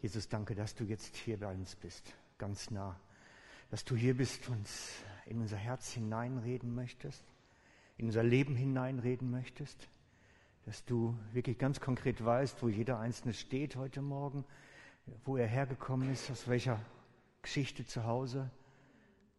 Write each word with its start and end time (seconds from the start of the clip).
Jesus, 0.00 0.28
danke, 0.28 0.54
dass 0.54 0.76
du 0.76 0.84
jetzt 0.84 1.16
hier 1.16 1.40
bei 1.40 1.52
uns 1.52 1.74
bist, 1.74 2.14
ganz 2.38 2.70
nah. 2.70 2.98
Dass 3.70 3.84
du 3.84 3.96
hier 3.96 4.16
bist, 4.16 4.48
uns 4.48 5.02
in 5.26 5.40
unser 5.40 5.56
Herz 5.56 5.90
hineinreden 5.90 6.72
möchtest, 6.72 7.24
in 7.96 8.06
unser 8.06 8.22
Leben 8.22 8.54
hineinreden 8.54 9.28
möchtest. 9.28 9.88
Dass 10.66 10.84
du 10.84 11.18
wirklich 11.32 11.58
ganz 11.58 11.80
konkret 11.80 12.24
weißt, 12.24 12.62
wo 12.62 12.68
jeder 12.68 13.00
Einzelne 13.00 13.34
steht 13.34 13.74
heute 13.74 14.00
Morgen, 14.00 14.44
wo 15.24 15.36
er 15.36 15.48
hergekommen 15.48 16.12
ist, 16.12 16.30
aus 16.30 16.46
welcher 16.46 16.80
Geschichte 17.42 17.84
zu 17.84 18.04
Hause. 18.04 18.50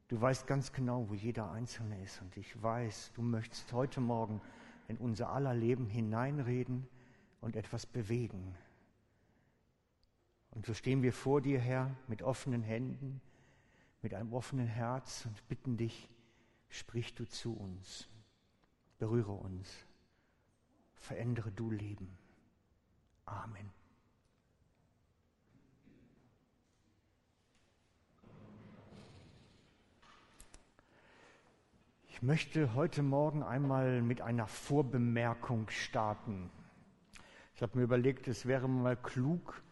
Du 0.10 0.20
weißt 0.20 0.46
ganz 0.46 0.74
genau, 0.74 1.08
wo 1.08 1.14
jeder 1.14 1.52
Einzelne 1.52 2.04
ist. 2.04 2.22
Und 2.22 2.36
ich 2.36 2.62
weiß, 2.62 3.12
du 3.16 3.22
möchtest 3.22 3.72
heute 3.72 4.02
Morgen 4.02 4.42
in 4.90 4.98
unser 4.98 5.30
aller 5.30 5.54
Leben 5.54 5.88
hineinreden 5.88 6.86
und 7.40 7.56
etwas 7.56 7.86
bewegen. 7.86 8.56
Und 10.52 10.66
so 10.66 10.74
stehen 10.74 11.04
wir 11.04 11.14
vor 11.14 11.42
dir, 11.42 11.60
Herr, 11.60 11.96
mit 12.08 12.22
offenen 12.22 12.64
Händen, 12.64 13.22
mit 14.02 14.14
einem 14.14 14.34
offenen 14.34 14.68
Herz 14.68 15.26
und 15.26 15.48
bitten 15.48 15.78
dich, 15.78 16.10
sprich 16.70 17.14
du 17.16 17.26
zu 17.26 17.56
uns, 17.56 18.08
berühre 18.98 19.32
uns, 19.32 19.70
verändere 20.96 21.52
du 21.52 21.70
Leben. 21.70 22.18
Amen. 23.26 23.70
Ich 32.08 32.24
möchte 32.24 32.74
heute 32.74 33.02
Morgen 33.02 33.44
einmal 33.44 34.02
mit 34.02 34.20
einer 34.20 34.46
Vorbemerkung 34.46 35.70
starten. 35.70 36.50
Ich 37.56 37.62
habe 37.62 37.78
mir 37.78 37.86
überlegt, 37.86 38.28
es 38.28 38.46
wäre 38.46 38.68
mal 38.68 38.98
klug, 38.98 39.64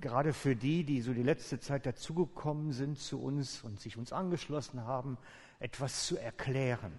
gerade 0.00 0.32
für 0.32 0.56
die, 0.56 0.84
die 0.84 1.00
so 1.00 1.12
die 1.12 1.22
letzte 1.22 1.60
Zeit 1.60 1.86
dazugekommen 1.86 2.72
sind 2.72 2.98
zu 2.98 3.20
uns 3.20 3.62
und 3.62 3.80
sich 3.80 3.96
uns 3.96 4.12
angeschlossen 4.12 4.84
haben, 4.84 5.18
etwas 5.58 6.06
zu 6.06 6.16
erklären, 6.16 6.92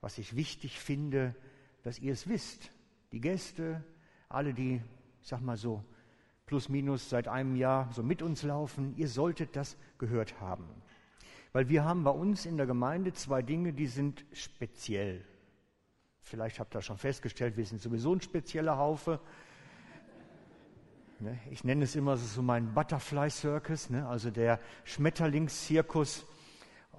was 0.00 0.18
ich 0.18 0.36
wichtig 0.36 0.80
finde, 0.80 1.34
dass 1.82 1.98
ihr 1.98 2.12
es 2.12 2.28
wisst. 2.28 2.70
Die 3.12 3.20
Gäste, 3.20 3.84
alle, 4.28 4.54
die, 4.54 4.82
ich 5.22 5.28
sag 5.28 5.40
mal 5.40 5.56
so, 5.56 5.84
plus 6.46 6.68
minus 6.68 7.08
seit 7.08 7.28
einem 7.28 7.56
Jahr 7.56 7.90
so 7.92 8.02
mit 8.02 8.22
uns 8.22 8.42
laufen, 8.42 8.94
ihr 8.96 9.08
solltet 9.08 9.56
das 9.56 9.76
gehört 9.98 10.40
haben. 10.40 10.64
Weil 11.52 11.68
wir 11.68 11.84
haben 11.84 12.04
bei 12.04 12.10
uns 12.10 12.46
in 12.46 12.56
der 12.56 12.66
Gemeinde 12.66 13.12
zwei 13.12 13.42
Dinge, 13.42 13.72
die 13.72 13.86
sind 13.86 14.24
speziell. 14.32 15.24
Vielleicht 16.20 16.60
habt 16.60 16.74
ihr 16.74 16.82
schon 16.82 16.98
festgestellt, 16.98 17.56
wir 17.56 17.66
sind 17.66 17.80
sowieso 17.80 18.14
ein 18.14 18.20
spezieller 18.20 18.76
Haufe. 18.76 19.20
Ne? 21.20 21.38
Ich 21.50 21.64
nenne 21.64 21.84
es 21.84 21.96
immer 21.96 22.16
so 22.16 22.42
mein 22.42 22.72
Butterfly 22.72 23.30
Circus, 23.30 23.90
ne? 23.90 24.06
also 24.08 24.30
der 24.30 24.58
Schmetterlingszirkus. 24.84 26.24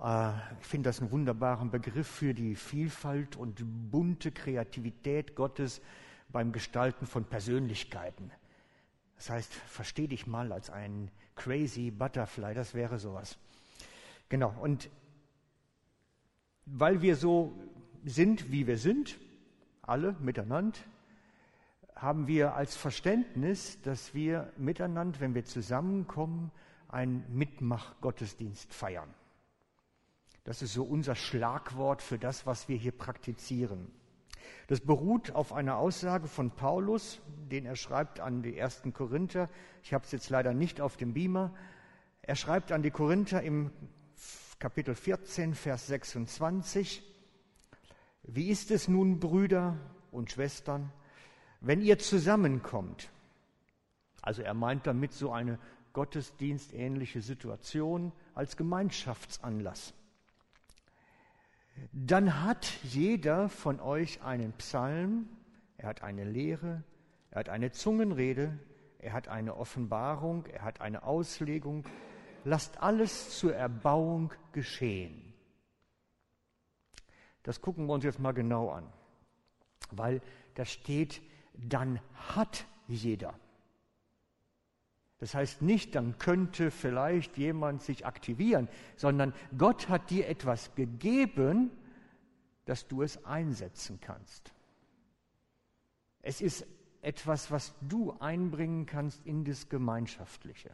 Äh, 0.01 0.31
ich 0.59 0.67
finde 0.67 0.89
das 0.89 0.99
einen 0.99 1.11
wunderbaren 1.11 1.71
Begriff 1.71 2.07
für 2.07 2.33
die 2.33 2.55
Vielfalt 2.55 3.35
und 3.35 3.63
bunte 3.91 4.31
Kreativität 4.31 5.35
Gottes 5.35 5.81
beim 6.29 6.51
Gestalten 6.51 7.07
von 7.07 7.25
Persönlichkeiten. 7.25 8.31
Das 9.15 9.29
heißt, 9.29 9.53
versteh 9.53 10.07
dich 10.07 10.27
mal 10.27 10.51
als 10.51 10.69
ein 10.69 11.11
crazy 11.35 11.91
Butterfly, 11.91 12.53
das 12.53 12.73
wäre 12.73 12.99
sowas. 12.99 13.37
Genau, 14.29 14.55
und 14.61 14.89
weil 16.65 17.01
wir 17.01 17.15
so 17.15 17.53
sind, 18.05 18.51
wie 18.51 18.67
wir 18.67 18.77
sind, 18.77 19.17
alle 19.81 20.15
miteinander, 20.19 20.79
haben 22.01 22.25
wir 22.25 22.55
als 22.55 22.75
Verständnis, 22.75 23.79
dass 23.83 24.15
wir 24.15 24.51
miteinander, 24.57 25.19
wenn 25.19 25.35
wir 25.35 25.45
zusammenkommen, 25.45 26.51
einen 26.87 27.23
Mitmach-Gottesdienst 27.29 28.73
feiern. 28.73 29.13
Das 30.43 30.63
ist 30.63 30.73
so 30.73 30.83
unser 30.83 31.13
Schlagwort 31.13 32.01
für 32.01 32.17
das, 32.17 32.47
was 32.47 32.67
wir 32.67 32.75
hier 32.75 32.91
praktizieren. 32.91 33.87
Das 34.65 34.79
beruht 34.79 35.31
auf 35.35 35.53
einer 35.53 35.77
Aussage 35.77 36.27
von 36.27 36.49
Paulus, 36.49 37.21
den 37.51 37.67
er 37.67 37.75
schreibt 37.75 38.19
an 38.19 38.41
die 38.41 38.57
ersten 38.57 38.93
Korinther. 38.93 39.47
Ich 39.83 39.93
habe 39.93 40.03
es 40.03 40.11
jetzt 40.11 40.31
leider 40.31 40.55
nicht 40.55 40.81
auf 40.81 40.97
dem 40.97 41.13
Beamer. 41.13 41.53
Er 42.23 42.35
schreibt 42.35 42.71
an 42.71 42.81
die 42.81 42.89
Korinther 42.89 43.43
im 43.43 43.69
Kapitel 44.57 44.95
14, 44.95 45.53
Vers 45.53 45.85
26. 45.85 47.03
Wie 48.23 48.49
ist 48.49 48.71
es 48.71 48.87
nun, 48.87 49.19
Brüder 49.19 49.77
und 50.11 50.31
Schwestern? 50.31 50.91
Wenn 51.61 51.81
ihr 51.81 51.99
zusammenkommt, 51.99 53.09
also 54.21 54.41
er 54.41 54.53
meint 54.53 54.85
damit 54.87 55.13
so 55.13 55.31
eine 55.31 55.57
gottesdienstähnliche 55.93 57.21
Situation 57.21 58.11
als 58.33 58.57
Gemeinschaftsanlass, 58.57 59.93
dann 61.91 62.43
hat 62.43 62.65
jeder 62.83 63.49
von 63.49 63.79
euch 63.79 64.21
einen 64.21 64.53
Psalm, 64.53 65.29
er 65.77 65.89
hat 65.89 66.03
eine 66.03 66.25
Lehre, 66.25 66.83
er 67.31 67.39
hat 67.39 67.49
eine 67.49 67.71
Zungenrede, 67.71 68.57
er 68.99 69.13
hat 69.13 69.27
eine 69.27 69.55
Offenbarung, 69.55 70.45
er 70.47 70.63
hat 70.63 70.81
eine 70.81 71.03
Auslegung. 71.03 71.85
Lasst 72.43 72.81
alles 72.81 73.37
zur 73.37 73.55
Erbauung 73.55 74.31
geschehen. 74.51 75.33
Das 77.43 77.61
gucken 77.61 77.87
wir 77.87 77.93
uns 77.93 78.03
jetzt 78.03 78.19
mal 78.19 78.33
genau 78.33 78.69
an, 78.69 78.87
weil 79.89 80.21
da 80.53 80.65
steht 80.65 81.21
dann 81.53 81.99
hat 82.13 82.65
jeder. 82.87 83.33
Das 85.19 85.35
heißt 85.35 85.61
nicht, 85.61 85.93
dann 85.93 86.17
könnte 86.17 86.71
vielleicht 86.71 87.37
jemand 87.37 87.83
sich 87.83 88.05
aktivieren, 88.07 88.67
sondern 88.95 89.33
Gott 89.55 89.87
hat 89.87 90.09
dir 90.09 90.27
etwas 90.27 90.73
gegeben, 90.73 91.69
dass 92.65 92.87
du 92.87 93.03
es 93.03 93.23
einsetzen 93.23 93.99
kannst. 94.01 94.51
Es 96.23 96.41
ist 96.41 96.65
etwas, 97.01 97.51
was 97.51 97.73
du 97.81 98.13
einbringen 98.19 98.85
kannst 98.85 99.25
in 99.25 99.43
das 99.43 99.69
Gemeinschaftliche. 99.69 100.71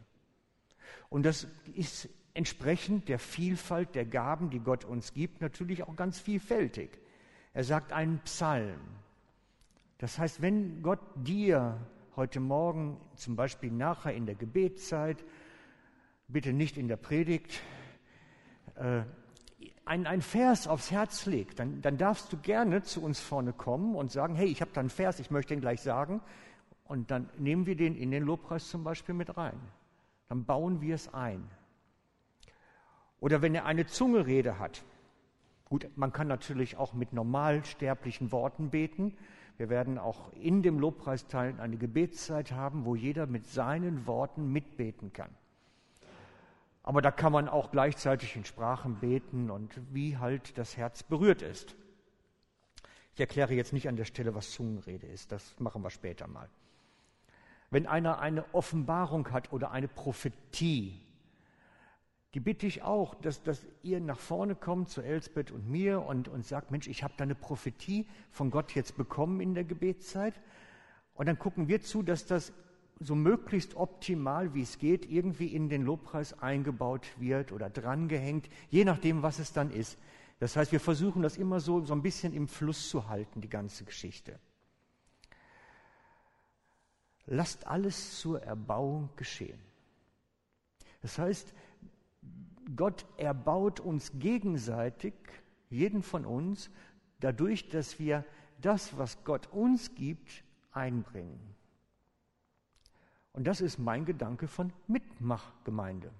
Und 1.10 1.24
das 1.24 1.46
ist 1.74 2.08
entsprechend 2.34 3.08
der 3.08 3.18
Vielfalt 3.18 3.94
der 3.94 4.06
Gaben, 4.06 4.48
die 4.48 4.60
Gott 4.60 4.84
uns 4.84 5.12
gibt, 5.12 5.40
natürlich 5.40 5.82
auch 5.82 5.96
ganz 5.96 6.20
vielfältig. 6.20 6.98
Er 7.52 7.64
sagt 7.64 7.92
einen 7.92 8.20
Psalm, 8.20 8.80
das 9.98 10.18
heißt, 10.18 10.42
wenn 10.42 10.82
Gott 10.82 11.00
dir 11.16 11.78
heute 12.16 12.40
Morgen, 12.40 13.00
zum 13.16 13.36
Beispiel 13.36 13.70
nachher 13.70 14.14
in 14.14 14.26
der 14.26 14.34
Gebetszeit, 14.34 15.24
bitte 16.28 16.52
nicht 16.52 16.76
in 16.76 16.88
der 16.88 16.96
Predigt, 16.96 17.62
äh, 18.76 19.02
ein, 19.84 20.06
ein 20.06 20.20
Vers 20.20 20.68
aufs 20.68 20.90
Herz 20.90 21.26
legt, 21.26 21.58
dann, 21.58 21.80
dann 21.80 21.96
darfst 21.96 22.32
du 22.32 22.36
gerne 22.36 22.82
zu 22.82 23.02
uns 23.02 23.20
vorne 23.20 23.52
kommen 23.52 23.96
und 23.96 24.12
sagen, 24.12 24.34
hey, 24.34 24.46
ich 24.46 24.60
habe 24.60 24.70
da 24.74 24.80
einen 24.80 24.90
Vers, 24.90 25.18
ich 25.18 25.30
möchte 25.30 25.54
den 25.54 25.60
gleich 25.60 25.80
sagen. 25.80 26.20
Und 26.84 27.10
dann 27.10 27.30
nehmen 27.38 27.66
wir 27.66 27.74
den 27.74 27.96
in 27.96 28.10
den 28.10 28.22
Lobpreis 28.22 28.68
zum 28.68 28.84
Beispiel 28.84 29.14
mit 29.14 29.36
rein. 29.36 29.58
Dann 30.28 30.44
bauen 30.44 30.80
wir 30.80 30.94
es 30.94 31.12
ein. 31.12 31.48
Oder 33.20 33.42
wenn 33.42 33.54
er 33.54 33.64
eine 33.64 33.86
Zungerede 33.86 34.58
hat. 34.58 34.84
Gut, 35.64 35.88
man 35.96 36.12
kann 36.12 36.28
natürlich 36.28 36.76
auch 36.76 36.92
mit 36.92 37.12
normalsterblichen 37.12 38.30
Worten 38.30 38.70
beten. 38.70 39.16
Wir 39.58 39.68
werden 39.68 39.98
auch 39.98 40.32
in 40.34 40.62
dem 40.62 40.78
Lobpreisteil 40.78 41.60
eine 41.60 41.76
Gebetszeit 41.76 42.52
haben, 42.52 42.84
wo 42.84 42.94
jeder 42.94 43.26
mit 43.26 43.46
seinen 43.46 44.06
Worten 44.06 44.52
mitbeten 44.52 45.12
kann. 45.12 45.30
Aber 46.84 47.02
da 47.02 47.10
kann 47.10 47.32
man 47.32 47.48
auch 47.48 47.72
gleichzeitig 47.72 48.36
in 48.36 48.44
Sprachen 48.44 48.94
beten 49.00 49.50
und 49.50 49.78
wie 49.92 50.16
halt 50.16 50.56
das 50.56 50.76
Herz 50.76 51.02
berührt 51.02 51.42
ist. 51.42 51.74
Ich 53.14 53.20
erkläre 53.20 53.52
jetzt 53.52 53.72
nicht 53.72 53.88
an 53.88 53.96
der 53.96 54.04
Stelle, 54.04 54.34
was 54.36 54.52
Zungenrede 54.52 55.08
ist. 55.08 55.32
Das 55.32 55.58
machen 55.58 55.82
wir 55.82 55.90
später 55.90 56.28
mal. 56.28 56.48
Wenn 57.70 57.86
einer 57.88 58.20
eine 58.20 58.44
Offenbarung 58.54 59.32
hat 59.32 59.52
oder 59.52 59.72
eine 59.72 59.88
Prophetie, 59.88 61.00
die 62.34 62.40
bitte 62.40 62.66
ich 62.66 62.82
auch, 62.82 63.14
dass, 63.14 63.42
dass 63.42 63.66
ihr 63.82 64.00
nach 64.00 64.18
vorne 64.18 64.54
kommt 64.54 64.90
zu 64.90 65.00
Elsbeth 65.00 65.50
und 65.50 65.68
mir 65.68 66.02
und, 66.02 66.28
und 66.28 66.44
sagt, 66.44 66.70
Mensch, 66.70 66.86
ich 66.86 67.02
habe 67.02 67.14
da 67.16 67.24
eine 67.24 67.34
Prophetie 67.34 68.06
von 68.30 68.50
Gott 68.50 68.74
jetzt 68.74 68.96
bekommen 68.96 69.40
in 69.40 69.54
der 69.54 69.64
Gebetszeit. 69.64 70.34
Und 71.14 71.26
dann 71.26 71.38
gucken 71.38 71.68
wir 71.68 71.80
zu, 71.80 72.02
dass 72.02 72.26
das 72.26 72.52
so 73.00 73.14
möglichst 73.14 73.76
optimal, 73.76 74.54
wie 74.54 74.62
es 74.62 74.78
geht, 74.78 75.10
irgendwie 75.10 75.46
in 75.46 75.68
den 75.68 75.82
Lobpreis 75.82 76.38
eingebaut 76.40 77.06
wird 77.18 77.52
oder 77.52 77.70
drangehängt, 77.70 78.48
je 78.70 78.84
nachdem, 78.84 79.22
was 79.22 79.38
es 79.38 79.52
dann 79.52 79.70
ist. 79.70 79.98
Das 80.40 80.56
heißt, 80.56 80.70
wir 80.70 80.80
versuchen 80.80 81.22
das 81.22 81.36
immer 81.36 81.60
so, 81.60 81.84
so 81.84 81.94
ein 81.94 82.02
bisschen 82.02 82.34
im 82.34 82.46
Fluss 82.46 82.88
zu 82.90 83.08
halten, 83.08 83.40
die 83.40 83.48
ganze 83.48 83.84
Geschichte. 83.84 84.38
Lasst 87.26 87.66
alles 87.66 88.18
zur 88.20 88.42
Erbauung 88.42 89.10
geschehen. 89.16 89.60
Das 91.02 91.18
heißt, 91.18 91.52
Gott 92.76 93.06
erbaut 93.16 93.80
uns 93.80 94.12
gegenseitig, 94.18 95.14
jeden 95.70 96.02
von 96.02 96.24
uns, 96.24 96.70
dadurch, 97.20 97.68
dass 97.68 97.98
wir 97.98 98.24
das, 98.60 98.96
was 98.98 99.24
Gott 99.24 99.48
uns 99.52 99.94
gibt, 99.94 100.44
einbringen. 100.72 101.38
Und 103.32 103.46
das 103.46 103.60
ist 103.60 103.78
mein 103.78 104.04
Gedanke 104.04 104.48
von 104.48 104.72
Mitmachgemeinde. 104.86 106.10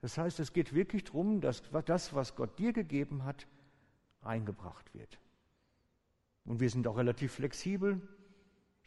Das 0.00 0.18
heißt, 0.18 0.40
es 0.40 0.52
geht 0.52 0.72
wirklich 0.74 1.04
darum, 1.04 1.40
dass 1.40 1.62
das, 1.84 2.14
was 2.14 2.34
Gott 2.34 2.58
dir 2.58 2.72
gegeben 2.72 3.24
hat, 3.24 3.46
eingebracht 4.22 4.92
wird. 4.94 5.18
Und 6.44 6.60
wir 6.60 6.70
sind 6.70 6.86
auch 6.86 6.96
relativ 6.96 7.32
flexibel. 7.32 8.00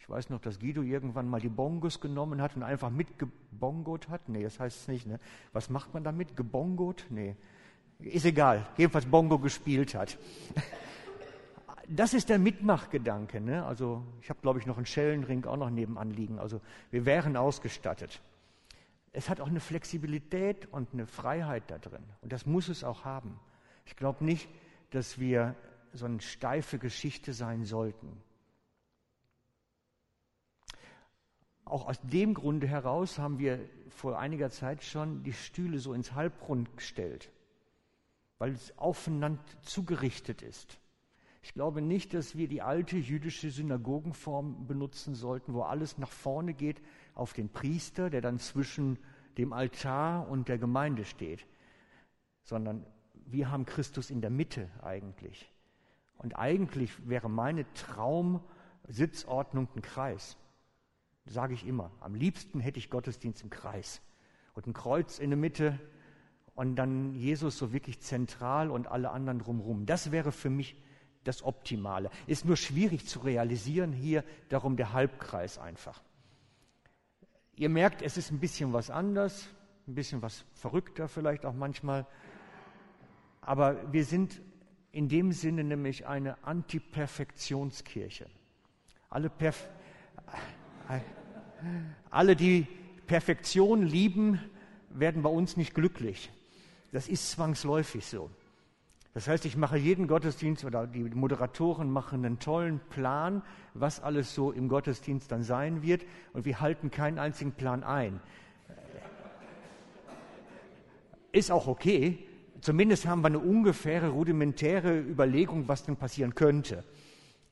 Ich 0.02 0.10
weiß 0.10 0.32
noch, 0.32 0.42
dass 0.42 0.60
Guido 0.60 0.82
irgendwann 0.82 1.30
mal 1.30 1.40
die 1.40 1.48
Bongos 1.48 2.02
genommen 2.02 2.42
hat 2.42 2.56
und 2.56 2.64
einfach 2.64 2.90
mitgebongot 2.90 4.10
hat. 4.10 4.28
Nee, 4.30 4.44
das 4.44 4.60
heißt 4.60 4.82
es 4.82 4.88
nicht. 4.88 5.06
Ne? 5.06 5.20
Was 5.54 5.70
macht 5.70 5.94
man 5.94 6.04
damit? 6.04 6.36
Gebongot? 6.36 7.06
Nee. 7.10 7.36
Ist 8.00 8.26
egal. 8.26 8.68
Jedenfalls 8.78 9.06
Bongo 9.06 9.40
gespielt 9.40 9.96
hat. 9.96 10.18
Das 11.94 12.14
ist 12.14 12.30
der 12.30 12.40
Mitmachgedanke. 12.40 13.42
Ne? 13.42 13.66
Also 13.66 14.02
ich 14.22 14.30
habe, 14.30 14.40
glaube 14.40 14.60
ich, 14.60 14.66
noch 14.66 14.78
einen 14.78 14.86
Schellenring 14.86 15.44
auch 15.44 15.58
noch 15.58 15.70
nebenan 15.70 16.10
liegen. 16.10 16.40
Also 16.40 16.62
wir 16.90 17.06
wären 17.06 17.36
ausgestattet. 17.36 18.22
Es 19.12 19.30
hat 19.30 19.42
auch 19.42 19.50
eine 19.50 19.60
Flexibilität 19.60 20.72
und 20.72 20.94
eine 20.94 21.06
Freiheit 21.06 21.64
da 21.68 21.80
drin. 21.80 22.04
Und 22.22 22.32
das 22.32 22.46
muss 22.46 22.70
es 22.70 22.86
auch 22.86 23.04
haben. 23.04 23.38
Ich 23.86 23.98
glaube 23.98 24.24
nicht, 24.24 24.48
dass 24.92 25.20
wir 25.20 25.54
so 25.92 26.06
eine 26.06 26.22
steife 26.22 26.78
Geschichte 26.78 27.34
sein 27.34 27.66
sollten. 27.66 28.08
Auch 31.72 31.88
aus 31.88 32.02
dem 32.02 32.34
Grunde 32.34 32.68
heraus 32.68 33.18
haben 33.18 33.40
wir 33.40 33.58
vor 33.88 34.20
einiger 34.20 34.50
Zeit 34.50 34.84
schon 34.84 35.24
die 35.24 35.32
Stühle 35.32 35.80
so 35.80 35.94
ins 35.94 36.12
Halbrund 36.12 36.76
gestellt, 36.76 37.32
weil 38.40 38.52
es 38.52 38.78
aufeinander 38.78 39.42
zugerichtet 39.62 40.42
ist. 40.42 40.82
Ich 41.42 41.54
glaube 41.54 41.82
nicht, 41.82 42.14
dass 42.14 42.36
wir 42.36 42.50
die 42.50 42.62
alte 42.62 42.98
jüdische 42.98 43.52
Synagogenform 43.52 44.68
benutzen 44.68 45.16
sollten, 45.16 45.54
wo 45.54 45.62
alles 45.62 45.98
nach 45.98 46.12
vorne 46.12 46.54
geht 46.54 46.82
auf 47.16 47.32
den 47.32 47.48
Priester, 47.48 48.10
der 48.10 48.20
dann 48.20 48.38
zwischen 48.38 49.00
dem 49.38 49.54
Altar 49.54 50.28
und 50.28 50.50
der 50.50 50.58
Gemeinde 50.58 51.06
steht, 51.06 51.48
sondern 52.44 52.86
wir 53.28 53.50
haben 53.50 53.66
Christus 53.66 54.10
in 54.10 54.20
der 54.20 54.30
Mitte 54.30 54.70
eigentlich. 54.82 55.50
Und 56.18 56.38
eigentlich 56.38 57.08
wäre 57.08 57.30
meine 57.30 57.66
Traumsitzordnung 57.76 59.70
ein 59.74 59.82
Kreis. 59.82 60.36
Sage 61.26 61.54
ich 61.54 61.66
immer. 61.66 61.92
Am 62.00 62.16
liebsten 62.16 62.60
hätte 62.60 62.80
ich 62.80 62.90
Gottesdienst 62.90 63.44
im 63.44 63.50
Kreis. 63.50 64.02
Und 64.54 64.68
ein 64.68 64.74
Kreuz 64.74 65.20
in 65.20 65.30
der 65.30 65.38
Mitte 65.38 65.80
und 66.56 66.76
dann 66.76 67.16
Jesus 67.16 67.58
so 67.58 67.72
wirklich 67.72 68.00
zentral 68.02 68.70
und 68.70 68.88
alle 68.88 69.12
anderen 69.12 69.40
drumherum. 69.40 69.86
Das 69.86 70.12
wäre 70.12 70.32
für 70.32 70.50
mich 70.50 70.76
das 71.24 71.44
Optimale. 71.44 72.10
Ist 72.28 72.46
nur 72.46 72.58
schwierig 72.58 73.08
zu 73.08 73.20
realisieren 73.20 73.94
hier, 73.94 74.24
darum 74.50 74.76
der 74.76 74.94
Halbkreis 74.94 75.58
einfach. 75.58 76.02
Ihr 77.56 77.70
merkt, 77.70 78.02
es 78.02 78.18
ist 78.18 78.32
ein 78.32 78.40
bisschen 78.40 78.74
was 78.74 78.90
anders, 78.90 79.48
ein 79.88 79.96
bisschen 79.96 80.22
was 80.22 80.46
verrückter 80.54 81.08
vielleicht 81.08 81.46
auch 81.46 81.54
manchmal. 81.54 82.08
Aber 83.42 83.92
wir 83.94 84.04
sind 84.06 84.42
in 84.92 85.08
dem 85.08 85.32
Sinne 85.32 85.64
nämlich 85.64 86.08
eine 86.08 86.44
Antiperfektionskirche. 86.44 88.28
Alle, 89.10 89.30
Perf 89.30 89.70
alle, 92.10 92.36
die 92.36 92.68
Perfektion 93.08 93.84
lieben, 93.84 94.40
werden 94.90 95.22
bei 95.22 95.30
uns 95.30 95.58
nicht 95.58 95.74
glücklich. 95.74 96.32
Das 96.92 97.08
ist 97.08 97.32
zwangsläufig 97.32 98.06
so. 98.06 98.30
Das 99.14 99.28
heißt, 99.28 99.46
ich 99.46 99.58
mache 99.58 99.78
jeden 99.78 100.08
Gottesdienst 100.08 100.64
oder 100.64 100.88
die 100.88 101.04
Moderatoren 101.04 101.92
machen 101.92 102.26
einen 102.26 102.40
tollen 102.40 102.80
Plan, 102.80 103.42
was 103.74 104.00
alles 104.00 104.34
so 104.34 104.52
im 104.52 104.70
Gottesdienst 104.70 105.32
dann 105.32 105.44
sein 105.44 105.82
wird 105.82 106.06
und 106.34 106.46
wir 106.46 106.62
halten 106.62 106.92
keinen 106.92 107.20
einzigen 107.20 107.52
Plan 107.52 107.84
ein. 107.84 108.22
Ist 111.34 111.52
auch 111.52 111.68
okay, 111.68 112.26
zumindest 112.62 113.06
haben 113.06 113.22
wir 113.22 113.28
eine 113.28 113.40
ungefähre, 113.40 114.10
rudimentäre 114.10 115.00
Überlegung, 115.00 115.68
was 115.68 115.84
denn 115.84 115.98
passieren 115.98 116.36
könnte. 116.36 116.84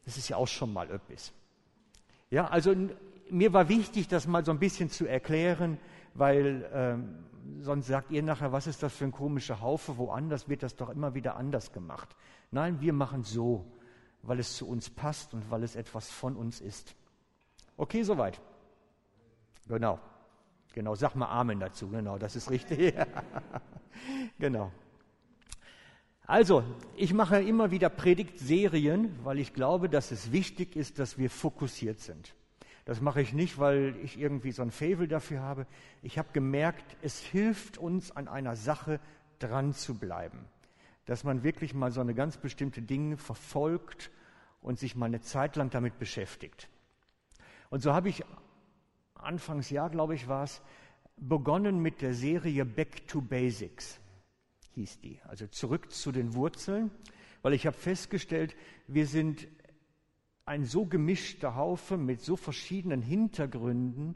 Das 0.06 0.18
ist 0.18 0.30
ja 0.30 0.38
auch 0.38 0.47
schon 0.47 0.71
mal 0.71 0.89
etwas. 0.89 1.33
Ja, 2.30 2.47
also 2.47 2.74
mir 3.31 3.53
war 3.53 3.69
wichtig, 3.69 4.07
das 4.07 4.27
mal 4.27 4.43
so 4.45 4.51
ein 4.51 4.59
bisschen 4.59 4.89
zu 4.89 5.05
erklären, 5.05 5.77
weil 6.13 6.69
ähm, 6.73 7.25
sonst 7.61 7.87
sagt 7.87 8.11
ihr 8.11 8.23
nachher, 8.23 8.51
was 8.51 8.67
ist 8.67 8.83
das 8.83 8.93
für 8.93 9.05
ein 9.05 9.11
komischer 9.11 9.61
Haufe, 9.61 9.97
woanders 9.97 10.49
wird 10.49 10.63
das 10.63 10.75
doch 10.75 10.89
immer 10.89 11.13
wieder 11.13 11.35
anders 11.35 11.71
gemacht. 11.71 12.15
Nein, 12.51 12.81
wir 12.81 12.93
machen 12.93 13.23
so, 13.23 13.65
weil 14.23 14.39
es 14.39 14.57
zu 14.57 14.67
uns 14.67 14.89
passt 14.89 15.33
und 15.33 15.49
weil 15.51 15.63
es 15.63 15.75
etwas 15.75 16.09
von 16.09 16.35
uns 16.35 16.61
ist. 16.61 16.95
Okay, 17.77 18.03
soweit. 18.03 18.41
Genau. 19.67 19.99
Genau, 20.73 20.95
sag 20.95 21.15
mal 21.15 21.27
Amen 21.27 21.59
dazu. 21.59 21.89
Genau, 21.89 22.17
das 22.17 22.35
ist 22.35 22.49
richtig. 22.51 22.93
genau. 24.39 24.71
Also, 26.25 26.63
ich 26.95 27.13
mache 27.13 27.41
immer 27.41 27.71
wieder 27.71 27.89
Predigtserien, 27.89 29.17
weil 29.23 29.39
ich 29.39 29.53
glaube, 29.53 29.89
dass 29.89 30.11
es 30.11 30.31
wichtig 30.31 30.75
ist, 30.75 30.99
dass 30.99 31.17
wir 31.17 31.29
fokussiert 31.29 31.99
sind. 31.99 32.35
Das 32.89 33.01
mache 33.01 33.21
ich 33.21 33.33
nicht, 33.33 33.59
weil 33.59 33.95
ich 34.01 34.19
irgendwie 34.19 34.51
so 34.51 34.63
ein 34.63 34.71
Favel 34.71 35.07
dafür 35.07 35.41
habe. 35.41 35.68
Ich 36.01 36.18
habe 36.18 36.30
gemerkt, 36.33 36.97
es 37.03 37.19
hilft 37.19 37.77
uns, 37.77 38.09
an 38.09 38.27
einer 38.27 38.56
Sache 38.56 39.00
dran 39.38 39.74
zu 39.74 40.00
bleiben. 40.00 40.47
Dass 41.06 41.24
man 41.24 41.44
wirklich 41.44 41.75
mal 41.75 41.91
so 41.91 42.01
eine 42.01 42.15
ganz 42.15 42.38
bestimmte 42.38 42.81
Dinge 42.81 43.18
verfolgt 43.18 44.09
und 44.59 44.80
sich 44.80 44.95
mal 44.95 45.06
eine 45.06 45.21
Zeit 45.21 45.56
lang 45.56 45.69
damit 45.69 46.00
beschäftigt. 46.00 46.68
Und 47.69 47.83
so 47.83 47.94
habe 47.94 48.09
ich 48.09 48.24
Anfangsjahr, 49.13 49.91
glaube 49.91 50.15
ich, 50.15 50.27
war 50.27 50.45
es, 50.45 50.59
begonnen 51.15 51.83
mit 51.83 52.01
der 52.01 52.15
Serie 52.15 52.65
Back 52.65 53.07
to 53.07 53.21
Basics 53.21 54.00
hieß 54.74 55.00
die. 55.01 55.19
Also 55.25 55.45
zurück 55.45 55.91
zu 55.91 56.12
den 56.12 56.33
Wurzeln, 56.33 56.89
weil 57.44 57.53
ich 57.53 57.68
habe 57.68 57.77
festgestellt, 57.77 58.56
wir 58.88 59.06
sind 59.06 59.47
ein 60.50 60.66
so 60.66 60.88
gemischter 60.88 61.54
Haufe 61.54 61.96
mit 61.96 62.22
so 62.22 62.36
verschiedenen 62.36 63.04
Hintergründen. 63.04 64.16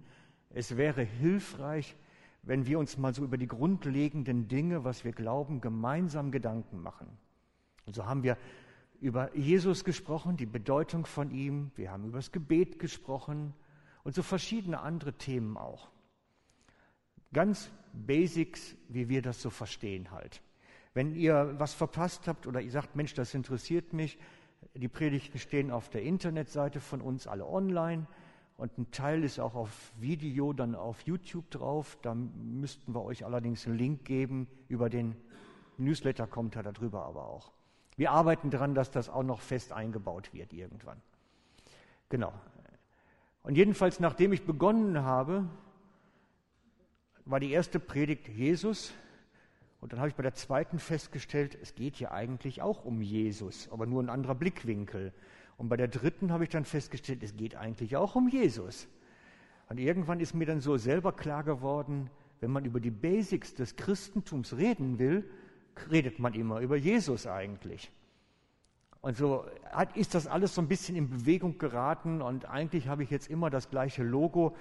Es 0.49 0.77
wäre 0.77 1.03
hilfreich, 1.03 1.95
wenn 2.41 2.65
wir 2.65 2.79
uns 2.79 2.97
mal 2.97 3.13
so 3.13 3.23
über 3.23 3.37
die 3.37 3.45
grundlegenden 3.45 4.47
Dinge, 4.47 4.83
was 4.83 5.05
wir 5.05 5.11
glauben, 5.11 5.61
gemeinsam 5.61 6.31
Gedanken 6.31 6.81
machen. 6.81 7.07
Und 7.85 7.93
so 7.93 8.07
haben 8.07 8.23
wir 8.23 8.37
über 8.99 9.35
Jesus 9.37 9.83
gesprochen, 9.83 10.35
die 10.35 10.47
Bedeutung 10.47 11.05
von 11.05 11.29
ihm, 11.29 11.71
wir 11.75 11.91
haben 11.91 12.05
über 12.05 12.17
das 12.17 12.31
Gebet 12.31 12.79
gesprochen 12.79 13.53
und 14.03 14.15
so 14.15 14.23
verschiedene 14.23 14.79
andere 14.79 15.13
Themen 15.13 15.55
auch. 15.55 15.91
Ganz 17.31 17.69
Basics, 17.93 18.75
wie 18.89 19.07
wir 19.07 19.21
das 19.21 19.39
so 19.39 19.51
verstehen 19.51 20.09
halt. 20.09 20.41
Wenn 20.95 21.13
ihr 21.13 21.53
was 21.59 21.75
verpasst 21.75 22.27
habt 22.27 22.47
oder 22.47 22.59
ihr 22.59 22.71
sagt, 22.71 22.95
Mensch, 22.95 23.13
das 23.13 23.35
interessiert 23.35 23.93
mich, 23.93 24.17
die 24.73 24.87
Predigten 24.87 25.39
stehen 25.39 25.71
auf 25.71 25.89
der 25.89 26.03
Internetseite 26.03 26.79
von 26.79 27.01
uns 27.01 27.27
alle 27.27 27.45
online 27.45 28.07
und 28.57 28.77
ein 28.77 28.91
Teil 28.91 29.23
ist 29.23 29.39
auch 29.39 29.55
auf 29.55 29.91
Video 29.99 30.53
dann 30.53 30.75
auf 30.75 31.01
YouTube 31.01 31.49
drauf. 31.49 31.97
Da 32.01 32.13
müssten 32.13 32.93
wir 32.93 33.03
euch 33.03 33.25
allerdings 33.25 33.65
einen 33.65 33.77
Link 33.77 34.05
geben. 34.05 34.47
Über 34.67 34.89
den 34.89 35.15
Newsletter 35.77 36.27
kommt 36.27 36.55
er 36.55 36.63
darüber 36.63 37.05
aber 37.05 37.27
auch. 37.27 37.51
Wir 37.95 38.11
arbeiten 38.11 38.49
daran, 38.49 38.75
dass 38.75 38.91
das 38.91 39.09
auch 39.09 39.23
noch 39.23 39.41
fest 39.41 39.71
eingebaut 39.71 40.33
wird 40.33 40.53
irgendwann. 40.53 41.01
Genau. 42.09 42.33
Und 43.41 43.55
jedenfalls, 43.55 43.99
nachdem 43.99 44.33
ich 44.33 44.45
begonnen 44.45 45.03
habe, 45.03 45.49
war 47.25 47.39
die 47.39 47.51
erste 47.51 47.79
Predigt 47.79 48.27
Jesus. 48.29 48.93
Und 49.83 49.91
dann 49.91 49.99
habe 49.99 50.07
ich 50.07 50.15
bei 50.15 50.23
der 50.23 50.33
zweiten 50.33 50.79
festgestellt, 50.79 51.57
es 51.61 51.75
geht 51.75 51.99
ja 51.99 52.11
eigentlich 52.11 52.61
auch 52.61 52.85
um 52.85 53.01
Jesus, 53.01 53.67
aber 53.69 53.85
nur 53.85 54.01
ein 54.01 54.09
anderer 54.09 54.33
Blickwinkel. 54.33 55.11
Und 55.57 55.67
bei 55.67 55.75
der 55.75 55.89
dritten 55.89 56.31
habe 56.31 56.45
ich 56.45 56.49
dann 56.49 56.63
festgestellt, 56.63 57.21
es 57.21 57.35
geht 57.35 57.57
eigentlich 57.57 57.97
auch 57.97 58.15
um 58.15 58.29
Jesus. 58.29 58.87
Und 59.67 59.79
irgendwann 59.79 60.21
ist 60.21 60.35
mir 60.35 60.45
dann 60.45 60.61
so 60.61 60.77
selber 60.77 61.11
klar 61.11 61.43
geworden, 61.43 62.09
wenn 62.39 62.49
man 62.49 62.63
über 62.63 62.79
die 62.79 62.91
Basics 62.91 63.55
des 63.55 63.75
Christentums 63.75 64.55
reden 64.55 64.99
will, 64.99 65.29
redet 65.91 66.17
man 66.17 66.33
immer 66.33 66.61
über 66.61 66.77
Jesus 66.77 67.27
eigentlich. 67.27 67.91
Und 69.01 69.17
so 69.17 69.43
ist 69.95 70.15
das 70.15 70.27
alles 70.27 70.55
so 70.55 70.61
ein 70.61 70.69
bisschen 70.69 70.95
in 70.95 71.09
Bewegung 71.09 71.57
geraten 71.57 72.21
und 72.21 72.45
eigentlich 72.45 72.87
habe 72.87 73.03
ich 73.03 73.09
jetzt 73.09 73.29
immer 73.29 73.49
das 73.49 73.69
gleiche 73.69 74.03
Logo. 74.03 74.55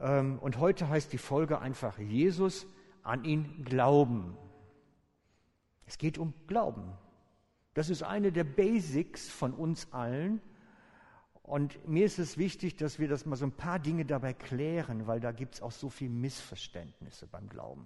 Ähm, 0.00 0.38
und 0.38 0.58
heute 0.58 0.88
heißt 0.88 1.12
die 1.12 1.18
Folge 1.18 1.58
einfach 1.58 1.98
Jesus 1.98 2.66
an 3.02 3.24
ihn 3.24 3.66
glauben. 3.66 4.34
Es 5.92 5.98
geht 5.98 6.16
um 6.16 6.32
Glauben. 6.46 6.90
Das 7.74 7.90
ist 7.90 8.02
eine 8.02 8.32
der 8.32 8.44
Basics 8.44 9.28
von 9.28 9.52
uns 9.52 9.92
allen. 9.92 10.40
Und 11.42 11.86
mir 11.86 12.06
ist 12.06 12.18
es 12.18 12.38
wichtig, 12.38 12.76
dass 12.76 12.98
wir 12.98 13.08
das 13.08 13.26
mal 13.26 13.36
so 13.36 13.44
ein 13.44 13.52
paar 13.52 13.78
Dinge 13.78 14.06
dabei 14.06 14.32
klären, 14.32 15.06
weil 15.06 15.20
da 15.20 15.32
gibt 15.32 15.56
es 15.56 15.60
auch 15.60 15.70
so 15.70 15.90
viele 15.90 16.08
Missverständnisse 16.08 17.26
beim 17.26 17.46
Glauben. 17.46 17.84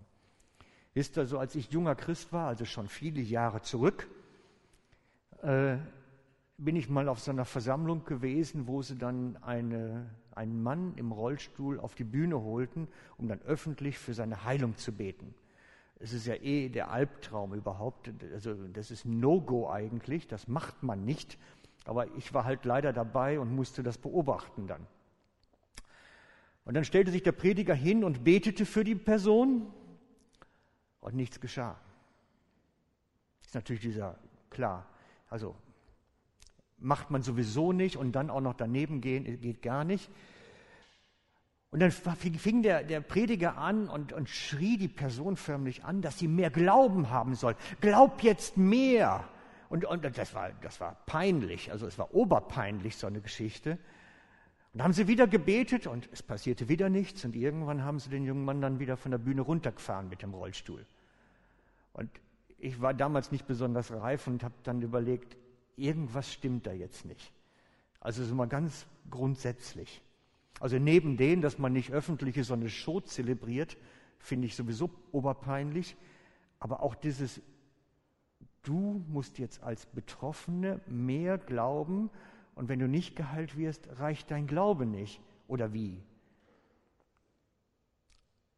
Wisst 0.94 1.18
ihr, 1.18 1.26
so 1.26 1.40
als 1.40 1.56
ich 1.56 1.72
junger 1.72 1.96
Christ 1.96 2.32
war, 2.32 2.46
also 2.46 2.64
schon 2.64 2.86
viele 2.86 3.20
Jahre 3.20 3.62
zurück, 3.62 4.08
äh, 5.42 5.76
bin 6.58 6.76
ich 6.76 6.88
mal 6.88 7.08
auf 7.08 7.18
so 7.18 7.32
einer 7.32 7.44
Versammlung 7.44 8.04
gewesen, 8.04 8.68
wo 8.68 8.82
sie 8.82 8.96
dann 8.96 9.36
eine, 9.42 10.08
einen 10.30 10.62
Mann 10.62 10.94
im 10.94 11.10
Rollstuhl 11.10 11.80
auf 11.80 11.96
die 11.96 12.04
Bühne 12.04 12.40
holten, 12.40 12.86
um 13.18 13.26
dann 13.26 13.42
öffentlich 13.42 13.98
für 13.98 14.14
seine 14.14 14.44
Heilung 14.44 14.76
zu 14.76 14.92
beten. 14.92 15.34
Es 15.99 16.12
ist 16.12 16.26
ja 16.26 16.35
eh 16.35 16.69
der 16.69 16.91
Albtraum 16.91 17.55
überhaupt. 17.55 18.11
Also 18.33 18.55
das 18.69 18.91
ist 18.91 19.05
No-Go 19.05 19.71
eigentlich, 19.71 20.26
das 20.26 20.47
macht 20.47 20.83
man 20.83 21.05
nicht. 21.05 21.38
Aber 21.85 22.15
ich 22.17 22.35
war 22.35 22.45
halt 22.45 22.65
leider 22.65 22.93
dabei 22.93 23.38
und 23.41 23.55
musste 23.55 23.83
das 23.83 23.97
beobachten 23.97 24.67
dann. 24.67 24.87
Und 26.65 26.75
dann 26.75 26.85
stellte 26.85 27.12
sich 27.12 27.23
der 27.23 27.33
Prediger 27.33 27.75
hin 27.75 28.03
und 28.03 28.25
betete 28.25 28.67
für 28.67 28.83
die 28.83 28.97
Person 28.97 29.73
und 31.00 31.15
nichts 31.15 31.41
geschah. 31.41 31.79
Ist 33.45 33.55
natürlich 33.55 33.83
dieser, 33.83 34.19
klar, 34.50 34.87
also 35.31 35.55
macht 36.79 37.11
man 37.11 37.23
sowieso 37.23 37.73
nicht 37.73 37.97
und 37.97 38.12
dann 38.12 38.31
auch 38.31 38.41
noch 38.41 38.55
daneben 38.55 39.00
gehen, 39.00 39.41
geht 39.41 39.62
gar 39.62 39.85
nicht. 39.85 40.11
Und 41.70 41.80
dann 41.80 41.90
fing 41.90 42.62
der, 42.62 42.85
der 42.85 43.00
Prediger 43.00 43.58
an 43.58 43.88
und, 43.88 44.12
und 44.12 44.28
schrie 44.28 44.78
die 44.78 44.88
Person 44.88 45.37
förmlich 45.37 45.85
an, 45.85 46.00
dass 46.00 46.18
sie 46.18 46.28
mehr 46.28 46.50
Glauben 46.50 47.11
haben 47.11 47.35
soll. 47.35 47.56
Glaub 47.80 48.23
jetzt 48.23 48.56
mehr. 48.56 49.25
Und, 49.68 49.85
und 49.85 50.04
das, 50.16 50.35
war, 50.35 50.52
das 50.62 50.80
war 50.80 50.96
peinlich, 51.06 51.73
also 51.73 51.87
es 51.87 51.99
war 51.99 52.14
oberpeinlich, 52.14 52.96
so 52.96 53.06
eine 53.06 53.20
Geschichte. 53.20 53.78
Und 54.73 54.82
haben 54.82 54.92
sie 54.92 55.08
wieder 55.08 55.26
gebetet 55.26 55.87
und 55.87 56.08
es 56.12 56.23
passierte 56.23 56.68
wieder 56.68 56.88
nichts 56.88 57.25
und 57.25 57.35
irgendwann 57.35 57.82
haben 57.82 57.99
sie 57.99 58.11
den 58.11 58.25
jungen 58.25 58.44
Mann 58.44 58.61
dann 58.61 58.78
wieder 58.78 58.96
von 58.96 59.11
der 59.11 59.18
Bühne 59.18 59.40
runtergefahren 59.40 60.08
mit 60.08 60.23
dem 60.23 60.35
Rollstuhl. 60.35 60.87
Und 61.94 62.11
ich 62.58 62.80
war 62.80 62.94
damals 62.94 63.32
nicht 63.32 63.46
besonders 63.46 63.90
reif 63.90 64.26
und 64.26 64.44
habe 64.44 64.54
dann 64.62 64.82
überlegt, 64.82 65.37
irgendwas 65.76 66.32
stimmt 66.32 66.66
da 66.66 66.73
jetzt 66.73 67.04
nicht. 67.04 67.32
Also 68.00 68.25
so 68.25 68.35
mal 68.35 68.46
ganz 68.49 68.87
grundsätzlich. 69.11 70.02
Also 70.60 70.78
neben 70.78 71.16
dem, 71.16 71.42
dass 71.42 71.58
man 71.58 71.72
nicht 71.72 71.92
öffentlich 71.92 72.44
so 72.46 72.54
eine 72.54 72.68
Show 72.68 73.00
zelebriert, 73.00 73.76
finde 74.18 74.46
ich 74.46 74.56
sowieso 74.56 74.90
oberpeinlich, 75.12 75.96
aber 76.58 76.82
auch 76.82 76.94
dieses, 76.94 77.42
du 78.62 79.04
musst 79.08 79.38
jetzt 79.38 79.62
als 79.62 79.86
Betroffene 79.86 80.80
mehr 80.86 81.38
glauben 81.38 82.10
und 82.54 82.68
wenn 82.68 82.78
du 82.78 82.88
nicht 82.88 83.16
geheilt 83.16 83.56
wirst, 83.56 83.88
reicht 84.00 84.30
dein 84.30 84.46
Glaube 84.46 84.86
nicht. 84.86 85.20
Oder 85.46 85.72
wie? 85.72 86.02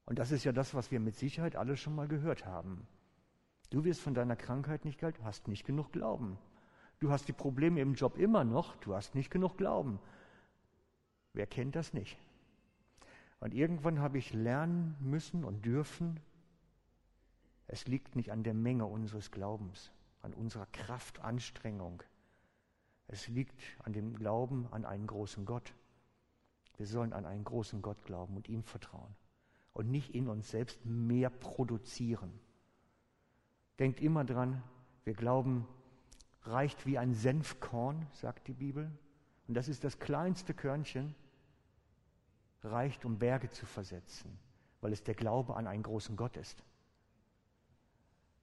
Und 0.06 0.18
das 0.18 0.30
ist 0.30 0.44
ja 0.44 0.52
das, 0.52 0.74
was 0.74 0.90
wir 0.90 1.00
mit 1.00 1.16
Sicherheit 1.16 1.56
alle 1.56 1.76
schon 1.76 1.94
mal 1.94 2.08
gehört 2.08 2.46
haben. 2.46 2.86
Du 3.70 3.84
wirst 3.84 4.00
von 4.00 4.14
deiner 4.14 4.36
Krankheit 4.36 4.84
nicht 4.86 4.98
geheilt, 4.98 5.16
hast 5.22 5.48
nicht 5.48 5.66
genug 5.66 5.92
Glauben. 5.92 6.38
Du 7.00 7.10
hast 7.10 7.28
die 7.28 7.34
Probleme 7.34 7.80
im 7.80 7.94
Job 7.94 8.16
immer 8.16 8.44
noch, 8.44 8.76
du 8.76 8.94
hast 8.94 9.14
nicht 9.14 9.30
genug 9.30 9.58
Glauben. 9.58 9.98
Wer 11.32 11.46
kennt 11.46 11.76
das 11.76 11.92
nicht? 11.92 12.18
Und 13.40 13.54
irgendwann 13.54 14.00
habe 14.00 14.18
ich 14.18 14.32
lernen 14.32 14.96
müssen 15.00 15.44
und 15.44 15.64
dürfen, 15.64 16.20
es 17.66 17.86
liegt 17.86 18.16
nicht 18.16 18.32
an 18.32 18.42
der 18.42 18.54
Menge 18.54 18.86
unseres 18.86 19.30
Glaubens, 19.30 19.92
an 20.22 20.34
unserer 20.34 20.66
Kraftanstrengung. 20.66 22.02
Es 23.06 23.28
liegt 23.28 23.60
an 23.84 23.92
dem 23.92 24.14
Glauben 24.14 24.66
an 24.70 24.84
einen 24.84 25.06
großen 25.06 25.44
Gott. 25.44 25.74
Wir 26.76 26.86
sollen 26.86 27.12
an 27.12 27.26
einen 27.26 27.44
großen 27.44 27.82
Gott 27.82 28.04
glauben 28.04 28.36
und 28.36 28.48
ihm 28.48 28.62
vertrauen 28.62 29.14
und 29.72 29.90
nicht 29.90 30.14
in 30.14 30.28
uns 30.28 30.50
selbst 30.50 30.84
mehr 30.84 31.30
produzieren. 31.30 32.32
Denkt 33.78 34.00
immer 34.00 34.24
dran, 34.24 34.62
wir 35.04 35.14
glauben 35.14 35.68
reicht 36.42 36.86
wie 36.86 36.98
ein 36.98 37.14
Senfkorn, 37.14 38.06
sagt 38.12 38.48
die 38.48 38.54
Bibel. 38.54 38.90
Und 39.48 39.54
das 39.54 39.68
ist 39.68 39.82
das 39.82 39.98
kleinste 39.98 40.54
Körnchen, 40.54 41.14
reicht, 42.62 43.04
um 43.04 43.18
Berge 43.18 43.50
zu 43.50 43.66
versetzen, 43.66 44.38
weil 44.80 44.92
es 44.92 45.02
der 45.02 45.14
Glaube 45.14 45.56
an 45.56 45.66
einen 45.66 45.82
großen 45.82 46.16
Gott 46.16 46.36
ist. 46.36 46.62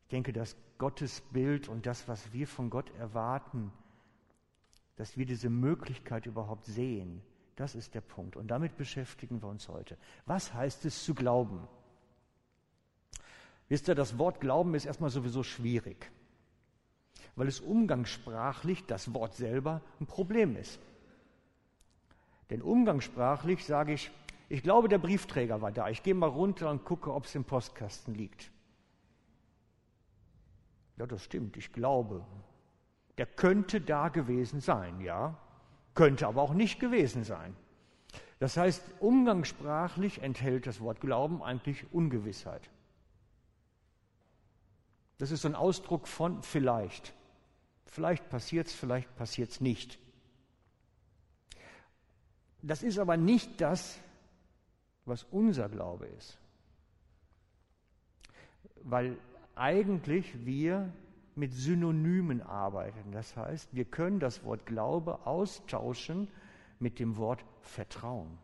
Ich 0.03 0.09
denke, 0.09 0.33
das 0.33 0.55
Gottesbild 0.77 1.67
und 1.67 1.85
das, 1.85 2.07
was 2.07 2.33
wir 2.33 2.47
von 2.47 2.69
Gott 2.69 2.91
erwarten, 2.95 3.71
dass 4.95 5.17
wir 5.17 5.25
diese 5.25 5.50
Möglichkeit 5.50 6.25
überhaupt 6.25 6.65
sehen, 6.65 7.21
das 7.55 7.75
ist 7.75 7.93
der 7.93 8.01
Punkt. 8.01 8.35
Und 8.35 8.47
damit 8.47 8.75
beschäftigen 8.75 9.41
wir 9.41 9.47
uns 9.47 9.69
heute. 9.69 9.97
Was 10.25 10.53
heißt 10.53 10.85
es 10.85 11.03
zu 11.03 11.13
glauben? 11.13 11.67
Wisst 13.67 13.88
ihr, 13.88 13.95
das 13.95 14.17
Wort 14.17 14.41
Glauben 14.41 14.75
ist 14.75 14.85
erstmal 14.85 15.09
sowieso 15.09 15.43
schwierig 15.43 16.12
weil 17.35 17.47
es 17.47 17.59
umgangssprachlich, 17.59 18.85
das 18.85 19.13
Wort 19.13 19.35
selber, 19.35 19.81
ein 20.00 20.07
Problem 20.07 20.55
ist. 20.55 20.79
Denn 22.50 22.62
umgangssprachlich 22.62 23.66
sage 23.66 23.94
ich, 23.94 24.12
ich 24.50 24.62
glaube, 24.62 24.88
der 24.88 25.00
Briefträger 25.00 25.62
war 25.62 25.72
da. 25.72 25.90
Ich 25.90 26.04
gehe 26.04 26.14
mal 26.14 26.30
runter 26.30 26.70
und 26.70 26.86
gucke, 26.86 27.14
ob 27.14 27.25
es 27.25 27.36
im 27.36 27.44
Postkasten 27.44 28.14
liegt. 28.14 28.52
Ja, 30.98 31.06
das 31.06 31.24
stimmt, 31.24 31.58
ich 31.58 31.74
glaube. 31.74 32.25
Der 33.18 33.25
könnte 33.25 33.82
da 33.82 34.10
gewesen 34.10 34.62
sein, 34.62 35.02
ja. 35.02 35.38
Könnte 35.94 36.28
aber 36.28 36.42
auch 36.42 36.54
nicht 36.54 36.80
gewesen 36.80 37.24
sein. 37.24 37.56
Das 38.40 38.58
heißt, 38.58 38.84
umgangssprachlich 39.00 40.22
enthält 40.22 40.68
das 40.68 40.82
Wort 40.82 41.00
Glauben 41.02 41.42
eigentlich 41.42 41.92
Ungewissheit. 41.94 42.70
Das 45.18 45.32
ist 45.32 45.42
so 45.42 45.48
ein 45.48 45.56
Ausdruck 45.56 46.08
von 46.08 46.44
vielleicht. 46.44 47.14
Vielleicht 47.86 48.30
passiert 48.30 48.68
es, 48.68 48.74
vielleicht 48.74 49.16
passiert 49.16 49.52
es 49.52 49.62
nicht. 49.62 49.98
Das 52.65 52.81
ist 52.81 52.98
aber 52.98 53.15
nicht 53.15 53.62
das, 53.62 54.00
was 55.05 55.24
unser 55.24 55.69
Glaube 55.69 56.07
ist. 56.07 56.39
Weil 58.81 59.17
eigentlich 59.53 60.45
wir 60.45 60.91
mit 61.36 61.53
Synonymen 61.53 62.41
arbeiten. 62.41 63.12
Das 63.12 63.36
heißt, 63.38 63.75
wir 63.75 63.86
können 63.86 64.19
das 64.19 64.43
Wort 64.43 64.65
Glaube 64.65 65.27
austauschen 65.27 66.27
mit 66.79 66.98
dem 66.98 67.17
Wort 67.17 67.45
Vertrauen. 67.62 68.39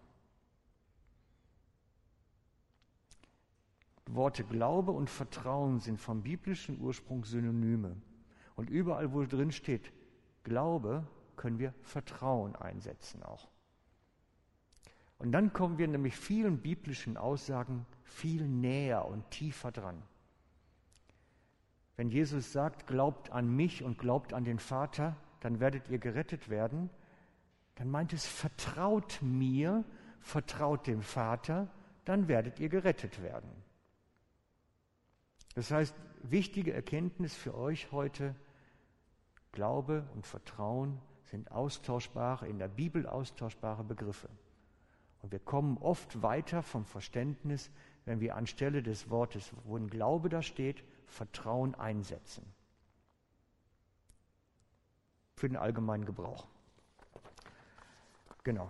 Worte 4.06 4.44
Glaube 4.44 4.92
und 4.92 5.10
Vertrauen 5.10 5.80
sind 5.80 6.00
vom 6.00 6.22
biblischen 6.22 6.80
Ursprung 6.80 7.26
Synonyme. 7.26 7.96
Und 8.56 8.70
überall, 8.70 9.14
wo 9.14 9.24
drin 9.24 9.52
steht 9.52 9.92
Glaube, 10.44 11.08
können 11.38 11.58
wir 11.58 11.74
Vertrauen 11.82 12.56
einsetzen 12.56 13.24
auch. 13.24 13.51
Und 15.22 15.34
dann 15.34 15.54
kommen 15.54 15.78
wir 15.78 15.88
nämlich 15.88 16.16
vielen 16.16 16.58
biblischen 16.58 17.16
Aussagen 17.16 17.86
viel 18.04 18.48
näher 18.48 19.06
und 19.06 19.30
tiefer 19.30 19.72
dran. 19.72 20.02
Wenn 21.96 22.10
Jesus 22.10 22.52
sagt, 22.52 22.88
glaubt 22.88 23.32
an 23.32 23.56
mich 23.56 23.84
und 23.84 24.00
glaubt 24.00 24.34
an 24.34 24.46
den 24.46 24.58
Vater, 24.58 25.16
dann 25.42 25.60
werdet 25.60 25.90
ihr 25.90 26.00
gerettet 26.00 26.50
werden, 26.50 26.90
dann 27.76 27.92
meint 27.92 28.14
es, 28.14 28.26
vertraut 28.26 29.20
mir, 29.22 29.86
vertraut 30.22 30.88
dem 30.88 31.04
Vater, 31.04 31.70
dann 32.04 32.28
werdet 32.28 32.60
ihr 32.60 32.70
gerettet 32.70 33.22
werden. 33.22 33.52
Das 35.54 35.70
heißt, 35.70 35.96
wichtige 36.24 36.74
Erkenntnis 36.74 37.36
für 37.36 37.54
euch 37.54 37.92
heute, 37.92 38.36
Glaube 39.52 40.10
und 40.16 40.26
Vertrauen 40.26 41.00
sind 41.26 41.52
austauschbare, 41.52 42.48
in 42.48 42.58
der 42.58 42.70
Bibel 42.70 43.06
austauschbare 43.06 43.84
Begriffe. 43.84 44.28
Und 45.22 45.32
wir 45.32 45.40
kommen 45.40 45.78
oft 45.78 46.22
weiter 46.22 46.64
vom 46.64 46.86
Verständnis, 46.86 47.70
wenn 48.06 48.20
wir 48.20 48.36
anstelle 48.36 48.82
des 48.82 49.10
Wortes, 49.10 49.52
wo 49.64 49.78
ein 49.78 49.88
Glaube 49.88 50.30
da 50.30 50.42
steht, 50.42 50.84
Vertrauen 51.06 51.76
einsetzen. 51.76 52.46
Für 55.36 55.48
den 55.48 55.58
allgemeinen 55.58 56.06
Gebrauch. 56.06 56.48
Genau. 58.44 58.70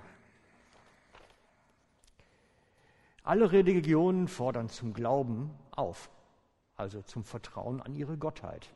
Alle 3.23 3.51
Religionen 3.51 4.27
fordern 4.27 4.67
zum 4.67 4.93
Glauben 4.93 5.51
auf 5.71 6.09
also 6.81 7.01
zum 7.03 7.23
Vertrauen 7.23 7.79
an 7.79 7.95
ihre 7.95 8.17
Gottheit. 8.17 8.73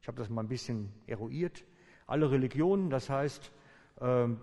Ich 0.00 0.06
habe 0.06 0.16
das 0.16 0.30
mal 0.30 0.42
ein 0.42 0.48
bisschen 0.48 0.92
eruiert. 1.08 1.64
Alle 2.06 2.30
Religionen, 2.30 2.88
das 2.88 3.10
heißt, 3.10 3.50
ähm, 4.00 4.40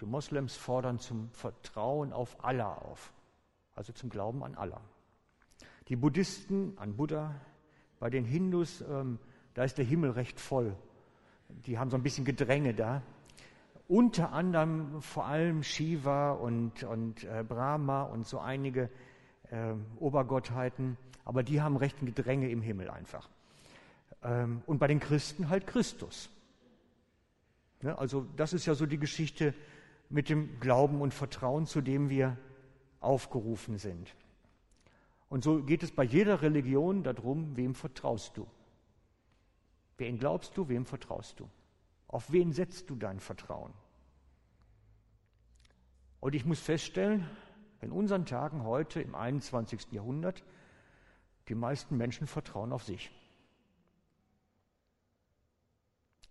die 0.00 0.06
Moslems 0.06 0.56
fordern 0.56 0.98
zum 0.98 1.30
Vertrauen 1.32 2.12
auf 2.12 2.44
Allah 2.44 2.74
auf, 2.74 3.12
also 3.74 3.92
zum 3.92 4.10
Glauben 4.10 4.44
an 4.44 4.54
Allah. 4.54 4.80
Die 5.88 5.96
Buddhisten 5.96 6.76
an 6.76 6.96
Buddha, 6.96 7.34
bei 7.98 8.10
den 8.10 8.24
Hindus, 8.24 8.82
ähm, 8.82 9.18
da 9.54 9.64
ist 9.64 9.78
der 9.78 9.84
Himmel 9.84 10.10
recht 10.10 10.38
voll. 10.38 10.76
Die 11.48 11.78
haben 11.78 11.90
so 11.90 11.96
ein 11.96 12.02
bisschen 12.02 12.24
Gedränge 12.24 12.74
da. 12.74 13.02
Unter 13.88 14.32
anderem 14.32 15.00
vor 15.00 15.24
allem 15.24 15.62
Shiva 15.62 16.32
und, 16.32 16.84
und 16.84 17.24
äh, 17.24 17.42
Brahma 17.42 18.02
und 18.02 18.26
so 18.26 18.38
einige 18.38 18.90
äh, 19.50 19.72
Obergottheiten, 19.98 20.98
aber 21.24 21.42
die 21.42 21.60
haben 21.62 21.76
recht 21.76 22.00
ein 22.02 22.06
Gedränge 22.06 22.50
im 22.50 22.60
Himmel 22.60 22.90
einfach. 22.90 23.28
Ähm, 24.22 24.62
und 24.66 24.78
bei 24.78 24.86
den 24.86 25.00
Christen 25.00 25.48
halt 25.48 25.66
Christus. 25.66 26.30
Ja, 27.82 27.94
also 27.96 28.26
das 28.36 28.52
ist 28.52 28.66
ja 28.66 28.74
so 28.74 28.86
die 28.86 28.98
Geschichte, 28.98 29.54
mit 30.10 30.28
dem 30.28 30.60
Glauben 30.60 31.00
und 31.00 31.12
Vertrauen, 31.12 31.66
zu 31.66 31.80
dem 31.80 32.08
wir 32.08 32.36
aufgerufen 33.00 33.78
sind. 33.78 34.14
Und 35.28 35.44
so 35.44 35.62
geht 35.62 35.82
es 35.82 35.92
bei 35.92 36.04
jeder 36.04 36.40
Religion 36.42 37.02
darum, 37.02 37.56
wem 37.56 37.74
vertraust 37.74 38.36
du? 38.36 38.46
Wen 39.98 40.18
glaubst 40.18 40.56
du, 40.56 40.68
wem 40.68 40.86
vertraust 40.86 41.40
du? 41.40 41.48
Auf 42.06 42.32
wen 42.32 42.52
setzt 42.52 42.88
du 42.88 42.96
dein 42.96 43.20
Vertrauen? 43.20 43.72
Und 46.20 46.34
ich 46.34 46.44
muss 46.44 46.60
feststellen, 46.60 47.28
in 47.80 47.92
unseren 47.92 48.26
Tagen 48.26 48.64
heute 48.64 49.00
im 49.00 49.14
21. 49.14 49.92
Jahrhundert, 49.92 50.42
die 51.48 51.54
meisten 51.54 51.96
Menschen 51.96 52.26
vertrauen 52.26 52.72
auf 52.72 52.82
sich. 52.82 53.10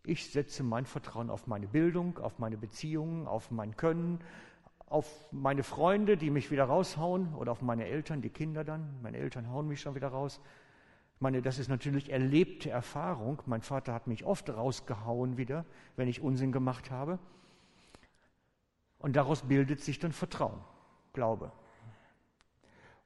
Ich 0.08 0.32
setze 0.32 0.64
mein 0.64 0.86
Vertrauen 0.86 1.30
auf 1.30 1.48
meine 1.48 1.68
Bildung, 1.68 2.18
auf 2.20 2.40
meine 2.40 2.56
Beziehungen, 2.56 3.28
auf 3.28 3.52
mein 3.52 3.76
Können, 3.76 4.22
auf 4.86 5.06
meine 5.34 5.64
Freunde, 5.64 6.16
die 6.16 6.30
mich 6.30 6.50
wieder 6.50 6.64
raushauen, 6.64 7.36
oder 7.36 7.52
auf 7.52 7.62
meine 7.62 7.86
Eltern, 7.86 8.22
die 8.22 8.30
Kinder 8.30 8.64
dann. 8.64 9.02
Meine 9.04 9.18
Eltern 9.18 9.50
hauen 9.50 9.68
mich 9.68 9.82
schon 9.82 9.96
wieder 9.96 10.08
raus. 10.08 10.40
Ich 11.16 11.20
meine, 11.22 11.42
das 11.42 11.60
ist 11.60 11.68
natürlich 11.68 12.10
erlebte 12.10 12.70
Erfahrung. 12.70 13.42
Mein 13.48 13.62
Vater 13.62 13.94
hat 13.94 14.08
mich 14.08 14.24
oft 14.24 14.50
rausgehauen 14.50 15.36
wieder, 15.36 15.66
wenn 15.98 16.08
ich 16.08 16.22
Unsinn 16.22 16.54
gemacht 16.54 16.90
habe. 16.90 17.20
Und 19.00 19.18
daraus 19.18 19.42
bildet 19.42 19.82
sich 19.82 20.00
dann 20.00 20.14
Vertrauen, 20.14 20.62
Glaube. 21.12 21.52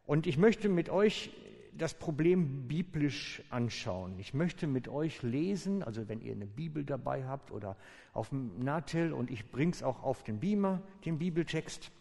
Und 0.05 0.27
ich 0.27 0.37
möchte 0.37 0.69
mit 0.69 0.91
euch 0.91 1.31
das 1.77 1.93
Problem 1.93 2.67
biblisch 2.67 3.41
anschauen. 3.49 4.19
Ich 4.19 4.33
möchte 4.33 4.67
mit 4.67 4.87
euch 4.87 5.23
lesen, 5.23 5.83
also 5.83 6.07
wenn 6.07 6.21
ihr 6.21 6.33
eine 6.33 6.45
Bibel 6.45 6.83
dabei 6.83 7.25
habt 7.25 7.51
oder 7.51 7.77
auf 8.13 8.29
dem 8.29 8.59
Natel 8.59 9.13
und 9.13 9.31
ich 9.31 9.49
bringe 9.51 9.71
es 9.71 9.83
auch 9.83 10.03
auf 10.03 10.23
den 10.23 10.39
Beamer, 10.39 10.81
den 11.05 11.17
Bibeltext. 11.17 11.91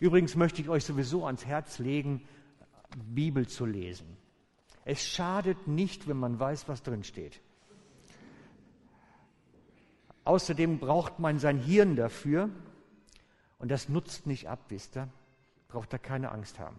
Übrigens 0.00 0.34
möchte 0.34 0.62
ich 0.62 0.68
euch 0.68 0.84
sowieso 0.84 1.26
ans 1.26 1.44
Herz 1.44 1.78
legen, 1.78 2.22
Bibel 2.96 3.46
zu 3.46 3.66
lesen. 3.66 4.16
Es 4.84 5.04
schadet 5.06 5.66
nicht, 5.66 6.08
wenn 6.08 6.16
man 6.16 6.38
weiß, 6.38 6.68
was 6.68 6.82
drin 6.82 7.04
steht. 7.04 7.40
Außerdem 10.24 10.78
braucht 10.78 11.18
man 11.18 11.38
sein 11.38 11.58
Hirn 11.58 11.96
dafür 11.96 12.50
und 13.58 13.70
das 13.70 13.88
nutzt 13.88 14.26
nicht 14.26 14.48
ab, 14.48 14.60
wisst 14.68 14.96
ihr? 14.96 15.08
Braucht 15.68 15.92
da 15.92 15.98
keine 15.98 16.30
Angst 16.30 16.58
haben. 16.58 16.76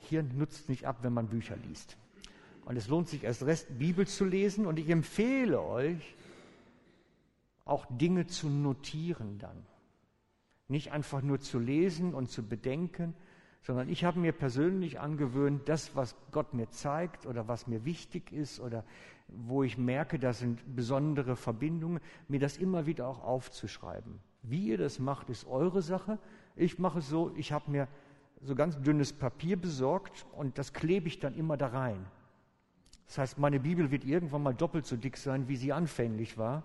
Hirn 0.00 0.36
nutzt 0.36 0.68
nicht 0.68 0.86
ab, 0.86 0.98
wenn 1.02 1.12
man 1.12 1.28
Bücher 1.28 1.56
liest. 1.56 1.96
Und 2.64 2.76
es 2.76 2.88
lohnt 2.88 3.08
sich 3.08 3.24
erst 3.24 3.44
Rest, 3.44 3.78
Bibel 3.78 4.06
zu 4.06 4.24
lesen. 4.24 4.66
Und 4.66 4.78
ich 4.78 4.88
empfehle 4.90 5.62
euch, 5.62 6.16
auch 7.64 7.86
Dinge 7.90 8.26
zu 8.26 8.48
notieren 8.48 9.38
dann. 9.38 9.64
Nicht 10.68 10.92
einfach 10.92 11.22
nur 11.22 11.40
zu 11.40 11.58
lesen 11.58 12.14
und 12.14 12.30
zu 12.30 12.46
bedenken, 12.46 13.14
sondern 13.62 13.88
ich 13.88 14.04
habe 14.04 14.18
mir 14.18 14.32
persönlich 14.32 15.00
angewöhnt, 15.00 15.68
das, 15.68 15.94
was 15.96 16.14
Gott 16.30 16.54
mir 16.54 16.70
zeigt 16.70 17.26
oder 17.26 17.48
was 17.48 17.66
mir 17.66 17.84
wichtig 17.84 18.32
ist 18.32 18.60
oder 18.60 18.84
wo 19.28 19.62
ich 19.62 19.76
merke, 19.76 20.18
das 20.18 20.38
sind 20.38 20.60
besondere 20.74 21.36
Verbindungen, 21.36 22.00
mir 22.28 22.40
das 22.40 22.56
immer 22.56 22.86
wieder 22.86 23.06
auch 23.06 23.22
aufzuschreiben. 23.22 24.20
Wie 24.42 24.68
ihr 24.68 24.78
das 24.78 24.98
macht, 24.98 25.28
ist 25.28 25.46
eure 25.46 25.82
Sache. 25.82 26.18
Ich 26.56 26.78
mache 26.78 27.00
es 27.00 27.08
so, 27.08 27.32
ich 27.36 27.52
habe 27.52 27.70
mir 27.70 27.88
so 28.42 28.54
ganz 28.54 28.80
dünnes 28.80 29.12
Papier 29.12 29.56
besorgt 29.56 30.26
und 30.32 30.58
das 30.58 30.72
klebe 30.72 31.08
ich 31.08 31.18
dann 31.18 31.34
immer 31.34 31.56
da 31.56 31.68
rein. 31.68 32.06
Das 33.06 33.18
heißt, 33.18 33.38
meine 33.38 33.58
Bibel 33.58 33.90
wird 33.90 34.04
irgendwann 34.04 34.42
mal 34.42 34.54
doppelt 34.54 34.86
so 34.86 34.96
dick 34.96 35.16
sein, 35.16 35.48
wie 35.48 35.56
sie 35.56 35.72
anfänglich 35.72 36.36
war, 36.36 36.62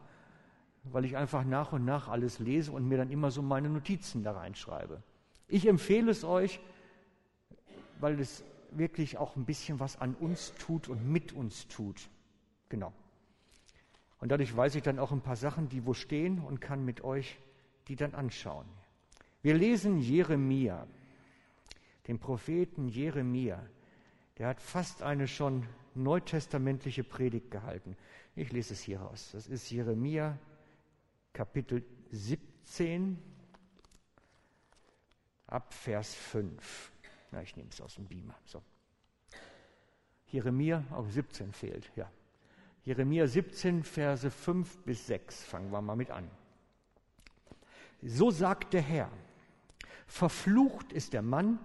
weil 0.84 1.06
ich 1.06 1.16
einfach 1.16 1.46
nach 1.46 1.72
und 1.72 1.86
nach 1.86 2.10
alles 2.10 2.40
lese 2.40 2.72
und 2.72 2.88
mir 2.88 2.98
dann 2.98 3.10
immer 3.10 3.32
so 3.32 3.42
meine 3.42 3.70
Notizen 3.70 4.24
da 4.24 4.34
reinschreibe. 4.34 5.02
Ich 5.48 5.68
empfehle 5.68 6.12
es 6.12 6.24
euch, 6.24 6.60
weil 8.00 8.20
es 8.20 8.44
wirklich 8.72 9.18
auch 9.18 9.36
ein 9.36 9.46
bisschen 9.46 9.80
was 9.80 10.00
an 10.02 10.16
uns 10.16 10.54
tut 10.56 10.90
und 10.90 11.08
mit 11.08 11.32
uns 11.32 11.68
tut. 11.68 12.10
Genau. 12.70 12.92
Und 14.20 14.30
dadurch 14.30 14.56
weiß 14.56 14.76
ich 14.76 14.84
dann 14.84 15.00
auch 15.00 15.12
ein 15.12 15.22
paar 15.22 15.36
Sachen, 15.36 15.70
die 15.70 15.86
wo 15.86 15.94
stehen 15.94 16.40
und 16.40 16.60
kann 16.60 16.84
mit 16.84 17.04
euch 17.04 17.40
die 17.88 17.96
dann 17.96 18.14
anschauen. 18.14 18.66
Wir 19.42 19.56
lesen 19.56 20.00
Jeremia 20.00 20.88
den 22.08 22.20
Propheten 22.20 22.88
Jeremia. 22.88 23.64
Der 24.38 24.48
hat 24.48 24.62
fast 24.62 25.04
eine 25.04 25.28
schon 25.28 25.68
neutestamentliche 25.96 27.04
Predigt 27.04 27.52
gehalten. 27.52 27.96
Ich 28.36 28.52
lese 28.52 28.74
es 28.74 28.82
hier 28.82 29.00
raus. 29.00 29.30
Das 29.34 29.48
ist 29.48 29.70
Jeremia 29.70 30.38
Kapitel 31.34 31.84
17 32.12 33.18
ab 35.48 35.74
Vers 35.74 36.16
5. 36.16 36.92
Na, 37.32 37.42
ich 37.42 37.56
nehme 37.56 37.70
es 37.70 37.80
aus 37.80 37.96
dem 37.96 38.08
Beamer. 38.08 38.36
So. 38.46 38.62
Jeremia, 40.28 40.84
auch 40.92 41.08
17 41.08 41.54
fehlt, 41.54 41.92
ja. 41.96 42.12
Jeremia 42.86 43.28
17, 43.28 43.84
Verse 43.84 44.30
5 44.30 44.80
bis 44.80 45.08
6. 45.08 45.44
Fangen 45.44 45.72
wir 45.72 45.82
mal 45.82 45.96
mit 45.96 46.10
an. 46.10 46.30
So 48.02 48.32
sagt 48.32 48.74
der 48.74 48.82
Herr, 48.82 49.10
verflucht 50.08 50.92
ist 50.92 51.14
der 51.14 51.22
Mann, 51.22 51.60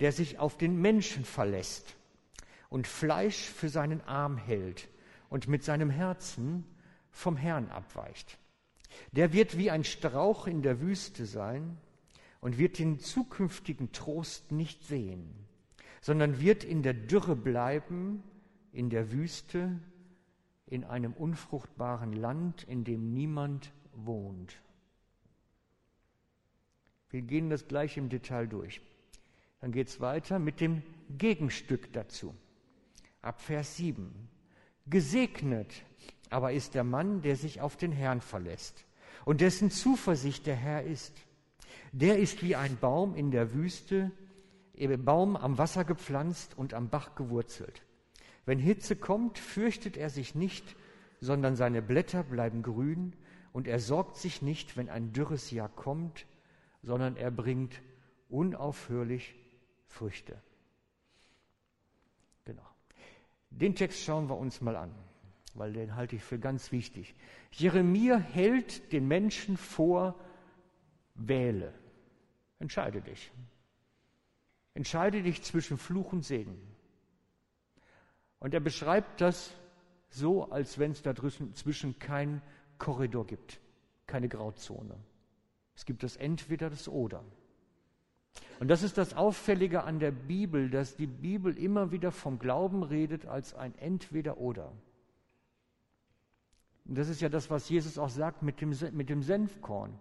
der 0.00 0.12
sich 0.12 0.38
auf 0.38 0.58
den 0.58 0.80
Menschen 0.80 1.24
verlässt 1.24 1.96
und 2.68 2.86
Fleisch 2.86 3.42
für 3.48 3.68
seinen 3.68 4.00
Arm 4.02 4.36
hält 4.36 4.88
und 5.28 5.48
mit 5.48 5.64
seinem 5.64 5.90
Herzen 5.90 6.64
vom 7.10 7.36
Herrn 7.36 7.68
abweicht. 7.70 8.38
Der 9.12 9.32
wird 9.32 9.56
wie 9.56 9.70
ein 9.70 9.84
Strauch 9.84 10.46
in 10.46 10.62
der 10.62 10.80
Wüste 10.80 11.26
sein 11.26 11.78
und 12.40 12.58
wird 12.58 12.78
den 12.78 12.98
zukünftigen 12.98 13.92
Trost 13.92 14.52
nicht 14.52 14.84
sehen, 14.84 15.34
sondern 16.00 16.40
wird 16.40 16.64
in 16.64 16.82
der 16.82 16.94
Dürre 16.94 17.36
bleiben, 17.36 18.22
in 18.72 18.90
der 18.90 19.10
Wüste, 19.12 19.80
in 20.66 20.84
einem 20.84 21.12
unfruchtbaren 21.12 22.12
Land, 22.12 22.64
in 22.64 22.84
dem 22.84 23.12
niemand 23.14 23.72
wohnt. 23.92 24.60
Wir 27.10 27.22
gehen 27.22 27.50
das 27.50 27.68
gleich 27.68 27.96
im 27.96 28.08
Detail 28.08 28.46
durch. 28.46 28.80
Dann 29.66 29.72
geht 29.72 29.88
es 29.88 30.00
weiter 30.00 30.38
mit 30.38 30.60
dem 30.60 30.80
Gegenstück 31.18 31.92
dazu. 31.92 32.32
Ab 33.20 33.40
Vers 33.40 33.76
7. 33.76 34.28
Gesegnet 34.86 35.82
aber 36.30 36.52
ist 36.52 36.76
der 36.76 36.84
Mann, 36.84 37.20
der 37.20 37.34
sich 37.34 37.60
auf 37.60 37.76
den 37.76 37.90
Herrn 37.90 38.20
verlässt 38.20 38.84
und 39.24 39.40
dessen 39.40 39.72
Zuversicht 39.72 40.46
der 40.46 40.54
Herr 40.54 40.84
ist. 40.84 41.16
Der 41.90 42.20
ist 42.20 42.44
wie 42.44 42.54
ein 42.54 42.76
Baum 42.76 43.16
in 43.16 43.32
der 43.32 43.54
Wüste, 43.54 44.12
ein 44.78 45.04
Baum 45.04 45.34
am 45.34 45.58
Wasser 45.58 45.84
gepflanzt 45.84 46.56
und 46.56 46.72
am 46.72 46.88
Bach 46.88 47.16
gewurzelt. 47.16 47.82
Wenn 48.44 48.60
Hitze 48.60 48.94
kommt, 48.94 49.36
fürchtet 49.36 49.96
er 49.96 50.10
sich 50.10 50.36
nicht, 50.36 50.76
sondern 51.18 51.56
seine 51.56 51.82
Blätter 51.82 52.22
bleiben 52.22 52.62
grün 52.62 53.16
und 53.52 53.66
er 53.66 53.80
sorgt 53.80 54.16
sich 54.16 54.42
nicht, 54.42 54.76
wenn 54.76 54.88
ein 54.88 55.12
dürres 55.12 55.50
Jahr 55.50 55.70
kommt, 55.70 56.24
sondern 56.84 57.16
er 57.16 57.32
bringt 57.32 57.82
unaufhörlich 58.28 59.34
Früchte. 59.86 60.40
Genau. 62.44 62.66
Den 63.50 63.74
Text 63.74 64.02
schauen 64.02 64.28
wir 64.28 64.36
uns 64.36 64.60
mal 64.60 64.76
an, 64.76 64.94
weil 65.54 65.72
den 65.72 65.94
halte 65.96 66.16
ich 66.16 66.22
für 66.22 66.38
ganz 66.38 66.72
wichtig. 66.72 67.14
Jeremia 67.52 68.16
hält 68.18 68.92
den 68.92 69.08
Menschen 69.08 69.56
vor, 69.56 70.14
wähle. 71.14 71.72
Entscheide 72.58 73.00
dich. 73.00 73.30
Entscheide 74.74 75.22
dich 75.22 75.42
zwischen 75.42 75.78
Fluch 75.78 76.12
und 76.12 76.24
Segen. 76.24 76.60
Und 78.38 78.54
er 78.54 78.60
beschreibt 78.60 79.20
das 79.20 79.54
so, 80.08 80.50
als 80.50 80.78
wenn 80.78 80.92
es 80.92 81.02
da 81.02 81.14
zwischen 81.14 81.98
keinen 81.98 82.42
Korridor 82.78 83.26
gibt, 83.26 83.60
keine 84.06 84.28
Grauzone. 84.28 84.96
Es 85.74 85.84
gibt 85.84 86.02
das 86.02 86.16
Entweder, 86.16 86.70
das 86.70 86.88
Oder. 86.88 87.24
Und 88.58 88.68
das 88.68 88.82
ist 88.82 88.96
das 88.96 89.14
Auffällige 89.14 89.84
an 89.84 89.98
der 89.98 90.12
Bibel, 90.12 90.70
dass 90.70 90.96
die 90.96 91.06
Bibel 91.06 91.56
immer 91.58 91.90
wieder 91.90 92.10
vom 92.10 92.38
Glauben 92.38 92.82
redet 92.82 93.26
als 93.26 93.54
ein 93.54 93.76
Entweder-Oder. 93.76 94.72
Und 96.86 96.96
das 96.96 97.08
ist 97.08 97.20
ja 97.20 97.28
das, 97.28 97.50
was 97.50 97.68
Jesus 97.68 97.98
auch 97.98 98.08
sagt 98.08 98.42
mit 98.42 98.60
dem, 98.60 98.74
mit 98.92 99.10
dem 99.10 99.22
Senfkorn. 99.22 99.98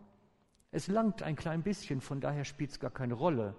Es 0.71 0.87
langt 0.87 1.23
ein 1.23 1.35
klein 1.35 1.63
bisschen, 1.63 1.99
von 1.99 2.21
daher 2.21 2.45
spielt 2.45 2.71
es 2.71 2.79
gar 2.79 2.91
keine 2.91 3.15
Rolle. 3.15 3.55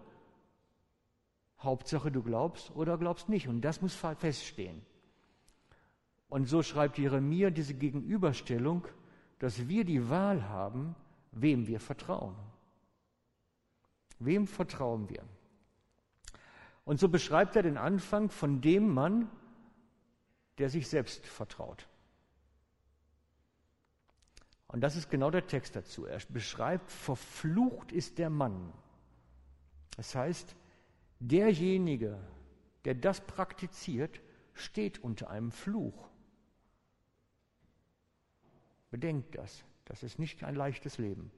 Hauptsache, 1.59 2.11
du 2.11 2.23
glaubst 2.23 2.75
oder 2.77 2.99
glaubst 2.99 3.29
nicht. 3.29 3.49
Und 3.49 3.63
das 3.63 3.83
muss 3.83 3.95
feststehen. 3.95 4.83
Und 6.29 6.47
so 6.49 6.63
schreibt 6.63 6.99
Jeremia 6.99 7.51
diese 7.51 7.75
Gegenüberstellung, 7.75 8.87
dass 9.39 9.69
wir 9.69 9.85
die 9.85 10.09
Wahl 10.09 10.49
haben, 10.49 10.95
wem 11.33 11.67
wir 11.67 11.81
vertrauen. 11.81 12.35
Wem 14.19 14.47
vertrauen 14.47 15.09
wir? 15.09 15.25
Und 16.85 17.01
so 17.01 17.09
beschreibt 17.09 17.57
er 17.57 17.63
den 17.63 17.77
Anfang 17.77 18.31
von 18.31 18.61
dem 18.61 18.93
Mann, 18.93 19.31
der 20.59 20.71
sich 20.71 20.89
selbst 20.89 21.27
vertraut. 21.27 21.89
Und 24.69 24.81
das 24.81 24.97
ist 24.97 25.11
genau 25.11 25.31
der 25.31 25.47
Text 25.47 25.77
dazu. 25.77 26.07
Er 26.07 26.21
beschreibt, 26.29 26.91
verflucht 26.91 27.93
ist 27.93 28.19
der 28.19 28.31
Mann. 28.31 28.73
Das 29.97 30.15
heißt, 30.15 30.55
derjenige, 31.19 32.19
der 32.85 32.95
das 32.95 33.21
praktiziert, 33.21 34.21
steht 34.55 34.99
unter 34.99 35.31
einem 35.31 35.51
Fluch. 35.51 36.09
Bedenkt 38.91 39.35
das. 39.37 39.65
Das 39.85 40.03
ist 40.03 40.19
nicht 40.19 40.43
ein 40.45 40.55
leichtes 40.55 40.99
Leben. 40.99 41.31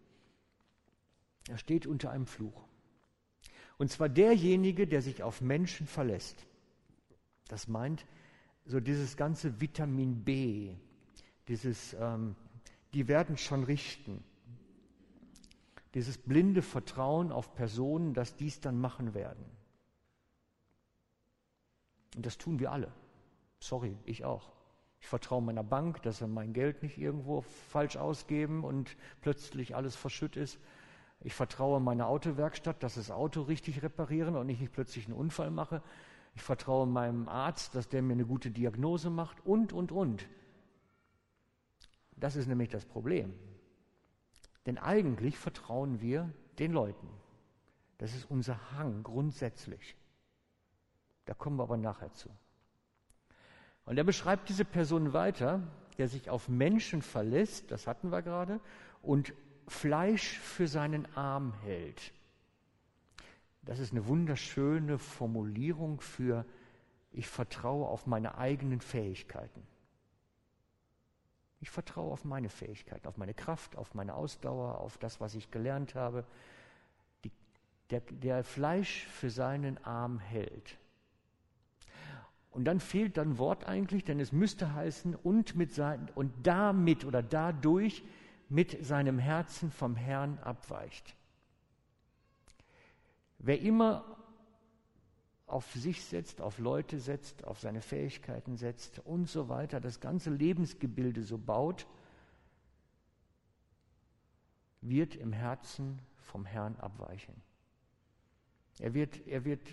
Er 1.49 1.59
steht 1.59 1.87
unter 1.87 2.11
einem 2.11 2.27
Fluch. 2.27 2.68
Und 3.79 3.91
zwar 3.91 4.09
derjenige, 4.09 4.87
der 4.87 5.03
sich 5.03 5.23
auf 5.23 5.41
Menschen 5.41 5.87
verlässt. 5.87 6.47
Das 7.49 7.69
meint 7.69 8.05
so 8.67 8.81
dieses 8.81 9.17
ganze 9.17 9.61
Vitamin 9.61 10.25
B, 10.25 10.75
dieses, 11.47 11.95
ähm, 11.95 12.37
die 12.93 13.09
werden 13.09 13.39
schon 13.39 13.65
richten. 13.65 14.23
Dieses 15.95 16.19
blinde 16.19 16.61
Vertrauen 16.61 17.33
auf 17.33 17.55
Personen, 17.55 18.13
dass 18.13 18.37
dies 18.37 18.61
dann 18.61 18.79
machen 18.79 19.15
werden. 19.15 19.45
Und 22.15 22.27
das 22.27 22.37
tun 22.37 22.59
wir 22.59 22.73
alle. 22.73 22.93
Sorry, 23.61 23.97
ich 24.05 24.25
auch. 24.25 24.53
Ich 25.01 25.07
vertraue 25.07 25.41
meiner 25.41 25.63
Bank, 25.63 26.03
dass 26.03 26.19
sie 26.19 26.27
mein 26.27 26.53
Geld 26.53 26.83
nicht 26.83 26.99
irgendwo 26.99 27.43
falsch 27.71 27.97
ausgeben 27.97 28.65
und 28.65 28.97
plötzlich 29.21 29.77
alles 29.77 29.97
verschütt 29.97 30.37
ist. 30.37 30.59
Ich 31.21 31.35
vertraue 31.35 31.81
meiner 31.81 32.07
Autowerkstatt, 32.07 32.83
dass 32.83 32.95
das 32.95 33.11
Auto 33.11 33.43
richtig 33.43 33.83
reparieren 33.83 34.37
und 34.37 34.49
ich 34.49 34.61
nicht 34.61 34.73
plötzlich 34.73 35.07
einen 35.07 35.17
Unfall 35.17 35.51
mache. 35.51 35.83
Ich 36.35 36.43
vertraue 36.43 36.87
meinem 36.87 37.29
Arzt, 37.29 37.75
dass 37.75 37.89
der 37.89 38.03
mir 38.03 38.13
eine 38.13 38.25
gute 38.25 38.51
Diagnose 38.51 39.11
macht 39.11 39.45
und, 39.45 39.73
und, 39.73 39.91
und. 39.91 40.29
Das 42.17 42.37
ist 42.37 42.47
nämlich 42.47 42.69
das 42.69 42.85
Problem. 42.85 43.35
Denn 44.67 44.79
eigentlich 44.79 45.37
vertrauen 45.39 46.01
wir 46.01 46.33
den 46.59 46.73
Leuten. 46.73 47.09
Das 47.99 48.15
ist 48.15 48.31
unser 48.31 48.73
Hang 48.73 49.03
grundsätzlich. 49.03 49.97
Da 51.25 51.35
kommen 51.35 51.57
wir 51.57 51.65
aber 51.65 51.77
nachher 51.77 52.13
zu. 52.13 52.31
Und 53.85 53.99
er 53.99 54.05
beschreibt 54.05 54.49
diese 54.49 54.65
Person 54.65 55.13
weiter, 55.13 55.63
der 55.97 56.09
sich 56.09 56.31
auf 56.31 56.49
Menschen 56.49 57.03
verlässt, 57.03 57.71
das 57.71 57.87
hatten 57.87 58.11
wir 58.13 58.23
gerade, 58.23 58.61
und 59.03 59.33
Fleisch 59.69 60.39
für 60.39 60.69
seinen 60.69 61.07
Arm 61.17 61.55
hält. 61.63 62.13
Das 63.63 63.79
ist 63.79 63.93
eine 63.93 64.07
wunderschöne 64.07 64.99
Formulierung 64.99 66.01
für 66.01 66.45
ich 67.11 67.27
vertraue 67.27 67.87
auf 67.89 68.07
meine 68.07 68.39
eigenen 68.39 68.81
Fähigkeiten. 68.81 69.67
Ich 71.61 71.71
vertraue 71.71 72.13
auf 72.13 72.25
meine 72.25 72.49
Fähigkeiten, 72.49 73.09
auf 73.09 73.17
meine 73.17 73.35
Kraft, 73.35 73.77
auf 73.77 73.95
meine 73.95 74.15
Ausdauer, 74.15 74.79
auf 74.79 74.99
das, 74.99 75.21
was 75.21 75.35
ich 75.35 75.51
gelernt 75.51 75.95
habe. 75.95 76.25
Die, 77.25 77.33
der, 77.91 78.01
der 78.01 78.45
Fleisch 78.45 79.07
für 79.07 79.31
seinen 79.31 79.83
Arm 79.85 80.21
hält. 80.21 80.79
Und 82.51 82.65
dann 82.65 82.81
fehlt 82.81 83.17
dann 83.17 83.39
Wort 83.39 83.67
eigentlich, 83.67 84.05
denn 84.05 84.21
es 84.21 84.33
müsste 84.33 84.75
heißen, 84.75 85.15
und, 85.15 85.57
mit 85.57 85.73
sein, 85.73 86.09
und 86.15 86.33
damit 86.47 87.05
oder 87.05 87.23
dadurch 87.23 88.05
mit 88.49 88.85
seinem 88.85 89.19
Herzen 89.19 89.71
vom 89.71 89.97
Herrn 89.97 90.39
abweicht. 90.39 91.15
Wer 93.39 93.61
immer 93.61 94.17
auf 95.47 95.73
sich 95.73 96.05
setzt, 96.05 96.41
auf 96.41 96.59
Leute 96.59 96.99
setzt, 96.99 97.45
auf 97.45 97.61
seine 97.61 97.81
Fähigkeiten 97.81 98.57
setzt 98.57 98.99
und 99.01 99.29
so 99.29 99.49
weiter, 99.49 99.81
das 99.81 100.01
ganze 100.01 100.31
Lebensgebilde 100.31 101.23
so 101.23 101.39
baut, 101.39 101.87
wird 104.81 105.17
im 105.17 105.33
Herzen 105.33 105.99
vom 106.17 106.45
Herrn 106.45 106.77
abweichen. 106.77 107.35
Er 108.79 108.95
wird, 108.95 109.27
er 109.27 109.45
wird 109.45 109.67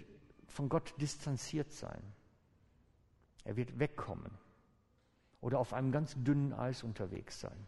von 0.48 0.70
Gott 0.70 0.94
distanziert 1.00 1.72
sein. 1.72 2.02
Er 3.44 3.56
wird 3.56 3.78
wegkommen 3.78 4.32
oder 5.42 5.60
auf 5.60 5.74
einem 5.74 5.92
ganz 5.92 6.16
dünnen 6.16 6.54
Eis 6.54 6.82
unterwegs 6.82 7.40
sein. 7.40 7.68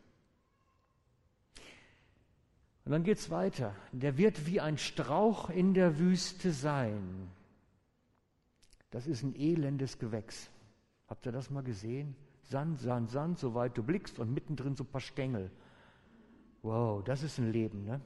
Und 2.88 2.94
dann 2.94 3.04
geht 3.04 3.18
es 3.18 3.30
weiter. 3.30 3.76
Der 3.92 4.18
wird 4.18 4.46
wie 4.46 4.62
ein 4.62 4.78
Strauch 4.78 5.50
in 5.50 5.74
der 5.74 6.00
Wüste 6.00 6.54
sein. 6.54 7.30
Das 8.92 9.08
ist 9.08 9.24
ein 9.24 9.36
elendes 9.36 10.00
Gewächs. 10.00 10.50
Habt 11.10 11.26
ihr 11.26 11.34
das 11.34 11.50
mal 11.50 11.64
gesehen? 11.64 12.16
Sand, 12.44 12.80
Sand, 12.80 13.10
Sand, 13.10 13.40
soweit 13.40 13.78
du 13.78 13.84
blickst 13.84 14.20
und 14.20 14.34
mittendrin 14.34 14.78
so 14.78 14.86
ein 14.86 14.88
paar 14.88 15.02
Stängel. 15.02 15.52
Wow, 16.62 17.04
das 17.04 17.24
ist 17.24 17.40
ein 17.40 17.52
Leben, 17.52 17.84
ne? 17.84 18.00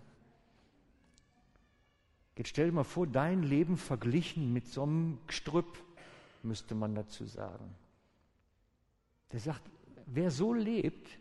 Jetzt 2.36 2.48
stell 2.50 2.66
dir 2.66 2.74
mal 2.74 2.84
vor, 2.84 3.06
dein 3.06 3.44
Leben 3.44 3.78
verglichen 3.78 4.52
mit 4.52 4.66
so 4.66 4.82
einem 4.82 5.20
Gestrüpp 5.28 5.78
müsste 6.42 6.74
man 6.74 6.96
dazu 6.96 7.26
sagen. 7.26 7.76
Der 9.32 9.42
sagt, 9.42 9.62
wer 10.08 10.32
so 10.32 10.56
lebt, 10.56 11.20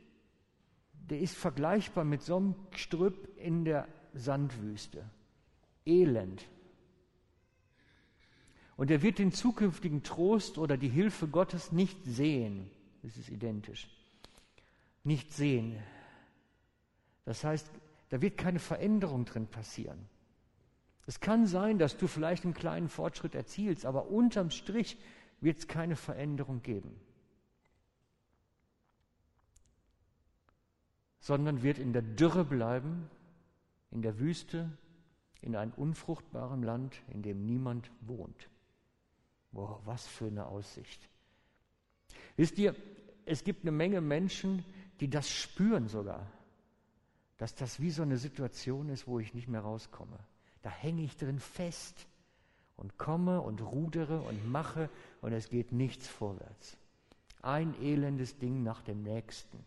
der 1.11 1.21
ist 1.21 1.37
vergleichbar 1.37 2.05
mit 2.05 2.23
so 2.23 2.37
einem 2.37 2.55
Strüpp 2.71 3.37
in 3.37 3.65
der 3.65 3.89
Sandwüste. 4.15 5.05
Elend. 5.85 6.49
Und 8.77 8.91
er 8.91 9.03
wird 9.03 9.19
den 9.19 9.33
zukünftigen 9.33 10.03
Trost 10.03 10.57
oder 10.57 10.77
die 10.77 10.89
Hilfe 10.89 11.29
Gottes 11.29 11.73
nicht 11.73 12.03
sehen. 12.05 12.71
Das 13.03 13.17
ist 13.17 13.29
identisch. 13.29 13.89
Nicht 15.05 15.33
sehen. 15.33 15.77
Das 17.25 17.45
heißt, 17.45 17.71
da 18.09 18.23
wird 18.23 18.39
keine 18.39 18.59
Veränderung 18.59 19.25
drin 19.25 19.47
passieren. 19.47 20.09
Es 21.07 21.21
kann 21.21 21.47
sein, 21.47 21.79
dass 21.79 21.97
du 21.97 22.07
vielleicht 22.07 22.45
einen 22.45 22.55
kleinen 22.55 22.89
Fortschritt 22.89 23.35
erzielst, 23.35 23.85
aber 23.85 24.09
unterm 24.09 24.51
Strich 24.51 24.97
wird 25.41 25.59
es 25.59 25.69
keine 25.69 25.97
Veränderung 25.97 26.63
geben. 26.63 27.01
Sondern 31.21 31.63
wird 31.63 31.79
in 31.79 31.93
der 31.93 32.03
Dürre 32.03 32.45
bleiben, 32.45 33.09
in 33.91 34.03
der 34.03 34.19
Wüste, 34.19 34.71
in 35.43 35.57
einem 35.57 35.73
unfruchtbaren 35.73 36.63
Land, 36.63 37.03
in 37.09 37.23
dem 37.23 37.45
niemand 37.45 37.91
wohnt. 38.01 38.49
Boah, 39.53 39.81
was 39.85 40.07
für 40.07 40.27
eine 40.27 40.47
Aussicht. 40.47 41.09
Wisst 42.37 42.59
ihr, 42.59 42.75
es 43.25 43.45
gibt 43.45 43.63
eine 43.63 43.73
Menge 43.73 44.01
Menschen, 44.01 44.65
die 45.01 45.09
das 45.09 45.31
spüren 45.31 45.89
sogar, 45.89 46.27
dass 47.39 47.55
das 47.55 47.81
wie 47.81 47.91
so 47.91 48.03
eine 48.03 48.19
Situation 48.19 48.89
ist, 48.89 49.07
wo 49.07 49.19
ich 49.19 49.35
nicht 49.35 49.49
mehr 49.49 49.63
rauskomme. 49.63 50.19
Da 50.63 50.71
hänge 50.71 51.03
ich 51.03 51.17
drin 51.17 51.39
fest 51.39 52.07
und 52.77 52.99
komme 52.99 53.41
und 53.41 53.63
rudere 53.63 54.21
und 54.21 54.51
mache 54.51 54.91
und 55.21 55.33
es 55.33 55.49
geht 55.49 55.73
nichts 55.73 56.07
vorwärts. 56.07 56.77
Ein 57.43 57.75
elendes 57.81 58.39
Ding 58.39 58.63
nach 58.63 58.83
dem 58.83 59.03
nächsten. 59.03 59.65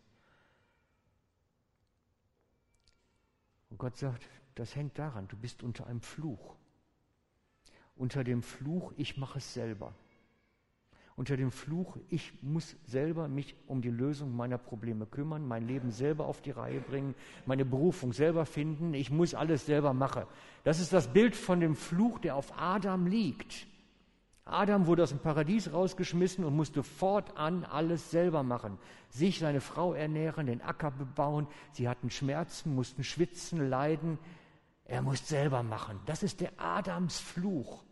Und 3.73 3.79
Gott 3.79 3.97
sagt, 3.97 4.29
das 4.53 4.75
hängt 4.75 4.99
daran, 4.99 5.27
du 5.27 5.35
bist 5.35 5.63
unter 5.63 5.87
einem 5.87 6.01
Fluch. 6.01 6.55
Unter 7.95 8.23
dem 8.23 8.43
Fluch, 8.43 8.93
ich 8.97 9.17
mache 9.17 9.39
es 9.39 9.53
selber 9.53 9.95
unter 11.15 11.37
dem 11.37 11.51
Fluch, 11.51 11.97
ich 12.09 12.33
muss 12.41 12.75
selber 12.85 13.27
mich 13.27 13.55
um 13.67 13.81
die 13.81 13.89
Lösung 13.89 14.35
meiner 14.35 14.57
Probleme 14.57 15.05
kümmern, 15.05 15.47
mein 15.47 15.67
Leben 15.67 15.91
selber 15.91 16.25
auf 16.25 16.41
die 16.41 16.51
Reihe 16.51 16.79
bringen, 16.79 17.13
meine 17.45 17.65
Berufung 17.65 18.13
selber 18.13 18.45
finden, 18.45 18.93
ich 18.93 19.11
muss 19.11 19.35
alles 19.35 19.65
selber 19.65 19.93
machen. 19.93 20.23
Das 20.63 20.79
ist 20.79 20.91
das 20.91 21.13
Bild 21.13 21.35
von 21.35 21.59
dem 21.59 21.75
Fluch, 21.75 22.19
der 22.19 22.35
auf 22.35 22.57
Adam 22.57 23.05
liegt. 23.05 23.67
Adam 24.45 24.87
wurde 24.87 25.03
aus 25.03 25.09
dem 25.09 25.19
Paradies 25.19 25.71
rausgeschmissen 25.71 26.43
und 26.43 26.55
musste 26.55 26.83
fortan 26.83 27.63
alles 27.63 28.11
selber 28.11 28.43
machen. 28.43 28.77
Sich, 29.09 29.39
seine 29.39 29.61
Frau 29.61 29.93
ernähren, 29.93 30.47
den 30.47 30.61
Acker 30.61 30.91
bebauen. 30.91 31.47
Sie 31.71 31.87
hatten 31.87 32.09
Schmerzen, 32.09 32.75
mussten 32.75 33.03
schwitzen, 33.03 33.69
leiden. 33.69 34.19
Er 34.85 35.01
muss 35.01 35.27
selber 35.27 35.63
machen. 35.63 35.99
Das 36.05 36.23
ist 36.23 36.41
der 36.41 36.51
Adams 36.57 37.19
Fluch 37.19 37.83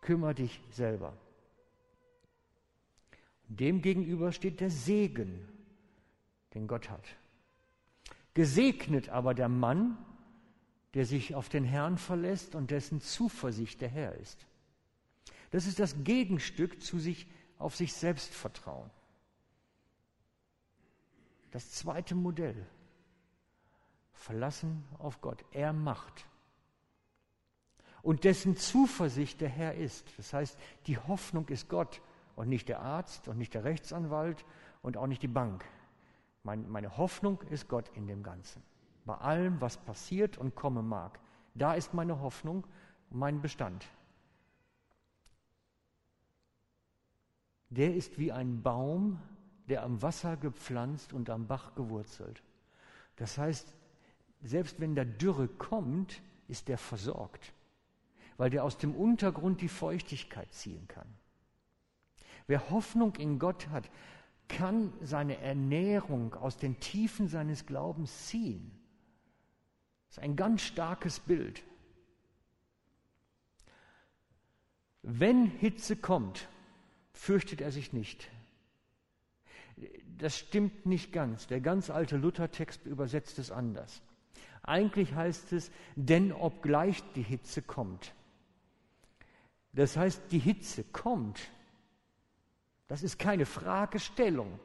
kümmere 0.00 0.34
dich 0.34 0.60
selber. 0.70 1.16
Demgegenüber 3.48 4.32
steht 4.32 4.60
der 4.60 4.70
Segen, 4.70 5.48
den 6.54 6.66
Gott 6.66 6.88
hat. 6.88 7.04
Gesegnet 8.34 9.08
aber 9.08 9.34
der 9.34 9.48
Mann, 9.48 9.98
der 10.94 11.04
sich 11.04 11.34
auf 11.34 11.48
den 11.48 11.64
Herrn 11.64 11.98
verlässt 11.98 12.54
und 12.54 12.70
dessen 12.70 13.00
Zuversicht 13.00 13.80
der 13.80 13.88
Herr 13.88 14.14
ist. 14.16 14.46
Das 15.50 15.66
ist 15.66 15.78
das 15.78 16.04
Gegenstück 16.04 16.82
zu 16.82 16.98
sich 16.98 17.26
auf 17.58 17.76
sich 17.76 17.92
selbst 17.92 18.32
vertrauen. 18.32 18.90
Das 21.50 21.70
zweite 21.72 22.14
Modell. 22.14 22.66
Verlassen 24.12 24.84
auf 24.98 25.20
Gott. 25.20 25.44
Er 25.50 25.72
macht 25.72 26.26
und 28.02 28.24
dessen 28.24 28.56
Zuversicht 28.56 29.40
der 29.40 29.48
Herr 29.48 29.74
ist. 29.74 30.06
Das 30.16 30.32
heißt, 30.32 30.58
die 30.86 30.98
Hoffnung 30.98 31.48
ist 31.48 31.68
Gott 31.68 32.00
und 32.36 32.48
nicht 32.48 32.68
der 32.68 32.80
Arzt 32.80 33.28
und 33.28 33.38
nicht 33.38 33.54
der 33.54 33.64
Rechtsanwalt 33.64 34.44
und 34.82 34.96
auch 34.96 35.06
nicht 35.06 35.22
die 35.22 35.28
Bank. 35.28 35.64
Mein, 36.42 36.68
meine 36.70 36.96
Hoffnung 36.96 37.42
ist 37.50 37.68
Gott 37.68 37.90
in 37.94 38.06
dem 38.06 38.22
Ganzen. 38.22 38.62
Bei 39.04 39.16
allem, 39.16 39.60
was 39.60 39.76
passiert 39.76 40.38
und 40.38 40.54
kommen 40.54 40.88
mag. 40.88 41.18
Da 41.54 41.74
ist 41.74 41.92
meine 41.92 42.20
Hoffnung 42.20 42.66
und 43.10 43.18
mein 43.18 43.42
Bestand. 43.42 43.86
Der 47.70 47.94
ist 47.94 48.18
wie 48.18 48.32
ein 48.32 48.62
Baum, 48.62 49.20
der 49.68 49.84
am 49.84 50.02
Wasser 50.02 50.36
gepflanzt 50.36 51.12
und 51.12 51.30
am 51.30 51.46
Bach 51.46 51.74
gewurzelt. 51.74 52.42
Das 53.16 53.38
heißt, 53.38 53.72
selbst 54.42 54.80
wenn 54.80 54.94
der 54.94 55.04
Dürre 55.04 55.46
kommt, 55.46 56.22
ist 56.48 56.68
der 56.68 56.78
versorgt, 56.78 57.52
weil 58.36 58.50
der 58.50 58.64
aus 58.64 58.78
dem 58.78 58.94
Untergrund 58.94 59.60
die 59.60 59.68
Feuchtigkeit 59.68 60.52
ziehen 60.52 60.88
kann. 60.88 61.06
Wer 62.48 62.70
Hoffnung 62.70 63.14
in 63.16 63.38
Gott 63.38 63.68
hat, 63.68 63.88
kann 64.48 64.92
seine 65.00 65.38
Ernährung 65.38 66.34
aus 66.34 66.56
den 66.56 66.80
Tiefen 66.80 67.28
seines 67.28 67.66
Glaubens 67.66 68.26
ziehen. 68.26 68.72
Das 70.08 70.16
ist 70.16 70.24
ein 70.24 70.34
ganz 70.34 70.62
starkes 70.62 71.20
Bild. 71.20 71.62
Wenn 75.02 75.46
Hitze 75.46 75.94
kommt, 75.94 76.48
fürchtet 77.12 77.60
er 77.60 77.70
sich 77.70 77.92
nicht. 77.92 78.30
Das 80.18 80.38
stimmt 80.38 80.86
nicht 80.86 81.12
ganz. 81.12 81.46
Der 81.46 81.60
ganz 81.60 81.90
alte 81.90 82.16
Luthertext 82.16 82.84
übersetzt 82.86 83.38
es 83.38 83.50
anders. 83.50 84.02
Eigentlich 84.62 85.14
heißt 85.14 85.52
es, 85.52 85.70
denn 85.96 86.32
obgleich 86.32 87.02
die 87.14 87.22
Hitze 87.22 87.62
kommt. 87.62 88.14
Das 89.72 89.96
heißt, 89.96 90.22
die 90.30 90.38
Hitze 90.38 90.84
kommt. 90.84 91.40
Das 92.88 93.02
ist 93.02 93.18
keine 93.18 93.46
Fragestellung. 93.46 94.58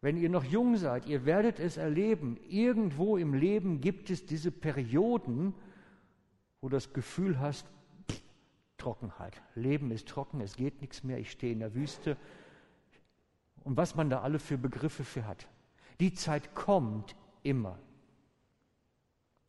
Wenn 0.00 0.16
ihr 0.16 0.28
noch 0.28 0.44
jung 0.44 0.76
seid, 0.76 1.06
ihr 1.06 1.24
werdet 1.24 1.58
es 1.58 1.76
erleben, 1.76 2.38
irgendwo 2.48 3.16
im 3.16 3.34
Leben 3.34 3.80
gibt 3.80 4.10
es 4.10 4.26
diese 4.26 4.52
Perioden, 4.52 5.54
wo 6.60 6.68
das 6.68 6.92
Gefühl 6.92 7.40
hast, 7.40 7.66
Trockenheit. 8.78 9.42
Leben 9.54 9.90
ist 9.90 10.08
trocken, 10.08 10.40
es 10.40 10.56
geht 10.56 10.80
nichts 10.80 11.04
mehr, 11.04 11.18
ich 11.18 11.30
stehe 11.30 11.52
in 11.52 11.60
der 11.60 11.74
Wüste. 11.74 12.16
Und 13.64 13.76
was 13.76 13.94
man 13.94 14.08
da 14.08 14.22
alle 14.22 14.38
für 14.38 14.56
Begriffe 14.56 15.04
für 15.04 15.26
hat. 15.26 15.46
Die 16.00 16.14
Zeit 16.14 16.54
kommt 16.54 17.14
immer. 17.42 17.78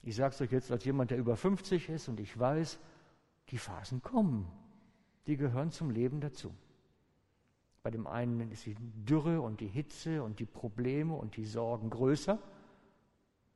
Ich 0.02 0.16
sage 0.16 0.34
es 0.34 0.42
euch 0.42 0.52
jetzt 0.52 0.72
als 0.72 0.84
jemand, 0.84 1.12
der 1.12 1.18
über 1.18 1.36
50 1.36 1.90
ist 1.90 2.08
und 2.08 2.20
ich 2.20 2.38
weiß, 2.38 2.80
die 3.50 3.58
Phasen 3.58 4.02
kommen. 4.02 4.52
Die 5.28 5.38
gehören 5.38 5.72
zum 5.72 5.92
Leben 5.92 6.22
dazu. 6.22 6.54
Bei 7.84 7.92
dem 7.92 8.08
einen 8.08 8.52
ist 8.52 8.66
die 8.66 8.76
Dürre 8.80 9.42
und 9.42 9.62
die 9.62 9.68
Hitze 9.68 10.24
und 10.24 10.40
die 10.40 10.46
Probleme 10.46 11.14
und 11.14 11.38
die 11.38 11.46
Sorgen 11.46 11.90
größer. 11.90 12.40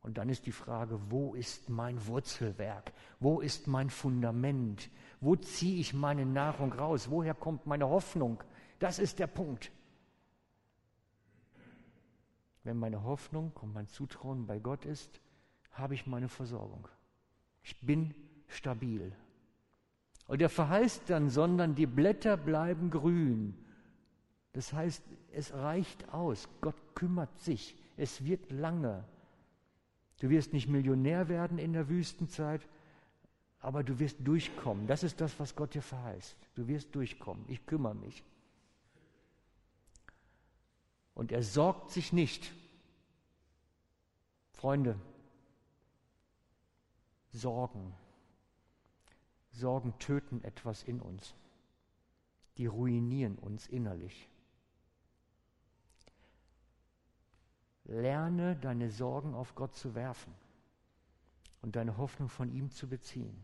Und 0.04 0.18
dann 0.18 0.28
ist 0.28 0.46
die 0.46 0.52
Frage, 0.52 1.00
wo 1.10 1.34
ist 1.34 1.70
mein 1.70 2.06
Wurzelwerk? 2.08 2.92
Wo 3.22 3.40
ist 3.40 3.68
mein 3.68 3.90
Fundament? 3.90 4.90
Wo 5.22 5.38
ziehe 5.38 5.80
ich 5.80 5.94
meine 5.94 6.26
Nahrung 6.26 6.74
raus? 6.74 7.10
Woher 7.10 7.34
kommt 7.34 7.66
meine 7.66 7.88
Hoffnung? 7.88 8.44
Das 8.80 9.00
ist 9.00 9.20
der 9.20 9.28
Punkt. 9.28 9.72
Wenn 12.66 12.78
meine 12.78 13.04
Hoffnung 13.04 13.54
und 13.62 13.74
mein 13.74 13.88
Zutrauen 13.88 14.46
bei 14.46 14.60
Gott 14.60 14.84
ist, 14.86 15.22
habe 15.72 15.94
ich 15.94 16.06
meine 16.06 16.28
Versorgung. 16.28 16.88
Ich 17.62 17.80
bin 17.80 18.14
stabil. 18.48 19.16
Und 20.28 20.42
er 20.42 20.50
verheißt 20.50 21.10
dann, 21.10 21.30
sondern 21.30 21.76
die 21.76 21.88
Blätter 21.88 22.36
bleiben 22.36 22.90
grün. 22.90 23.58
Das 24.52 24.74
heißt, 24.74 25.04
es 25.32 25.54
reicht 25.54 26.14
aus. 26.14 26.50
Gott 26.60 26.76
kümmert 26.94 27.40
sich. 27.40 27.78
Es 27.96 28.26
wird 28.26 28.52
lange. 28.52 29.06
Du 30.20 30.30
wirst 30.30 30.54
nicht 30.54 30.68
Millionär 30.68 31.28
werden 31.28 31.58
in 31.58 31.74
der 31.74 31.90
Wüstenzeit, 31.90 32.68
aber 33.60 33.84
du 33.84 34.00
wirst 34.00 34.18
durchkommen. 34.20 34.88
Das 34.88 35.04
ist 35.04 35.22
das, 35.22 35.40
was 35.40 35.56
Gott 35.56 35.74
dir 35.74 35.82
verheißt. 35.82 36.36
Du 36.56 36.68
wirst 36.68 36.94
durchkommen. 36.96 37.46
Ich 37.48 37.66
kümmere 37.66 37.96
mich. 37.96 38.24
Und 41.14 41.32
er 41.32 41.44
sorgt 41.44 41.92
sich 41.92 42.14
nicht. 42.14 42.52
Freunde, 44.52 45.00
Sorgen. 47.34 47.94
Sorgen 49.52 49.98
töten 49.98 50.44
etwas 50.44 50.84
in 50.84 51.02
uns. 51.02 51.36
Die 52.58 52.68
ruinieren 52.68 53.38
uns 53.38 53.68
innerlich. 53.68 54.30
Lerne 57.86 58.56
deine 58.56 58.90
Sorgen 58.90 59.34
auf 59.34 59.56
Gott 59.56 59.76
zu 59.76 59.96
werfen 59.96 60.34
und 61.62 61.76
deine 61.76 61.98
Hoffnung 61.98 62.30
von 62.30 62.52
ihm 62.52 62.70
zu 62.70 62.88
beziehen. 62.88 63.36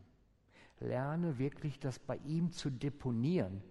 Lerne 0.80 1.38
wirklich 1.40 1.80
das 1.80 2.00
bei 2.00 2.18
ihm 2.26 2.52
zu 2.52 2.70
deponieren. 2.70 3.62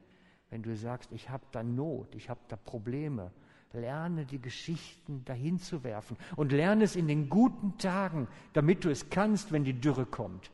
Wenn 0.50 0.62
du 0.62 0.76
sagst, 0.76 1.10
ich 1.12 1.30
habe 1.30 1.44
da 1.52 1.62
Not, 1.62 2.14
ich 2.14 2.28
habe 2.28 2.40
da 2.48 2.56
Probleme, 2.56 3.32
lerne 3.72 4.24
die 4.24 4.40
Geschichten 4.40 5.24
dahin 5.24 5.58
zu 5.58 5.84
werfen 5.84 6.16
und 6.36 6.52
lerne 6.52 6.84
es 6.84 6.96
in 6.96 7.08
den 7.08 7.28
guten 7.28 7.76
Tagen, 7.78 8.28
damit 8.52 8.84
du 8.84 8.90
es 8.90 9.10
kannst, 9.10 9.52
wenn 9.52 9.64
die 9.64 9.78
Dürre 9.78 10.06
kommt. 10.06 10.50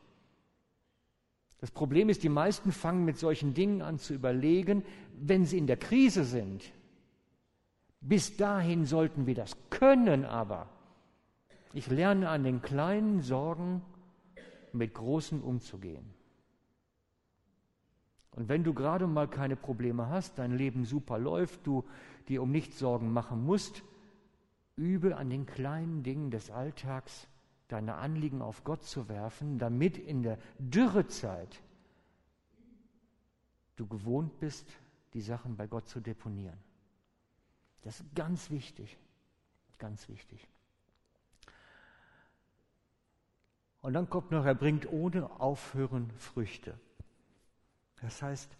Das 1.58 1.70
Problem 1.70 2.08
ist, 2.08 2.22
die 2.22 2.28
meisten 2.28 2.72
fangen 2.72 3.04
mit 3.04 3.16
solchen 3.16 3.54
Dingen 3.54 3.82
an 3.82 3.98
zu 3.98 4.14
überlegen, 4.14 4.84
wenn 5.18 5.46
sie 5.46 5.58
in 5.58 5.66
der 5.66 5.76
Krise 5.76 6.24
sind. 6.24 6.72
Bis 8.06 8.36
dahin 8.36 8.84
sollten 8.84 9.26
wir 9.26 9.34
das 9.34 9.56
können, 9.70 10.26
aber 10.26 10.68
ich 11.72 11.86
lerne 11.86 12.28
an 12.28 12.44
den 12.44 12.60
kleinen 12.60 13.22
Sorgen 13.22 13.80
mit 14.74 14.92
großen 14.92 15.40
umzugehen. 15.40 16.04
Und 18.32 18.50
wenn 18.50 18.62
du 18.62 18.74
gerade 18.74 19.06
mal 19.06 19.26
keine 19.26 19.56
Probleme 19.56 20.10
hast, 20.10 20.38
dein 20.38 20.52
Leben 20.52 20.84
super 20.84 21.18
läuft, 21.18 21.66
du 21.66 21.82
dir 22.28 22.42
um 22.42 22.50
nichts 22.50 22.78
Sorgen 22.78 23.10
machen 23.10 23.42
musst, 23.42 23.82
übe 24.76 25.16
an 25.16 25.30
den 25.30 25.46
kleinen 25.46 26.02
Dingen 26.02 26.30
des 26.30 26.50
Alltags 26.50 27.26
deine 27.68 27.94
Anliegen 27.94 28.42
auf 28.42 28.64
Gott 28.64 28.82
zu 28.82 29.08
werfen, 29.08 29.58
damit 29.58 29.96
in 29.96 30.22
der 30.22 30.38
Dürrezeit 30.58 31.62
du 33.76 33.86
gewohnt 33.86 34.38
bist, 34.40 34.68
die 35.14 35.22
Sachen 35.22 35.56
bei 35.56 35.66
Gott 35.66 35.88
zu 35.88 36.00
deponieren. 36.00 36.58
Das 37.84 38.00
ist 38.00 38.14
ganz 38.14 38.50
wichtig, 38.50 38.96
ganz 39.78 40.08
wichtig. 40.08 40.48
Und 43.82 43.92
dann 43.92 44.08
kommt 44.08 44.30
noch, 44.30 44.46
er 44.46 44.54
bringt 44.54 44.90
ohne 44.90 45.38
Aufhören 45.40 46.10
Früchte. 46.12 46.80
Das 48.00 48.22
heißt, 48.22 48.50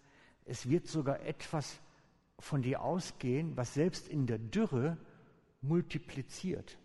es 0.45 0.69
wird 0.69 0.87
sogar 0.87 1.21
etwas 1.21 1.79
von 2.37 2.61
dir 2.61 2.81
ausgehen, 2.81 3.57
was 3.57 3.73
selbst 3.73 4.07
in 4.07 4.27
der 4.27 4.37
Dürre 4.37 4.97
multipliziert. 5.61 6.77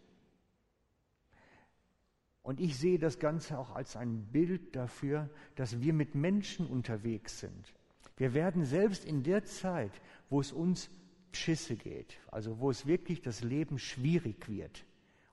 Und 2.43 2.59
ich 2.59 2.79
sehe 2.79 2.99
das 2.99 3.19
Ganze 3.19 3.59
auch 3.59 3.71
als 3.73 3.97
ein 3.97 4.25
Bild 4.33 4.75
dafür, 4.75 5.29
dass 5.57 5.83
wir 5.83 5.93
mit 5.93 6.15
Menschen 6.15 6.67
unterwegs 6.67 7.41
sind. 7.41 7.75
Wir 8.17 8.33
werden 8.33 8.65
selbst 8.65 9.05
in 9.05 9.23
der 9.23 9.45
Zeit, 9.45 9.93
wo 10.31 10.41
es 10.41 10.53
uns 10.53 10.89
Schisse 11.37 11.77
geht, 11.77 12.19
also 12.31 12.59
wo 12.61 12.71
es 12.71 12.87
wirklich 12.87 13.21
das 13.21 13.43
Leben 13.43 13.79
schwierig 13.79 14.49
wird 14.49 14.85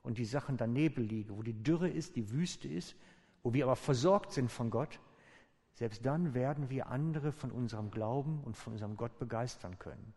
und 0.02 0.18
die 0.18 0.24
Sachen 0.24 0.56
daneben 0.56 1.06
liegen, 1.06 1.36
wo 1.36 1.42
die 1.42 1.62
Dürre 1.62 1.88
ist, 1.88 2.16
die 2.16 2.30
Wüste 2.30 2.68
ist, 2.68 2.96
wo 3.42 3.52
wir 3.52 3.64
aber 3.64 3.76
versorgt 3.76 4.32
sind 4.32 4.50
von 4.50 4.70
Gott, 4.70 5.00
selbst 5.74 6.04
dann 6.04 6.34
werden 6.34 6.70
wir 6.70 6.88
andere 6.88 7.30
von 7.32 7.50
unserem 7.50 7.90
Glauben 7.90 8.42
und 8.44 8.56
von 8.56 8.72
unserem 8.72 8.96
Gott 8.96 9.18
begeistern 9.18 9.78
können, 9.78 10.12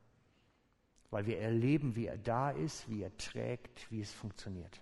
weil 1.10 1.26
wir 1.26 1.40
erleben, 1.40 1.96
wie 1.96 2.08
er 2.08 2.18
da 2.18 2.52
ist, 2.52 2.90
wie 2.90 3.04
er 3.04 3.16
trägt, 3.18 3.92
wie 3.92 4.02
es 4.02 4.12
funktioniert. 4.12 4.82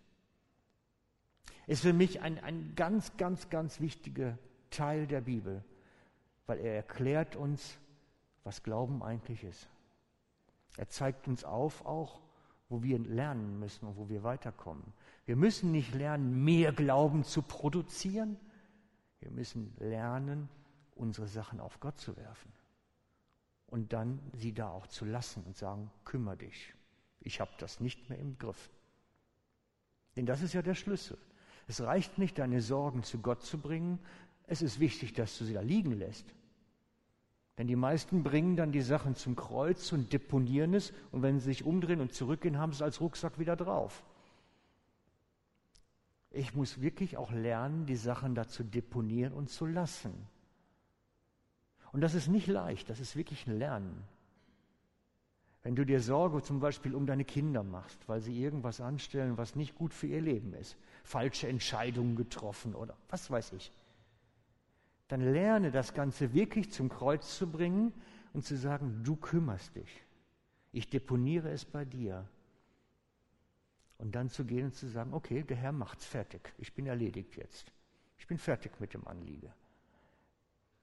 Ist 1.67 1.81
für 1.81 1.93
mich 1.93 2.21
ein, 2.21 2.39
ein 2.39 2.73
ganz, 2.75 3.15
ganz, 3.17 3.49
ganz 3.49 3.79
wichtiger 3.79 4.38
Teil 4.69 5.05
der 5.05 5.21
Bibel, 5.21 5.63
weil 6.45 6.59
er 6.59 6.75
erklärt 6.75 7.35
uns, 7.35 7.77
was 8.43 8.63
Glauben 8.63 9.03
eigentlich 9.03 9.43
ist. 9.43 9.67
Er 10.77 10.89
zeigt 10.89 11.27
uns 11.27 11.43
auf 11.43 11.86
auch, 11.86 12.21
wo 12.69 12.84
wir 12.84 12.99
lernen 12.99 13.60
müssen 13.60 13.88
und 13.88 13.97
wo 13.97 14.10
wir 14.10 14.23
weiterkommen. 14.23 14.93
Wir 15.25 15.36
müssen 15.36 15.71
nicht 15.71 15.93
lernen, 15.93 16.43
mehr 16.43 16.71
Glauben 16.71 17.23
zu 17.23 17.41
produzieren. 17.41 18.38
Wir 19.19 19.32
müssen 19.32 19.73
lernen, 19.79 20.49
unsere 20.95 21.27
Sachen 21.27 21.60
auf 21.60 21.79
Gott 21.79 21.99
zu 21.99 22.15
werfen 22.17 22.51
und 23.69 23.93
dann 23.93 24.19
sie 24.34 24.53
da 24.53 24.69
auch 24.69 24.88
zu 24.88 25.05
lassen 25.05 25.43
und 25.43 25.55
sagen, 25.55 25.91
kümmere 26.05 26.38
dich. 26.38 26.73
Ich 27.21 27.39
habe 27.39 27.51
das 27.58 27.79
nicht 27.79 28.10
mehr 28.10 28.19
im 28.19 28.38
Griff. 28.38 28.69
Denn 30.15 30.25
das 30.25 30.41
ist 30.41 30.53
ja 30.53 30.62
der 30.62 30.75
Schlüssel. 30.75 31.17
Es 31.67 31.82
reicht 31.82 32.17
nicht, 32.17 32.39
deine 32.39 32.62
Sorgen 32.62 33.03
zu 33.03 33.19
Gott 33.19 33.43
zu 33.43 33.60
bringen. 33.60 33.99
Es 34.47 34.62
ist 34.62 34.79
wichtig, 34.79 35.13
dass 35.13 35.38
du 35.38 35.45
sie 35.45 35.53
da 35.53 35.62
liegen 35.62 35.91
lässt. 35.91 36.25
Denn 37.59 37.67
die 37.67 37.75
meisten 37.75 38.23
bringen 38.23 38.55
dann 38.55 38.71
die 38.71 38.81
Sachen 38.81 39.15
zum 39.15 39.35
Kreuz 39.35 39.91
und 39.91 40.13
deponieren 40.13 40.73
es 40.73 40.93
und 41.11 41.23
wenn 41.23 41.39
sie 41.39 41.45
sich 41.47 41.65
umdrehen 41.65 41.99
und 41.99 42.13
zurückgehen, 42.13 42.57
haben 42.57 42.71
sie 42.71 42.77
es 42.77 42.81
als 42.81 43.01
Rucksack 43.01 43.37
wieder 43.37 43.57
drauf. 43.57 44.01
Ich 46.31 46.55
muss 46.55 46.79
wirklich 46.79 47.17
auch 47.17 47.33
lernen, 47.33 47.85
die 47.85 47.97
Sachen 47.97 48.33
da 48.33 48.47
zu 48.47 48.63
deponieren 48.63 49.33
und 49.33 49.49
zu 49.49 49.65
lassen. 49.65 50.13
Und 51.91 51.99
das 51.99 52.13
ist 52.13 52.29
nicht 52.29 52.47
leicht, 52.47 52.89
das 52.89 53.01
ist 53.01 53.17
wirklich 53.17 53.45
ein 53.45 53.59
Lernen. 53.59 54.05
Wenn 55.61 55.75
du 55.75 55.85
dir 55.85 55.99
Sorge 55.99 56.41
zum 56.41 56.61
Beispiel 56.61 56.95
um 56.95 57.05
deine 57.05 57.25
Kinder 57.25 57.63
machst, 57.63 57.99
weil 58.07 58.21
sie 58.21 58.41
irgendwas 58.41 58.79
anstellen, 58.79 59.37
was 59.37 59.57
nicht 59.57 59.75
gut 59.75 59.93
für 59.93 60.07
ihr 60.07 60.21
Leben 60.21 60.53
ist, 60.53 60.77
falsche 61.03 61.49
Entscheidungen 61.49 62.15
getroffen 62.15 62.73
oder 62.73 62.95
was 63.09 63.29
weiß 63.29 63.51
ich, 63.51 63.73
dann 65.09 65.21
lerne 65.21 65.71
das 65.71 65.93
Ganze 65.93 66.33
wirklich 66.33 66.71
zum 66.71 66.87
Kreuz 66.87 67.37
zu 67.37 67.51
bringen 67.51 67.91
und 68.31 68.45
zu 68.45 68.55
sagen, 68.55 69.03
du 69.03 69.15
kümmerst 69.15 69.75
dich. 69.75 70.03
Ich 70.71 70.89
deponiere 70.89 71.49
es 71.49 71.65
bei 71.65 71.83
dir. 71.83 72.29
Und 73.97 74.13
dann 74.13 74.29
zu 74.29 74.45
gehen 74.45 74.65
und 74.65 74.75
zu 74.75 74.87
sagen, 74.87 75.13
okay, 75.13 75.43
der 75.43 75.57
Herr 75.57 75.71
macht's 75.71 76.05
fertig. 76.05 76.53
Ich 76.59 76.73
bin 76.73 76.85
erledigt 76.85 77.35
jetzt. 77.35 77.73
Ich 78.19 78.27
bin 78.27 78.37
fertig 78.37 78.79
mit 78.79 78.93
dem 78.93 79.05
Anliegen. 79.07 79.51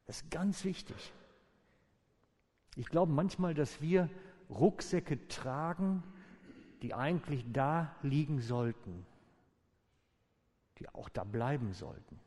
Das 0.07 0.23
ist 0.23 0.31
ganz 0.31 0.65
wichtig. 0.65 1.13
Ich 2.75 2.89
glaube 2.89 3.13
manchmal, 3.13 3.55
dass 3.55 3.81
wir 3.81 4.11
Rucksäcke 4.51 5.29
tragen, 5.29 6.03
die 6.83 6.95
eigentlich 6.95 7.45
da 7.53 7.95
liegen 8.03 8.41
sollten, 8.41 9.07
die 10.79 10.89
auch 10.89 11.09
da 11.09 11.23
bleiben 11.23 11.73
sollten. 11.73 12.21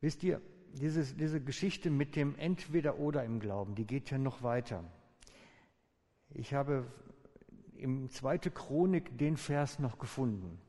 Wisst 0.00 0.22
ihr, 0.22 0.40
dieses, 0.74 1.16
diese 1.16 1.40
Geschichte 1.40 1.90
mit 1.90 2.16
dem 2.16 2.36
Entweder-Oder 2.36 3.24
im 3.24 3.40
Glauben, 3.40 3.74
die 3.74 3.86
geht 3.86 4.10
ja 4.10 4.18
noch 4.18 4.42
weiter. 4.42 4.84
Ich 6.30 6.54
habe 6.54 6.86
im 7.76 8.08
2. 8.10 8.38
Chronik 8.50 9.16
den 9.18 9.36
Vers 9.36 9.78
noch 9.78 9.98
gefunden. 9.98 10.60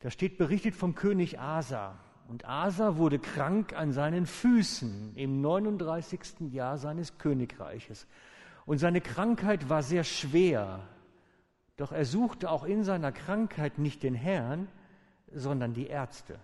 Da 0.00 0.10
steht 0.10 0.38
berichtet 0.38 0.74
vom 0.74 0.94
König 0.94 1.38
Asa. 1.38 1.98
Und 2.28 2.44
Asa 2.44 2.96
wurde 2.96 3.18
krank 3.18 3.72
an 3.72 3.92
seinen 3.92 4.26
Füßen 4.26 5.14
im 5.16 5.40
39. 5.40 6.52
Jahr 6.52 6.78
seines 6.78 7.16
Königreiches. 7.18 8.06
Und 8.66 8.78
seine 8.78 9.00
Krankheit 9.00 9.68
war 9.70 9.82
sehr 9.82 10.04
schwer. 10.04 10.86
Doch 11.76 11.90
er 11.90 12.04
suchte 12.04 12.50
auch 12.50 12.64
in 12.64 12.84
seiner 12.84 13.12
Krankheit 13.12 13.78
nicht 13.78 14.02
den 14.02 14.14
Herrn, 14.14 14.68
sondern 15.32 15.72
die 15.72 15.86
Ärzte. 15.86 16.38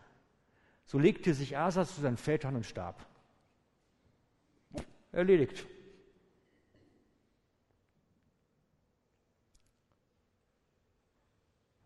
So 0.85 0.99
legte 0.99 1.35
sich 1.35 1.57
Asa 1.57 1.85
zu 1.85 2.01
seinen 2.01 2.17
Vätern 2.17 2.57
und 2.57 2.67
starb. 2.67 3.07
Erledigt. 5.13 5.67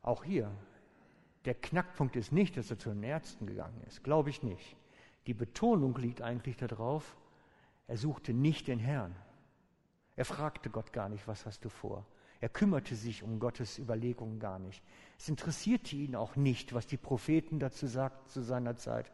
Auch 0.02 0.24
hier, 0.24 0.50
der 1.44 1.54
Knackpunkt 1.54 2.16
ist 2.16 2.32
nicht, 2.32 2.56
dass 2.56 2.70
er 2.70 2.78
zu 2.78 2.88
den 2.88 3.02
Ärzten 3.02 3.46
gegangen 3.46 3.82
ist, 3.86 4.02
glaube 4.02 4.30
ich 4.30 4.42
nicht. 4.42 4.76
Die 5.26 5.34
Betonung 5.34 5.94
liegt 5.98 6.22
eigentlich 6.22 6.56
darauf, 6.56 7.16
er 7.86 7.98
suchte 7.98 8.32
nicht 8.32 8.68
den 8.68 8.78
Herrn. 8.78 9.14
Er 10.16 10.24
fragte 10.24 10.70
Gott 10.70 10.92
gar 10.92 11.10
nicht, 11.10 11.28
was 11.28 11.44
hast 11.44 11.64
du 11.64 11.68
vor? 11.68 12.06
Er 12.40 12.48
kümmerte 12.48 12.94
sich 12.94 13.22
um 13.22 13.38
Gottes 13.38 13.78
Überlegungen 13.78 14.40
gar 14.40 14.58
nicht. 14.58 14.82
Es 15.18 15.28
interessierte 15.28 15.96
ihn 15.96 16.14
auch 16.14 16.36
nicht, 16.36 16.72
was 16.72 16.86
die 16.86 16.96
Propheten 16.96 17.58
dazu 17.58 17.86
sagten 17.86 18.28
zu 18.28 18.42
seiner 18.42 18.76
Zeit, 18.76 19.12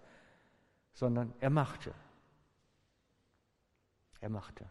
sondern 0.93 1.33
er 1.41 1.51
machte. 1.51 1.95
Er 4.21 4.29
machte. 4.29 4.69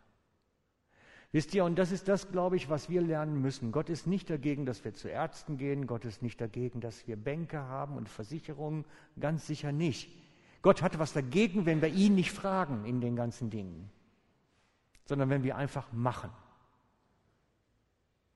Wisst 1.32 1.56
ihr, 1.56 1.66
und 1.66 1.78
das 1.78 1.92
ist 1.92 2.08
das, 2.08 2.30
glaube 2.30 2.56
ich, 2.56 2.70
was 2.70 2.90
wir 2.90 3.02
lernen 3.02 3.42
müssen. 3.42 3.72
Gott 3.72 3.90
ist 3.90 4.06
nicht 4.06 4.30
dagegen, 4.30 4.68
dass 4.68 4.86
wir 4.86 4.94
zu 4.94 5.10
Ärzten 5.10 5.58
gehen. 5.58 5.88
Gott 5.88 6.06
ist 6.06 6.22
nicht 6.22 6.40
dagegen, 6.40 6.80
dass 6.80 7.08
wir 7.08 7.18
Bänke 7.18 7.60
haben 7.60 7.98
und 7.98 8.08
Versicherungen. 8.08 8.86
Ganz 9.20 9.48
sicher 9.48 9.72
nicht. 9.72 10.16
Gott 10.62 10.84
hat 10.84 11.00
was 11.00 11.14
dagegen, 11.14 11.66
wenn 11.66 11.82
wir 11.82 11.90
ihn 11.90 12.14
nicht 12.14 12.32
fragen 12.32 12.86
in 12.86 13.02
den 13.02 13.16
ganzen 13.16 13.50
Dingen, 13.50 13.90
sondern 15.06 15.30
wenn 15.32 15.44
wir 15.44 15.58
einfach 15.58 15.92
machen. 15.92 16.30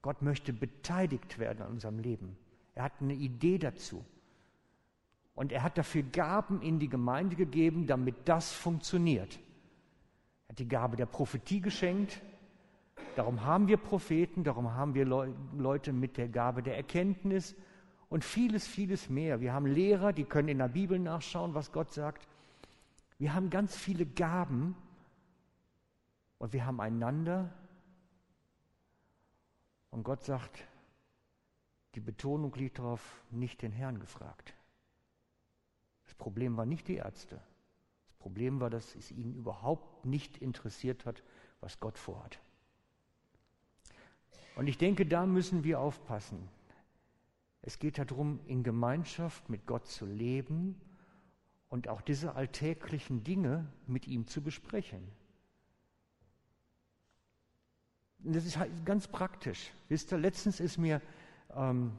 Gott 0.01 0.23
möchte 0.23 0.51
beteiligt 0.51 1.37
werden 1.37 1.61
an 1.61 1.73
unserem 1.73 1.99
Leben. 1.99 2.35
Er 2.77 2.83
hat 2.83 2.93
eine 3.01 3.13
Idee 3.13 3.57
dazu. 3.57 4.05
Und 5.35 5.51
er 5.51 5.63
hat 5.63 5.77
dafür 5.77 6.03
Gaben 6.03 6.61
in 6.61 6.79
die 6.79 6.89
Gemeinde 6.89 7.35
gegeben, 7.35 7.87
damit 7.87 8.15
das 8.25 8.53
funktioniert. 8.53 9.39
Er 10.47 10.49
hat 10.49 10.59
die 10.59 10.67
Gabe 10.67 10.95
der 10.95 11.07
Prophetie 11.07 11.59
geschenkt, 11.59 12.21
Darum 13.15 13.43
haben 13.43 13.67
wir 13.67 13.77
Propheten, 13.77 14.43
darum 14.43 14.75
haben 14.75 14.93
wir 14.93 15.03
Leute 15.05 15.91
mit 15.91 16.17
der 16.17 16.27
Gabe 16.27 16.61
der 16.61 16.77
Erkenntnis 16.77 17.55
und 18.09 18.23
vieles, 18.23 18.67
vieles 18.67 19.09
mehr. 19.09 19.41
Wir 19.41 19.53
haben 19.53 19.65
Lehrer, 19.65 20.13
die 20.13 20.23
können 20.23 20.49
in 20.49 20.59
der 20.59 20.67
Bibel 20.67 20.99
nachschauen, 20.99 21.55
was 21.55 21.71
Gott 21.71 21.91
sagt. 21.91 22.27
Wir 23.17 23.33
haben 23.33 23.49
ganz 23.49 23.75
viele 23.75 24.05
Gaben 24.05 24.75
und 26.37 26.53
wir 26.53 26.67
haben 26.67 26.79
einander. 26.79 27.51
Und 29.89 30.03
Gott 30.03 30.23
sagt, 30.23 30.67
die 31.97 32.01
Betonung 32.01 32.53
liegt 32.53 32.77
darauf, 32.77 33.23
nicht 33.31 33.63
den 33.63 33.71
Herrn 33.71 33.99
gefragt. 33.99 34.53
Das 36.05 36.13
Problem 36.13 36.55
war 36.55 36.67
nicht 36.67 36.87
die 36.87 36.97
Ärzte. 36.97 37.41
Das 38.05 38.15
Problem 38.19 38.59
war, 38.59 38.69
dass 38.69 38.93
es 38.93 39.09
ihn 39.09 39.33
überhaupt 39.33 40.05
nicht 40.05 40.37
interessiert 40.37 41.07
hat, 41.07 41.23
was 41.59 41.79
Gott 41.79 41.97
vorhat. 41.97 42.39
Und 44.55 44.67
ich 44.67 44.77
denke, 44.77 45.07
da 45.07 45.25
müssen 45.25 45.63
wir 45.63 45.79
aufpassen. 45.79 46.47
Es 47.63 47.79
geht 47.79 47.97
darum, 47.97 48.41
in 48.45 48.61
Gemeinschaft 48.61 49.49
mit 49.49 49.65
Gott 49.65 49.87
zu 49.87 50.05
leben 50.05 50.79
und 51.67 51.87
auch 51.87 52.01
diese 52.01 52.35
alltäglichen 52.35 53.23
Dinge 53.23 53.65
mit 53.87 54.05
ihm 54.05 54.27
zu 54.27 54.43
besprechen. 54.43 55.01
Das 58.19 58.45
ist 58.45 58.57
halt 58.57 58.85
ganz 58.85 59.07
praktisch. 59.07 59.71
Wisst 59.89 60.11
ihr, 60.11 60.19
letztens 60.19 60.59
ist 60.59 60.77
mir 60.77 61.01
ähm, 61.55 61.93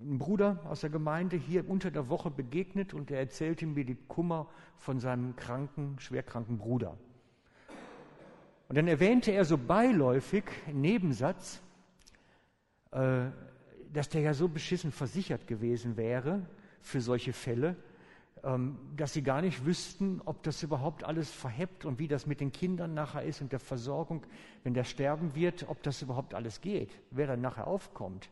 ein 0.00 0.18
Bruder 0.18 0.60
aus 0.64 0.80
der 0.80 0.90
Gemeinde 0.90 1.36
hier 1.36 1.68
unter 1.68 1.90
der 1.90 2.08
Woche 2.08 2.30
begegnet 2.30 2.94
und 2.94 3.10
er 3.10 3.18
erzählte 3.18 3.66
mir 3.66 3.84
die 3.84 3.94
Kummer 3.94 4.46
von 4.76 5.00
seinem 5.00 5.36
kranken, 5.36 5.98
schwerkranken 5.98 6.58
Bruder. 6.58 6.96
Und 8.68 8.76
dann 8.76 8.88
erwähnte 8.88 9.30
er 9.30 9.44
so 9.44 9.56
beiläufig 9.56 10.44
Nebensatz, 10.72 11.62
äh, 12.90 13.26
dass 13.92 14.08
der 14.08 14.20
ja 14.20 14.34
so 14.34 14.48
beschissen 14.48 14.92
versichert 14.92 15.46
gewesen 15.46 15.96
wäre 15.96 16.44
für 16.82 17.00
solche 17.00 17.32
Fälle, 17.32 17.76
ähm, 18.42 18.76
dass 18.96 19.12
sie 19.12 19.22
gar 19.22 19.40
nicht 19.40 19.64
wüssten, 19.64 20.20
ob 20.24 20.42
das 20.42 20.62
überhaupt 20.62 21.04
alles 21.04 21.30
verhebt 21.30 21.84
und 21.84 21.98
wie 21.98 22.08
das 22.08 22.26
mit 22.26 22.40
den 22.40 22.52
Kindern 22.52 22.92
nachher 22.92 23.22
ist 23.22 23.40
und 23.40 23.52
der 23.52 23.60
Versorgung, 23.60 24.26
wenn 24.64 24.74
der 24.74 24.84
sterben 24.84 25.34
wird, 25.34 25.68
ob 25.68 25.82
das 25.82 26.02
überhaupt 26.02 26.34
alles 26.34 26.60
geht, 26.60 26.90
wer 27.10 27.26
dann 27.28 27.40
nachher 27.40 27.66
aufkommt. 27.66 28.28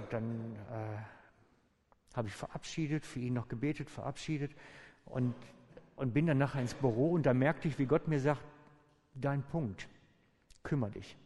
Und 0.00 0.12
dann 0.12 0.56
äh, 0.72 2.16
habe 2.16 2.28
ich 2.28 2.34
verabschiedet, 2.34 3.04
für 3.04 3.20
ihn 3.20 3.34
noch 3.34 3.48
gebetet, 3.48 3.90
verabschiedet 3.90 4.52
und, 5.04 5.34
und 5.96 6.12
bin 6.12 6.26
dann 6.26 6.38
nachher 6.38 6.62
ins 6.62 6.74
Büro 6.74 7.12
und 7.12 7.26
da 7.26 7.34
merkte 7.34 7.68
ich, 7.68 7.78
wie 7.78 7.86
Gott 7.86 8.08
mir 8.08 8.18
sagt, 8.18 8.42
dein 9.14 9.42
Punkt, 9.42 9.88
kümmere 10.62 10.92
dich. 10.92 11.16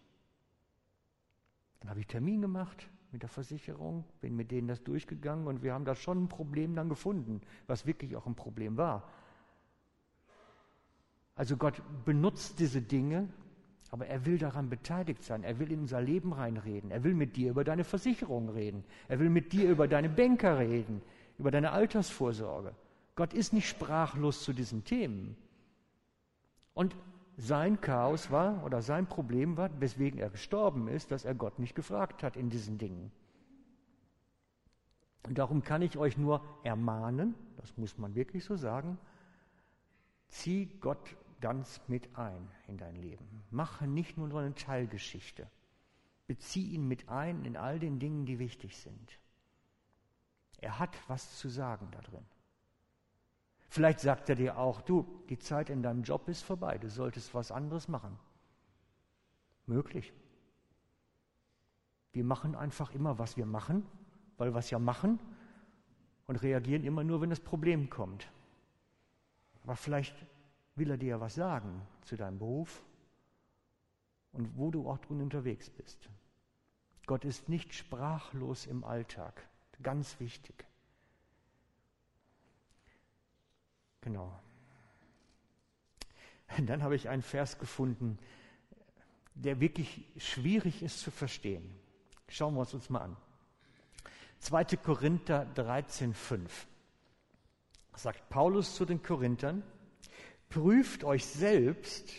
Dann 1.80 1.90
habe 1.90 2.00
ich 2.00 2.06
Termin 2.06 2.40
gemacht 2.42 2.88
mit 3.12 3.22
der 3.22 3.28
Versicherung, 3.28 4.04
bin 4.20 4.34
mit 4.34 4.50
denen 4.50 4.68
das 4.68 4.82
durchgegangen 4.82 5.46
und 5.46 5.62
wir 5.62 5.72
haben 5.72 5.84
da 5.84 5.94
schon 5.94 6.24
ein 6.24 6.28
Problem 6.28 6.74
dann 6.74 6.88
gefunden, 6.88 7.40
was 7.66 7.87
wirklich 7.87 8.16
auch 8.16 8.26
ein 8.26 8.34
Problem 8.34 8.76
war. 8.76 9.08
Also 11.37 11.56
Gott 11.56 11.81
benutzt 12.04 12.58
diese 12.58 12.83
Dinge, 12.83 13.29
aber 13.94 14.08
er 14.08 14.26
will 14.26 14.38
daran 14.38 14.68
beteiligt 14.68 15.22
sein. 15.22 15.44
Er 15.44 15.60
will 15.60 15.70
in 15.70 15.82
unser 15.82 16.00
Leben 16.00 16.32
reinreden. 16.32 16.90
Er 16.90 17.04
will 17.04 17.14
mit 17.14 17.36
dir 17.36 17.50
über 17.50 17.62
deine 17.62 17.84
Versicherung 17.84 18.48
reden. 18.48 18.82
Er 19.06 19.20
will 19.20 19.30
mit 19.30 19.52
dir 19.52 19.70
über 19.70 19.86
deine 19.86 20.08
Banker 20.08 20.58
reden, 20.58 21.00
über 21.38 21.52
deine 21.52 21.70
Altersvorsorge. 21.70 22.74
Gott 23.14 23.32
ist 23.32 23.52
nicht 23.52 23.68
sprachlos 23.68 24.42
zu 24.42 24.52
diesen 24.52 24.82
Themen. 24.82 25.36
Und 26.74 26.96
sein 27.36 27.80
Chaos 27.80 28.32
war 28.32 28.64
oder 28.64 28.82
sein 28.82 29.06
Problem 29.06 29.56
war, 29.56 29.70
weswegen 29.78 30.18
er 30.18 30.30
gestorben 30.30 30.88
ist, 30.88 31.12
dass 31.12 31.24
er 31.24 31.36
Gott 31.36 31.60
nicht 31.60 31.76
gefragt 31.76 32.24
hat 32.24 32.36
in 32.36 32.50
diesen 32.50 32.78
Dingen. 32.78 33.12
Und 35.22 35.38
darum 35.38 35.62
kann 35.62 35.82
ich 35.82 35.96
euch 35.96 36.18
nur 36.18 36.44
ermahnen, 36.64 37.36
das 37.58 37.76
muss 37.76 37.96
man 37.96 38.16
wirklich 38.16 38.44
so 38.44 38.56
sagen, 38.56 38.98
zieh 40.26 40.66
Gott 40.80 41.16
ganz 41.44 41.78
mit 41.88 42.16
ein 42.16 42.48
in 42.68 42.78
dein 42.78 42.96
Leben. 42.96 43.44
Mache 43.50 43.86
nicht 43.86 44.16
nur 44.16 44.34
eine 44.40 44.54
Teilgeschichte. 44.54 45.46
Bezieh 46.26 46.70
ihn 46.70 46.88
mit 46.88 47.10
ein 47.10 47.44
in 47.44 47.58
all 47.58 47.78
den 47.78 47.98
Dingen, 47.98 48.24
die 48.24 48.38
wichtig 48.38 48.78
sind. 48.78 49.18
Er 50.56 50.78
hat 50.78 50.96
was 51.06 51.36
zu 51.36 51.50
sagen 51.50 51.86
da 51.90 52.00
drin. 52.00 52.24
Vielleicht 53.68 54.00
sagt 54.00 54.30
er 54.30 54.36
dir 54.36 54.56
auch, 54.56 54.80
du, 54.80 55.04
die 55.28 55.38
Zeit 55.38 55.68
in 55.68 55.82
deinem 55.82 56.02
Job 56.02 56.28
ist 56.28 56.40
vorbei, 56.40 56.78
du 56.78 56.88
solltest 56.88 57.34
was 57.34 57.52
anderes 57.52 57.88
machen. 57.88 58.18
Möglich. 59.66 60.14
Wir 62.12 62.24
machen 62.24 62.54
einfach 62.54 62.94
immer, 62.94 63.18
was 63.18 63.36
wir 63.36 63.44
machen, 63.44 63.84
weil 64.38 64.54
wir 64.54 64.60
es 64.60 64.70
ja 64.70 64.78
machen 64.78 65.20
und 66.26 66.36
reagieren 66.36 66.84
immer 66.84 67.04
nur, 67.04 67.20
wenn 67.20 67.28
das 67.28 67.40
Problem 67.40 67.90
kommt. 67.90 68.32
Aber 69.62 69.76
vielleicht 69.76 70.14
will 70.77 70.90
er 70.90 70.96
dir 70.96 71.10
ja 71.10 71.20
was 71.20 71.35
sagen 71.35 71.87
zu 72.02 72.16
deinem 72.16 72.38
Beruf 72.38 72.83
und 74.33 74.56
wo 74.56 74.70
du 74.70 74.88
auch 74.88 74.98
drin 74.98 75.20
unterwegs 75.20 75.70
bist. 75.70 76.10
Gott 77.06 77.25
ist 77.25 77.48
nicht 77.48 77.75
sprachlos 77.75 78.66
im 78.66 78.85
Alltag. 78.85 79.46
Ganz 79.83 80.18
wichtig. 80.20 80.64
Genau. 84.00 84.38
Dann 86.66 86.83
habe 86.83 86.96
ich 86.96 87.08
einen 87.08 87.22
Vers 87.22 87.58
gefunden, 87.58 88.18
der 89.35 89.60
wirklich 89.60 90.04
schwierig 90.16 90.83
ist 90.83 91.00
zu 91.00 91.10
verstehen. 91.10 91.75
Schauen 92.29 92.54
wir 92.54 92.60
uns 92.60 92.75
uns 92.75 92.88
mal 92.90 93.00
an. 93.00 93.16
2. 94.38 94.77
Korinther 94.77 95.46
13,5 95.54 96.48
sagt 97.96 98.29
Paulus 98.29 98.75
zu 98.75 98.85
den 98.85 99.02
Korinthern, 99.02 99.62
prüft 100.55 101.02
euch 101.02 101.27
selbst, 101.27 102.13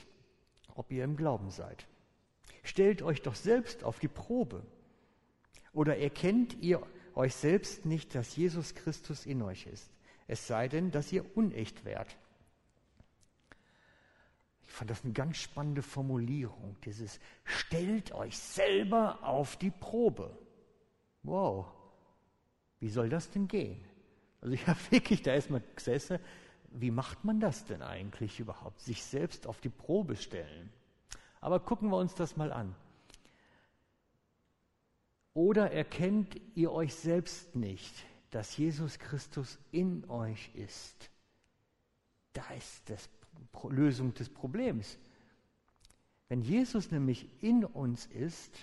ob 0.74 0.92
ihr 0.92 1.06
im 1.06 1.16
Glauben 1.16 1.52
seid. 1.52 1.88
Stellt 2.64 3.02
euch 3.02 3.22
doch 3.22 3.36
selbst 3.36 3.86
auf 3.86 4.00
die 4.00 4.10
Probe. 4.10 4.62
Oder 5.72 5.98
erkennt 5.98 6.62
ihr 6.62 6.86
euch 7.14 7.34
selbst 7.34 7.86
nicht, 7.86 8.14
dass 8.14 8.36
Jesus 8.36 8.76
Christus 8.76 9.26
in 9.26 9.42
euch 9.42 9.68
ist? 9.68 9.90
Es 10.28 10.48
sei 10.48 10.68
denn, 10.68 10.92
dass 10.92 11.14
ihr 11.14 11.38
unecht 11.38 11.86
wärt. 11.86 12.18
Ich 14.66 14.72
fand 14.72 14.90
das 14.90 15.06
eine 15.06 15.14
ganz 15.14 15.38
spannende 15.38 15.82
Formulierung, 15.82 16.76
dieses 16.84 17.22
stellt 17.46 18.12
euch 18.12 18.38
selber 18.38 19.24
auf 19.24 19.56
die 19.56 19.72
Probe. 19.72 20.38
Wow, 21.24 21.68
wie 22.82 22.90
soll 22.90 23.08
das 23.08 23.30
denn 23.30 23.48
gehen? 23.48 23.82
Also 24.42 24.54
ich 24.56 24.68
habe 24.68 24.80
wirklich 24.90 25.22
da 25.22 25.34
erstmal 25.34 25.64
gesessen, 25.74 26.20
wie 26.78 26.92
macht 26.92 27.24
man 27.24 27.40
das 27.40 27.66
denn 27.66 27.82
eigentlich 27.82 28.40
überhaupt? 28.40 28.80
Sich 28.80 29.04
selbst 29.04 29.48
auf 29.48 29.62
die 29.62 29.70
Probe 29.70 30.16
stellen. 30.16 30.72
Aber 31.42 31.60
gucken 31.60 31.90
wir 31.90 31.98
uns 31.98 32.16
das 32.16 32.38
mal 32.38 32.52
an. 32.52 32.76
Oder 35.34 35.72
erkennt 35.72 36.40
ihr 36.56 36.72
euch 36.72 36.96
selbst 36.96 37.56
nicht, 37.56 37.94
dass 38.32 38.58
Jesus 38.58 39.00
Christus 39.00 39.60
in 39.72 40.10
euch 40.10 40.50
ist? 40.56 41.10
Da 42.34 42.48
ist 42.52 42.90
die 42.90 43.68
Lösung 43.70 44.14
des 44.14 44.30
Problems. 44.30 44.98
Wenn 46.30 46.42
Jesus 46.42 46.92
nämlich 46.92 47.30
in 47.44 47.66
uns 47.66 48.06
ist, 48.08 48.58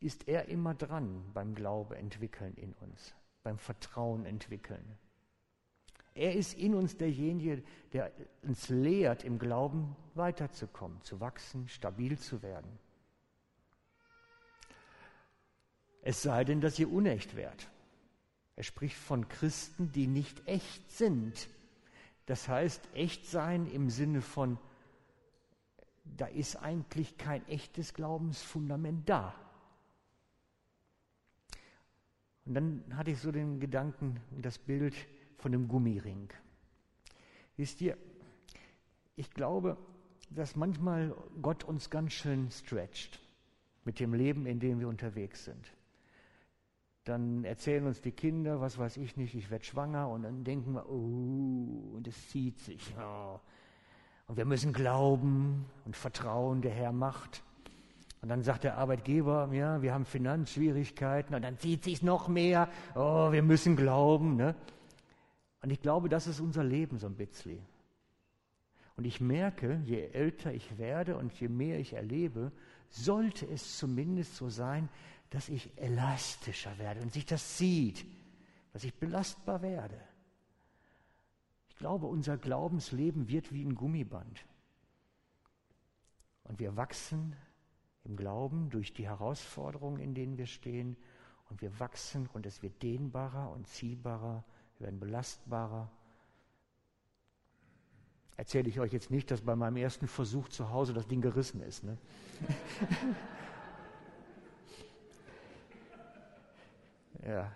ist 0.00 0.28
er 0.28 0.48
immer 0.48 0.74
dran 0.74 1.24
beim 1.32 1.54
Glaube 1.54 1.96
entwickeln 1.96 2.54
in 2.56 2.72
uns, 2.74 3.14
beim 3.42 3.58
Vertrauen 3.58 4.24
entwickeln. 4.26 4.84
Er 6.14 6.34
ist 6.34 6.54
in 6.54 6.74
uns 6.74 6.96
derjenige, 6.96 7.62
der 7.92 8.12
uns 8.42 8.68
lehrt, 8.68 9.24
im 9.24 9.38
Glauben 9.38 9.96
weiterzukommen, 10.14 11.00
zu 11.02 11.20
wachsen, 11.20 11.68
stabil 11.68 12.18
zu 12.18 12.42
werden. 12.42 12.78
Es 16.02 16.22
sei 16.22 16.44
denn, 16.44 16.60
dass 16.60 16.78
ihr 16.78 16.90
unecht 16.90 17.36
wärt. 17.36 17.70
Er 18.56 18.64
spricht 18.64 18.96
von 18.96 19.28
Christen, 19.28 19.92
die 19.92 20.06
nicht 20.06 20.46
echt 20.46 20.90
sind. 20.90 21.48
Das 22.26 22.48
heißt, 22.48 22.88
echt 22.94 23.26
sein 23.26 23.66
im 23.66 23.88
Sinne 23.88 24.20
von, 24.20 24.58
da 26.04 26.26
ist 26.26 26.56
eigentlich 26.56 27.16
kein 27.16 27.46
echtes 27.48 27.94
Glaubensfundament 27.94 29.08
da. 29.08 29.34
Und 32.44 32.54
dann 32.54 32.96
hatte 32.96 33.12
ich 33.12 33.20
so 33.20 33.30
den 33.30 33.60
Gedanken, 33.60 34.20
das 34.40 34.58
Bild 34.58 34.94
von 35.42 35.52
dem 35.52 35.68
Gummiring. 35.68 36.30
Wisst 37.56 37.80
ihr, 37.80 37.98
ich 39.16 39.30
glaube, 39.30 39.76
dass 40.30 40.56
manchmal 40.56 41.14
Gott 41.42 41.64
uns 41.64 41.90
ganz 41.90 42.12
schön 42.12 42.50
stretcht 42.50 43.20
mit 43.84 44.00
dem 44.00 44.14
Leben, 44.14 44.46
in 44.46 44.60
dem 44.60 44.78
wir 44.78 44.88
unterwegs 44.88 45.44
sind. 45.44 45.72
Dann 47.04 47.44
erzählen 47.44 47.84
uns 47.86 48.00
die 48.00 48.12
Kinder, 48.12 48.60
was 48.60 48.78
weiß 48.78 48.96
ich 48.96 49.16
nicht, 49.16 49.34
ich 49.34 49.50
werde 49.50 49.64
schwanger 49.64 50.08
und 50.08 50.22
dann 50.22 50.44
denken 50.44 50.74
wir, 50.74 50.88
oh, 50.88 51.96
und 51.96 52.06
es 52.06 52.28
zieht 52.28 52.60
sich. 52.60 52.94
Oh. 52.96 53.40
Und 54.28 54.36
wir 54.36 54.44
müssen 54.44 54.72
glauben 54.72 55.66
und 55.84 55.96
vertrauen, 55.96 56.62
der 56.62 56.70
Herr 56.70 56.92
macht. 56.92 57.42
Und 58.22 58.28
dann 58.28 58.42
sagt 58.42 58.62
der 58.62 58.78
Arbeitgeber, 58.78 59.50
ja, 59.52 59.82
wir 59.82 59.92
haben 59.92 60.04
Finanzschwierigkeiten 60.04 61.34
und 61.34 61.42
dann 61.42 61.58
zieht 61.58 61.82
sich 61.82 62.04
noch 62.04 62.28
mehr. 62.28 62.68
Oh, 62.94 63.32
wir 63.32 63.42
müssen 63.42 63.74
glauben. 63.74 64.36
Ne? 64.36 64.54
Und 65.62 65.70
ich 65.70 65.80
glaube, 65.80 66.08
das 66.08 66.26
ist 66.26 66.40
unser 66.40 66.64
Leben 66.64 66.98
so 66.98 67.06
ein 67.06 67.14
bisschen. 67.14 67.64
Und 68.96 69.04
ich 69.04 69.20
merke, 69.20 69.80
je 69.84 70.08
älter 70.08 70.52
ich 70.52 70.76
werde 70.76 71.16
und 71.16 71.32
je 71.40 71.48
mehr 71.48 71.78
ich 71.78 71.94
erlebe, 71.94 72.52
sollte 72.90 73.46
es 73.46 73.78
zumindest 73.78 74.36
so 74.36 74.50
sein, 74.50 74.88
dass 75.30 75.48
ich 75.48 75.78
elastischer 75.78 76.76
werde 76.78 77.00
und 77.00 77.12
sich 77.12 77.24
das 77.24 77.56
sieht, 77.56 78.04
dass 78.72 78.84
ich 78.84 78.94
belastbar 78.94 79.62
werde. 79.62 79.98
Ich 81.70 81.76
glaube, 81.76 82.06
unser 82.06 82.36
Glaubensleben 82.36 83.28
wird 83.28 83.52
wie 83.52 83.64
ein 83.64 83.74
Gummiband. 83.74 84.44
Und 86.44 86.58
wir 86.60 86.76
wachsen 86.76 87.34
im 88.04 88.16
Glauben 88.16 88.68
durch 88.68 88.92
die 88.92 89.06
Herausforderungen, 89.06 90.00
in 90.00 90.14
denen 90.14 90.36
wir 90.36 90.46
stehen. 90.46 90.96
Und 91.48 91.62
wir 91.62 91.78
wachsen 91.80 92.28
und 92.32 92.46
es 92.46 92.62
wird 92.62 92.82
dehnbarer 92.82 93.50
und 93.50 93.66
ziehbarer, 93.68 94.44
werden 94.82 95.00
belastbarer. 95.00 95.90
Erzähle 98.36 98.68
ich 98.68 98.78
euch 98.80 98.92
jetzt 98.92 99.10
nicht, 99.10 99.30
dass 99.30 99.40
bei 99.40 99.56
meinem 99.56 99.76
ersten 99.76 100.08
Versuch 100.08 100.48
zu 100.48 100.70
Hause 100.70 100.92
das 100.92 101.06
Ding 101.06 101.20
gerissen 101.20 101.62
ist. 101.62 101.84
Ne? 101.84 101.96
ja, 107.26 107.52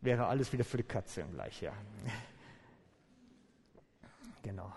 wäre 0.00 0.26
alles 0.26 0.52
wieder 0.52 0.64
für 0.64 0.76
die 0.76 0.84
Katze 0.84 1.24
gleich, 1.32 1.60
ja. 1.62 1.72
genau. 4.42 4.72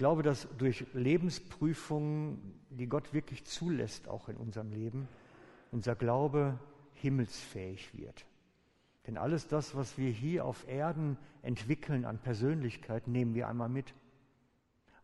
glaube, 0.00 0.22
dass 0.22 0.48
durch 0.56 0.86
Lebensprüfungen, 0.94 2.58
die 2.70 2.86
Gott 2.86 3.12
wirklich 3.12 3.44
zulässt, 3.44 4.08
auch 4.08 4.30
in 4.30 4.38
unserem 4.38 4.72
Leben, 4.72 5.06
unser 5.72 5.94
Glaube 5.94 6.58
himmelsfähig 7.00 7.96
wird. 7.96 8.26
Denn 9.06 9.16
alles 9.16 9.48
das, 9.48 9.74
was 9.74 9.98
wir 9.98 10.10
hier 10.10 10.44
auf 10.44 10.68
Erden 10.68 11.16
entwickeln 11.42 12.04
an 12.04 12.18
Persönlichkeit, 12.18 13.08
nehmen 13.08 13.34
wir 13.34 13.48
einmal 13.48 13.68
mit. 13.68 13.94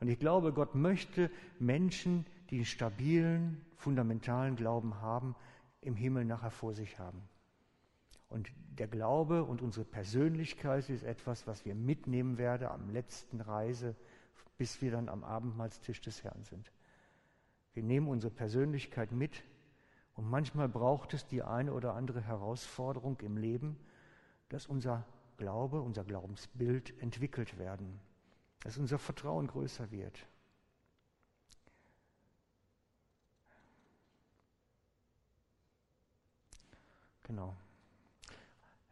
Und 0.01 0.09
ich 0.09 0.19
glaube, 0.19 0.53
Gott 0.53 0.75
möchte 0.75 1.31
Menschen, 1.59 2.27
die 2.51 2.57
einen 2.57 2.65
stabilen, 2.67 3.65
fundamentalen 3.75 4.57
Glauben 4.57 5.01
haben, 5.01 5.35
im 5.81 5.97
Himmel 5.97 6.25
nachher 6.25 6.51
vor 6.51 6.75
sich 6.75 6.99
haben. 6.99 7.23
Und 8.29 8.51
der 8.79 8.89
Glaube 8.89 9.45
und 9.45 9.63
unsere 9.63 9.87
Persönlichkeit 9.87 10.91
ist 10.91 11.05
etwas, 11.05 11.47
was 11.47 11.65
wir 11.65 11.75
mitnehmen 11.75 12.39
werden 12.39 12.69
am 12.69 12.91
letzten 12.91 13.41
Reise 13.41 13.97
bis 14.57 14.81
wir 14.81 14.91
dann 14.91 15.09
am 15.09 15.25
Abendmahlstisch 15.25 16.01
des 16.01 16.25
Herrn 16.25 16.45
sind. 16.45 16.73
Wir 17.75 17.83
nehmen 17.83 18.09
unsere 18.09 18.33
Persönlichkeit 18.33 19.13
mit 19.13 19.43
und 20.17 20.29
manchmal 20.29 20.69
braucht 20.69 21.13
es 21.15 21.27
die 21.27 21.43
eine 21.43 21.73
oder 21.73 21.95
andere 21.95 22.23
Herausforderung 22.23 23.21
im 23.21 23.37
Leben, 23.37 23.77
dass 24.49 24.67
unser 24.67 25.05
Glaube, 25.37 25.83
unser 25.83 26.05
Glaubensbild 26.05 26.99
entwickelt 27.03 27.59
werden, 27.59 28.01
dass 28.61 28.79
unser 28.79 28.99
Vertrauen 28.99 29.47
größer 29.47 29.91
wird. 29.91 30.27
Genau. 37.25 37.55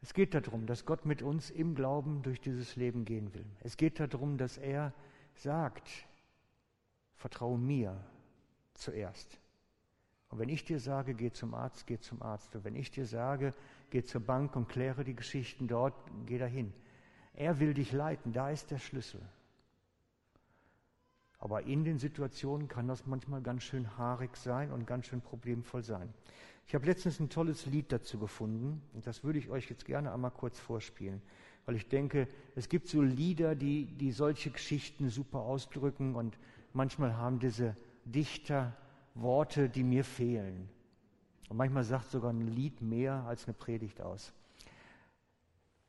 Es 0.02 0.12
geht 0.12 0.34
darum, 0.34 0.66
dass 0.66 0.84
Gott 0.84 1.06
mit 1.06 1.22
uns 1.22 1.48
im 1.48 1.74
Glauben 1.74 2.22
durch 2.22 2.40
dieses 2.40 2.76
Leben 2.76 3.06
gehen 3.06 3.32
will. 3.32 3.46
Es 3.60 3.78
geht 3.78 3.98
darum, 4.00 4.36
dass 4.36 4.58
er 4.58 4.92
sagt, 5.36 5.88
vertraue 7.14 7.56
mir 7.56 7.98
zuerst. 8.74 9.38
Und 10.34 10.40
wenn 10.40 10.48
ich 10.48 10.64
dir 10.64 10.80
sage, 10.80 11.14
geh 11.14 11.30
zum 11.30 11.54
Arzt, 11.54 11.86
geh 11.86 12.00
zum 12.00 12.20
Arzt. 12.20 12.56
Und 12.56 12.64
wenn 12.64 12.74
ich 12.74 12.90
dir 12.90 13.06
sage, 13.06 13.54
geh 13.90 14.02
zur 14.02 14.20
Bank 14.20 14.56
und 14.56 14.68
kläre 14.68 15.04
die 15.04 15.14
Geschichten 15.14 15.68
dort, 15.68 15.94
geh 16.26 16.38
dahin. 16.38 16.72
Er 17.34 17.60
will 17.60 17.72
dich 17.72 17.92
leiten, 17.92 18.32
da 18.32 18.50
ist 18.50 18.72
der 18.72 18.80
Schlüssel. 18.80 19.20
Aber 21.38 21.62
in 21.62 21.84
den 21.84 21.98
Situationen 22.00 22.66
kann 22.66 22.88
das 22.88 23.06
manchmal 23.06 23.42
ganz 23.42 23.62
schön 23.62 23.96
haarig 23.96 24.36
sein 24.36 24.72
und 24.72 24.88
ganz 24.88 25.06
schön 25.06 25.20
problemvoll 25.20 25.84
sein. 25.84 26.12
Ich 26.66 26.74
habe 26.74 26.86
letztens 26.86 27.20
ein 27.20 27.30
tolles 27.30 27.66
Lied 27.66 27.92
dazu 27.92 28.18
gefunden 28.18 28.82
und 28.92 29.06
das 29.06 29.22
würde 29.22 29.38
ich 29.38 29.50
euch 29.50 29.70
jetzt 29.70 29.84
gerne 29.84 30.12
einmal 30.12 30.32
kurz 30.32 30.58
vorspielen, 30.58 31.22
weil 31.64 31.76
ich 31.76 31.88
denke, 31.88 32.26
es 32.56 32.68
gibt 32.68 32.88
so 32.88 33.02
Lieder, 33.02 33.54
die, 33.54 33.86
die 33.86 34.10
solche 34.10 34.50
Geschichten 34.50 35.10
super 35.10 35.42
ausdrücken 35.42 36.16
und 36.16 36.36
manchmal 36.72 37.16
haben 37.16 37.38
diese 37.38 37.76
Dichter 38.04 38.76
Worte, 39.14 39.68
die 39.68 39.82
mir 39.82 40.04
fehlen. 40.04 40.68
Und 41.48 41.56
manchmal 41.56 41.84
sagt 41.84 42.10
sogar 42.10 42.32
ein 42.32 42.48
Lied 42.48 42.80
mehr 42.80 43.24
als 43.24 43.44
eine 43.44 43.54
Predigt 43.54 44.00
aus. 44.00 44.32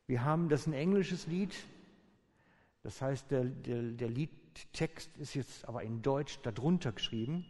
Wir 0.06 0.24
haben 0.24 0.48
das 0.48 0.62
ist 0.62 0.66
ein 0.68 0.72
englisches 0.72 1.26
Lied, 1.26 1.54
das 2.82 3.02
heißt, 3.02 3.32
der, 3.32 3.44
der, 3.44 3.82
der 3.82 4.08
Liedtext 4.08 5.16
ist 5.16 5.34
jetzt 5.34 5.66
aber 5.66 5.82
in 5.82 6.02
Deutsch 6.02 6.38
darunter 6.42 6.92
geschrieben, 6.92 7.44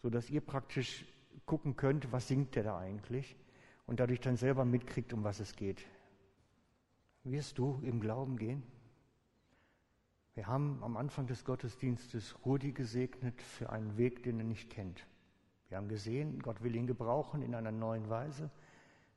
sodass 0.00 0.30
ihr 0.30 0.40
praktisch 0.40 1.04
gucken 1.44 1.74
könnt, 1.74 2.12
was 2.12 2.28
singt 2.28 2.54
der 2.54 2.62
da 2.62 2.78
eigentlich 2.78 3.34
und 3.86 3.98
dadurch 3.98 4.20
dann 4.20 4.36
selber 4.36 4.64
mitkriegt, 4.64 5.12
um 5.12 5.24
was 5.24 5.40
es 5.40 5.56
geht. 5.56 5.84
Wirst 7.24 7.58
du 7.58 7.80
im 7.82 8.00
Glauben 8.00 8.36
gehen? 8.36 8.62
Wir 10.40 10.46
haben 10.46 10.82
am 10.82 10.96
Anfang 10.96 11.26
des 11.26 11.44
Gottesdienstes 11.44 12.34
Rudi 12.46 12.72
gesegnet 12.72 13.42
für 13.42 13.68
einen 13.68 13.98
Weg, 13.98 14.22
den 14.22 14.38
er 14.38 14.46
nicht 14.46 14.70
kennt. 14.70 15.06
Wir 15.68 15.76
haben 15.76 15.88
gesehen, 15.88 16.40
Gott 16.40 16.62
will 16.62 16.74
ihn 16.76 16.86
gebrauchen 16.86 17.42
in 17.42 17.54
einer 17.54 17.72
neuen 17.72 18.08
Weise, 18.08 18.48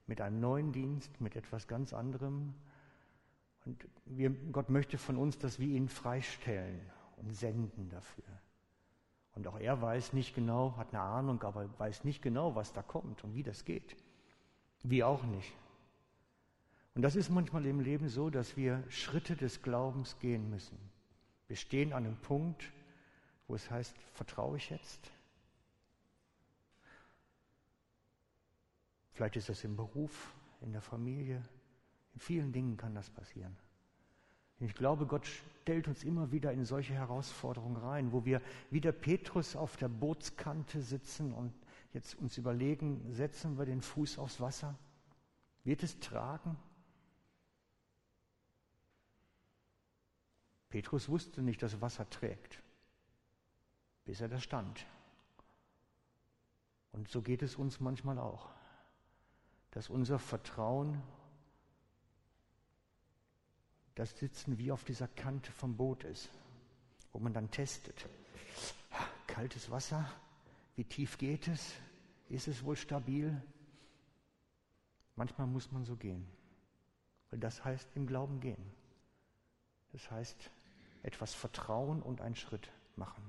mit 0.05 0.19
einem 0.19 0.41
neuen 0.41 0.73
Dienst, 0.73 1.21
mit 1.21 1.37
etwas 1.37 1.69
ganz 1.69 1.93
anderem. 1.93 2.53
Und 3.63 3.87
wir, 4.03 4.31
Gott 4.51 4.69
möchte 4.69 4.97
von 4.97 5.15
uns, 5.15 5.37
dass 5.37 5.59
wir 5.59 5.69
ihn 5.69 5.87
freistellen 5.87 6.81
und 7.15 7.33
senden 7.33 7.87
dafür. 7.87 8.25
Und 9.33 9.47
auch 9.47 9.57
er 9.57 9.81
weiß 9.81 10.11
nicht 10.11 10.35
genau, 10.35 10.75
hat 10.75 10.89
eine 10.89 11.03
Ahnung, 11.03 11.41
aber 11.43 11.69
weiß 11.79 12.03
nicht 12.03 12.21
genau, 12.21 12.53
was 12.55 12.73
da 12.73 12.81
kommt 12.81 13.23
und 13.23 13.33
wie 13.33 13.43
das 13.43 13.63
geht. 13.63 13.95
Wir 14.83 15.07
auch 15.07 15.23
nicht. 15.23 15.53
Und 16.95 17.01
das 17.01 17.15
ist 17.15 17.29
manchmal 17.29 17.65
im 17.65 17.79
Leben 17.79 18.09
so, 18.09 18.29
dass 18.29 18.57
wir 18.57 18.83
Schritte 18.89 19.37
des 19.37 19.61
Glaubens 19.61 20.19
gehen 20.19 20.49
müssen. 20.49 20.91
Wir 21.53 21.57
stehen 21.57 21.93
an 21.93 22.07
einem 22.07 22.17
Punkt, 22.17 22.73
wo 23.47 23.53
es 23.53 23.69
heißt, 23.69 23.95
vertraue 24.13 24.57
ich 24.57 24.71
jetzt? 24.71 25.11
Vielleicht 29.11 29.35
ist 29.35 29.49
das 29.49 29.63
im 29.63 29.75
Beruf, 29.75 30.33
in 30.61 30.71
der 30.71 30.81
Familie. 30.81 31.47
In 32.15 32.19
vielen 32.19 32.51
Dingen 32.53 32.75
kann 32.75 32.95
das 32.95 33.11
passieren. 33.11 33.55
Ich 34.61 34.73
glaube, 34.73 35.05
Gott 35.05 35.27
stellt 35.61 35.87
uns 35.87 36.03
immer 36.03 36.31
wieder 36.31 36.51
in 36.51 36.65
solche 36.65 36.95
Herausforderungen 36.95 37.77
rein, 37.77 38.11
wo 38.11 38.25
wir 38.25 38.41
wie 38.71 38.81
der 38.81 38.91
Petrus 38.91 39.55
auf 39.55 39.77
der 39.77 39.89
Bootskante 39.89 40.81
sitzen 40.81 41.35
und 41.35 41.53
jetzt 41.93 42.15
uns 42.15 42.39
überlegen, 42.39 43.13
setzen 43.13 43.59
wir 43.59 43.65
den 43.65 43.83
Fuß 43.83 44.17
aufs 44.17 44.41
Wasser? 44.41 44.75
Wird 45.63 45.83
es 45.83 45.99
tragen? 45.99 46.57
Petrus 50.73 51.07
wusste 51.07 51.41
nicht, 51.41 51.61
dass 51.61 51.81
Wasser 51.81 52.09
trägt, 52.09 52.61
bis 54.05 54.21
er 54.21 54.27
da 54.27 54.39
stand. 54.39 54.85
Und 56.91 57.07
so 57.07 57.21
geht 57.21 57.43
es 57.43 57.55
uns 57.55 57.79
manchmal 57.79 58.17
auch 58.19 58.49
dass 59.73 59.89
unser 59.89 60.19
Vertrauen, 60.19 61.01
das 63.95 64.17
Sitzen 64.19 64.59
wie 64.59 64.71
auf 64.71 64.83
dieser 64.83 65.07
Kante 65.07 65.51
vom 65.51 65.75
Boot 65.75 66.03
ist, 66.03 66.29
wo 67.11 67.17
man 67.17 67.33
dann 67.33 67.49
testet. 67.49 68.07
Kaltes 69.25 69.71
Wasser, 69.71 70.07
wie 70.75 70.83
tief 70.83 71.17
geht 71.17 71.47
es? 71.47 71.73
Ist 72.29 72.47
es 72.47 72.63
wohl 72.63 72.75
stabil? 72.75 73.41
Manchmal 75.15 75.47
muss 75.47 75.71
man 75.71 75.85
so 75.85 75.95
gehen, 75.95 76.27
weil 77.31 77.39
das 77.39 77.65
heißt 77.65 77.87
im 77.95 78.05
Glauben 78.05 78.39
gehen. 78.39 78.63
Das 79.91 80.09
heißt 80.11 80.51
etwas 81.03 81.33
vertrauen 81.33 82.01
und 82.01 82.21
einen 82.21 82.35
Schritt 82.35 82.71
machen. 82.95 83.23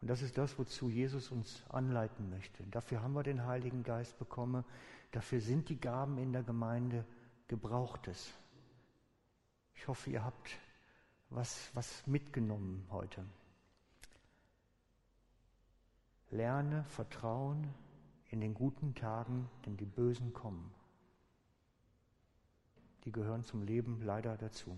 Und 0.00 0.08
das 0.08 0.20
ist 0.20 0.36
das, 0.36 0.58
wozu 0.58 0.90
Jesus 0.90 1.30
uns 1.30 1.62
anleiten 1.68 2.28
möchte. 2.28 2.64
Dafür 2.64 3.02
haben 3.02 3.12
wir 3.12 3.22
den 3.22 3.46
Heiligen 3.46 3.84
Geist 3.84 4.18
bekommen. 4.18 4.64
Dafür 5.12 5.40
sind 5.40 5.68
die 5.68 5.80
Gaben 5.80 6.18
in 6.18 6.32
der 6.32 6.42
Gemeinde 6.42 7.04
gebrauchtes. 7.46 8.32
Ich 9.76 9.86
hoffe, 9.86 10.10
ihr 10.10 10.24
habt 10.24 10.58
was, 11.30 11.70
was 11.74 12.04
mitgenommen 12.06 12.84
heute. 12.90 13.24
Lerne 16.30 16.82
Vertrauen 16.84 17.72
in 18.30 18.40
den 18.40 18.54
guten 18.54 18.94
Tagen, 18.94 19.48
denn 19.64 19.76
die 19.76 19.86
Bösen 19.86 20.32
kommen. 20.32 20.74
Die 23.04 23.12
gehören 23.12 23.44
zum 23.44 23.62
Leben 23.62 24.00
leider 24.02 24.36
dazu. 24.36 24.76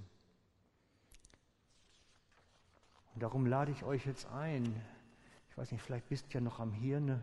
Und 3.14 3.22
darum 3.22 3.46
lade 3.46 3.70
ich 3.70 3.84
euch 3.84 4.06
jetzt 4.06 4.26
ein, 4.26 4.64
ich 5.50 5.56
weiß 5.56 5.70
nicht, 5.70 5.82
vielleicht 5.82 6.08
bist 6.08 6.32
ja 6.32 6.40
noch 6.40 6.58
am 6.58 6.72
Hirne, 6.72 7.22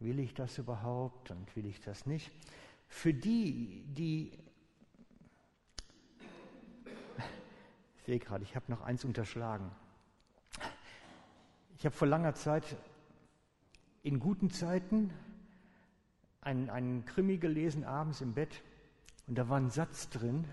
will 0.00 0.18
ich 0.18 0.34
das 0.34 0.56
überhaupt 0.58 1.30
und 1.30 1.54
will 1.56 1.66
ich 1.66 1.80
das 1.80 2.06
nicht? 2.06 2.32
Für 2.88 3.12
die, 3.12 3.84
die, 3.88 4.32
ich 7.96 8.02
sehe 8.04 8.18
gerade, 8.18 8.44
ich 8.44 8.56
habe 8.56 8.70
noch 8.70 8.80
eins 8.80 9.04
unterschlagen. 9.04 9.70
Ich 11.76 11.84
habe 11.84 11.94
vor 11.94 12.08
langer 12.08 12.34
Zeit 12.34 12.76
in 14.02 14.20
guten 14.20 14.50
Zeiten 14.50 15.12
einen, 16.40 16.70
einen 16.70 17.04
Krimi 17.04 17.36
gelesen, 17.36 17.84
abends 17.84 18.20
im 18.20 18.32
Bett, 18.32 18.62
und 19.26 19.36
da 19.36 19.48
war 19.48 19.58
ein 19.58 19.70
Satz 19.70 20.08
drin, 20.08 20.44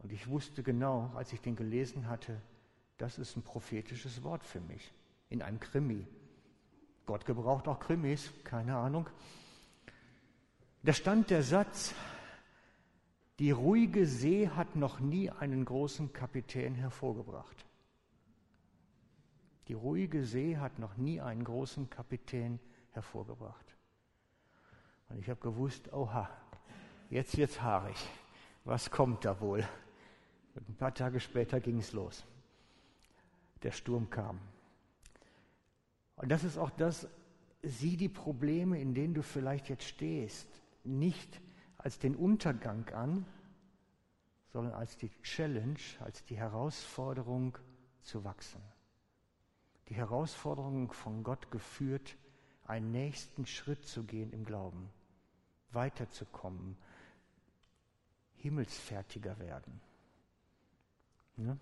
und 0.00 0.12
ich 0.12 0.28
wusste 0.28 0.62
genau, 0.62 1.10
als 1.14 1.32
ich 1.32 1.40
den 1.40 1.56
gelesen 1.56 2.08
hatte, 2.08 2.40
das 2.98 3.18
ist 3.18 3.36
ein 3.36 3.42
prophetisches 3.42 4.22
Wort 4.22 4.44
für 4.44 4.60
mich 4.60 4.92
in 5.28 5.42
einem 5.42 5.60
Krimi. 5.60 6.06
Gott 7.06 7.24
gebraucht 7.24 7.68
auch 7.68 7.80
Krimis, 7.80 8.32
keine 8.44 8.76
Ahnung. 8.76 9.08
Da 10.82 10.92
stand 10.92 11.30
der 11.30 11.42
Satz, 11.42 11.94
die 13.38 13.50
ruhige 13.50 14.06
See 14.06 14.48
hat 14.48 14.76
noch 14.76 15.00
nie 15.00 15.30
einen 15.30 15.64
großen 15.64 16.12
Kapitän 16.12 16.74
hervorgebracht. 16.74 17.64
Die 19.68 19.74
ruhige 19.74 20.24
See 20.24 20.56
hat 20.56 20.78
noch 20.78 20.96
nie 20.96 21.20
einen 21.20 21.44
großen 21.44 21.88
Kapitän 21.88 22.58
hervorgebracht. 22.92 23.76
Und 25.08 25.18
ich 25.18 25.30
habe 25.30 25.40
gewusst, 25.40 25.92
oha, 25.92 26.28
jetzt 27.10 27.36
wird's 27.36 27.60
haarig. 27.60 27.96
Was 28.64 28.90
kommt 28.90 29.24
da 29.24 29.40
wohl? 29.40 29.66
Ein 30.56 30.76
paar 30.76 30.94
Tage 30.94 31.20
später 31.20 31.60
ging 31.60 31.78
es 31.78 31.92
los. 31.92 32.24
Der 33.62 33.72
Sturm 33.72 34.10
kam. 34.10 34.40
Und 36.16 36.30
das 36.30 36.44
ist 36.44 36.58
auch 36.58 36.70
das, 36.70 37.08
sieh 37.62 37.96
die 37.96 38.08
Probleme, 38.08 38.80
in 38.80 38.94
denen 38.94 39.14
du 39.14 39.22
vielleicht 39.22 39.68
jetzt 39.68 39.84
stehst, 39.84 40.48
nicht 40.84 41.40
als 41.76 41.98
den 41.98 42.16
Untergang 42.16 42.88
an, 42.90 43.24
sondern 44.52 44.74
als 44.74 44.96
die 44.96 45.10
Challenge, 45.22 45.78
als 46.00 46.24
die 46.24 46.36
Herausforderung 46.36 47.56
zu 48.02 48.24
wachsen. 48.24 48.60
Die 49.88 49.94
Herausforderung 49.94 50.92
von 50.92 51.22
Gott 51.22 51.50
geführt, 51.50 52.16
einen 52.64 52.90
nächsten 52.90 53.46
Schritt 53.46 53.86
zu 53.86 54.04
gehen 54.04 54.32
im 54.32 54.44
Glauben, 54.44 54.90
weiterzukommen, 55.70 56.76
himmelsfertiger 58.42 59.38
werden. 59.38 59.80
Ne? 61.36 61.58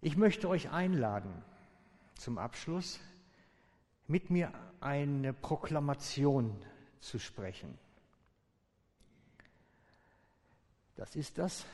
Ich 0.00 0.16
möchte 0.16 0.48
euch 0.48 0.70
einladen, 0.70 1.32
zum 2.14 2.38
Abschluss 2.38 3.00
mit 4.06 4.30
mir 4.30 4.52
eine 4.80 5.32
Proklamation 5.32 6.56
zu 7.00 7.18
sprechen. 7.18 7.78
Das 10.96 11.16
ist 11.16 11.38
das. 11.38 11.64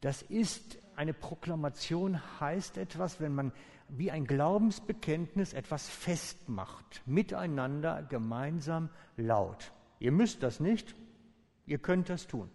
Das 0.00 0.22
ist 0.22 0.78
eine 0.96 1.14
Proklamation, 1.14 2.20
heißt 2.40 2.76
etwas, 2.76 3.20
wenn 3.20 3.34
man 3.34 3.52
wie 3.88 4.10
ein 4.10 4.26
Glaubensbekenntnis 4.26 5.52
etwas 5.52 5.88
festmacht, 5.88 7.02
miteinander, 7.06 8.02
gemeinsam, 8.02 8.88
laut. 9.16 9.72
Ihr 9.98 10.12
müsst 10.12 10.42
das 10.42 10.60
nicht, 10.60 10.94
ihr 11.72 11.78
könnt 11.78 12.10
das 12.10 12.26
tun. 12.26 12.50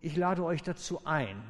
Ich 0.00 0.16
lade 0.16 0.42
euch 0.42 0.62
dazu 0.62 1.04
ein, 1.04 1.42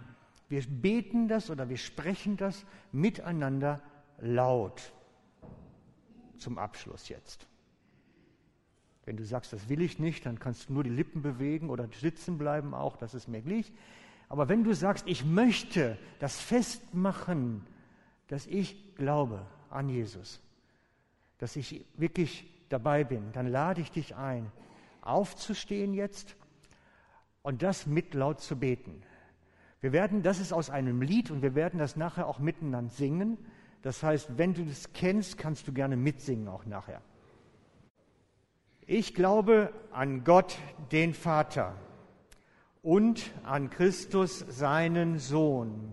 wir 0.48 0.62
beten 0.62 1.28
das 1.28 1.48
oder 1.48 1.68
wir 1.68 1.76
sprechen 1.76 2.36
das 2.36 2.66
miteinander 2.90 3.80
laut. 4.18 4.92
Zum 6.38 6.58
Abschluss 6.58 7.08
jetzt. 7.08 7.46
Wenn 9.04 9.16
du 9.16 9.24
sagst, 9.24 9.52
das 9.52 9.68
will 9.68 9.80
ich 9.80 9.98
nicht, 9.98 10.26
dann 10.26 10.40
kannst 10.40 10.68
du 10.68 10.72
nur 10.72 10.82
die 10.82 10.90
Lippen 10.90 11.22
bewegen 11.22 11.70
oder 11.70 11.88
sitzen 12.00 12.36
bleiben 12.36 12.74
auch, 12.74 12.96
das 12.96 13.14
ist 13.14 13.28
mir 13.28 13.40
gleich. 13.40 13.72
Aber 14.28 14.48
wenn 14.48 14.64
du 14.64 14.74
sagst, 14.74 15.06
ich 15.06 15.24
möchte 15.24 15.98
das 16.18 16.40
festmachen, 16.40 17.64
dass 18.26 18.46
ich 18.46 18.96
glaube 18.96 19.46
an 19.70 19.88
Jesus, 19.88 20.40
dass 21.38 21.54
ich 21.54 21.84
wirklich 21.94 22.44
dabei 22.70 23.04
bin, 23.04 23.32
dann 23.32 23.46
lade 23.46 23.80
ich 23.80 23.92
dich 23.92 24.16
ein, 24.16 24.50
aufzustehen 25.02 25.94
jetzt 25.94 26.36
und 27.42 27.62
das 27.62 27.86
mit 27.86 28.14
laut 28.14 28.40
zu 28.40 28.56
beten. 28.56 29.02
Wir 29.80 29.92
werden, 29.92 30.22
das 30.22 30.40
ist 30.40 30.52
aus 30.52 30.70
einem 30.70 31.02
Lied 31.02 31.30
und 31.30 31.42
wir 31.42 31.54
werden 31.54 31.78
das 31.78 31.96
nachher 31.96 32.26
auch 32.26 32.38
miteinander 32.40 32.92
singen. 32.92 33.38
Das 33.82 34.02
heißt, 34.02 34.36
wenn 34.36 34.54
du 34.54 34.64
das 34.64 34.92
kennst, 34.92 35.38
kannst 35.38 35.68
du 35.68 35.72
gerne 35.72 35.96
mitsingen 35.96 36.48
auch 36.48 36.66
nachher. 36.66 37.00
Ich 38.86 39.14
glaube 39.14 39.72
an 39.92 40.24
Gott, 40.24 40.58
den 40.90 41.14
Vater 41.14 41.74
und 42.82 43.30
an 43.44 43.70
Christus, 43.70 44.38
seinen 44.48 45.18
Sohn, 45.18 45.92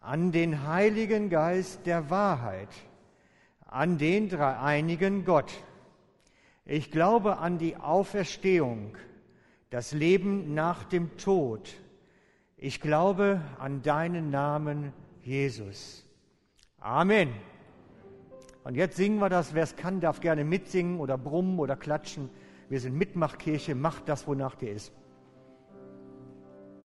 an 0.00 0.32
den 0.32 0.66
Heiligen 0.66 1.30
Geist 1.30 1.86
der 1.86 2.10
Wahrheit, 2.10 2.70
an 3.66 3.98
den 3.98 4.28
dreieinigen 4.28 5.24
Gott. 5.24 5.52
Ich 6.70 6.90
glaube 6.90 7.38
an 7.38 7.56
die 7.56 7.76
Auferstehung, 7.76 8.94
das 9.70 9.92
Leben 9.92 10.52
nach 10.52 10.84
dem 10.84 11.16
Tod. 11.16 11.72
Ich 12.58 12.82
glaube 12.82 13.40
an 13.58 13.80
deinen 13.80 14.30
Namen, 14.30 14.92
Jesus. 15.22 16.06
Amen. 16.78 17.30
Und 18.64 18.74
jetzt 18.74 18.98
singen 18.98 19.18
wir 19.18 19.30
das. 19.30 19.54
Wer 19.54 19.62
es 19.62 19.76
kann, 19.76 20.00
darf 20.00 20.20
gerne 20.20 20.44
mitsingen 20.44 21.00
oder 21.00 21.16
brummen 21.16 21.58
oder 21.58 21.74
klatschen. 21.74 22.28
Wir 22.68 22.80
sind 22.80 22.98
Mitmachkirche. 22.98 23.74
Macht 23.74 24.06
das, 24.06 24.26
wonach 24.26 24.54
dir 24.54 24.72
ist. 24.72 24.92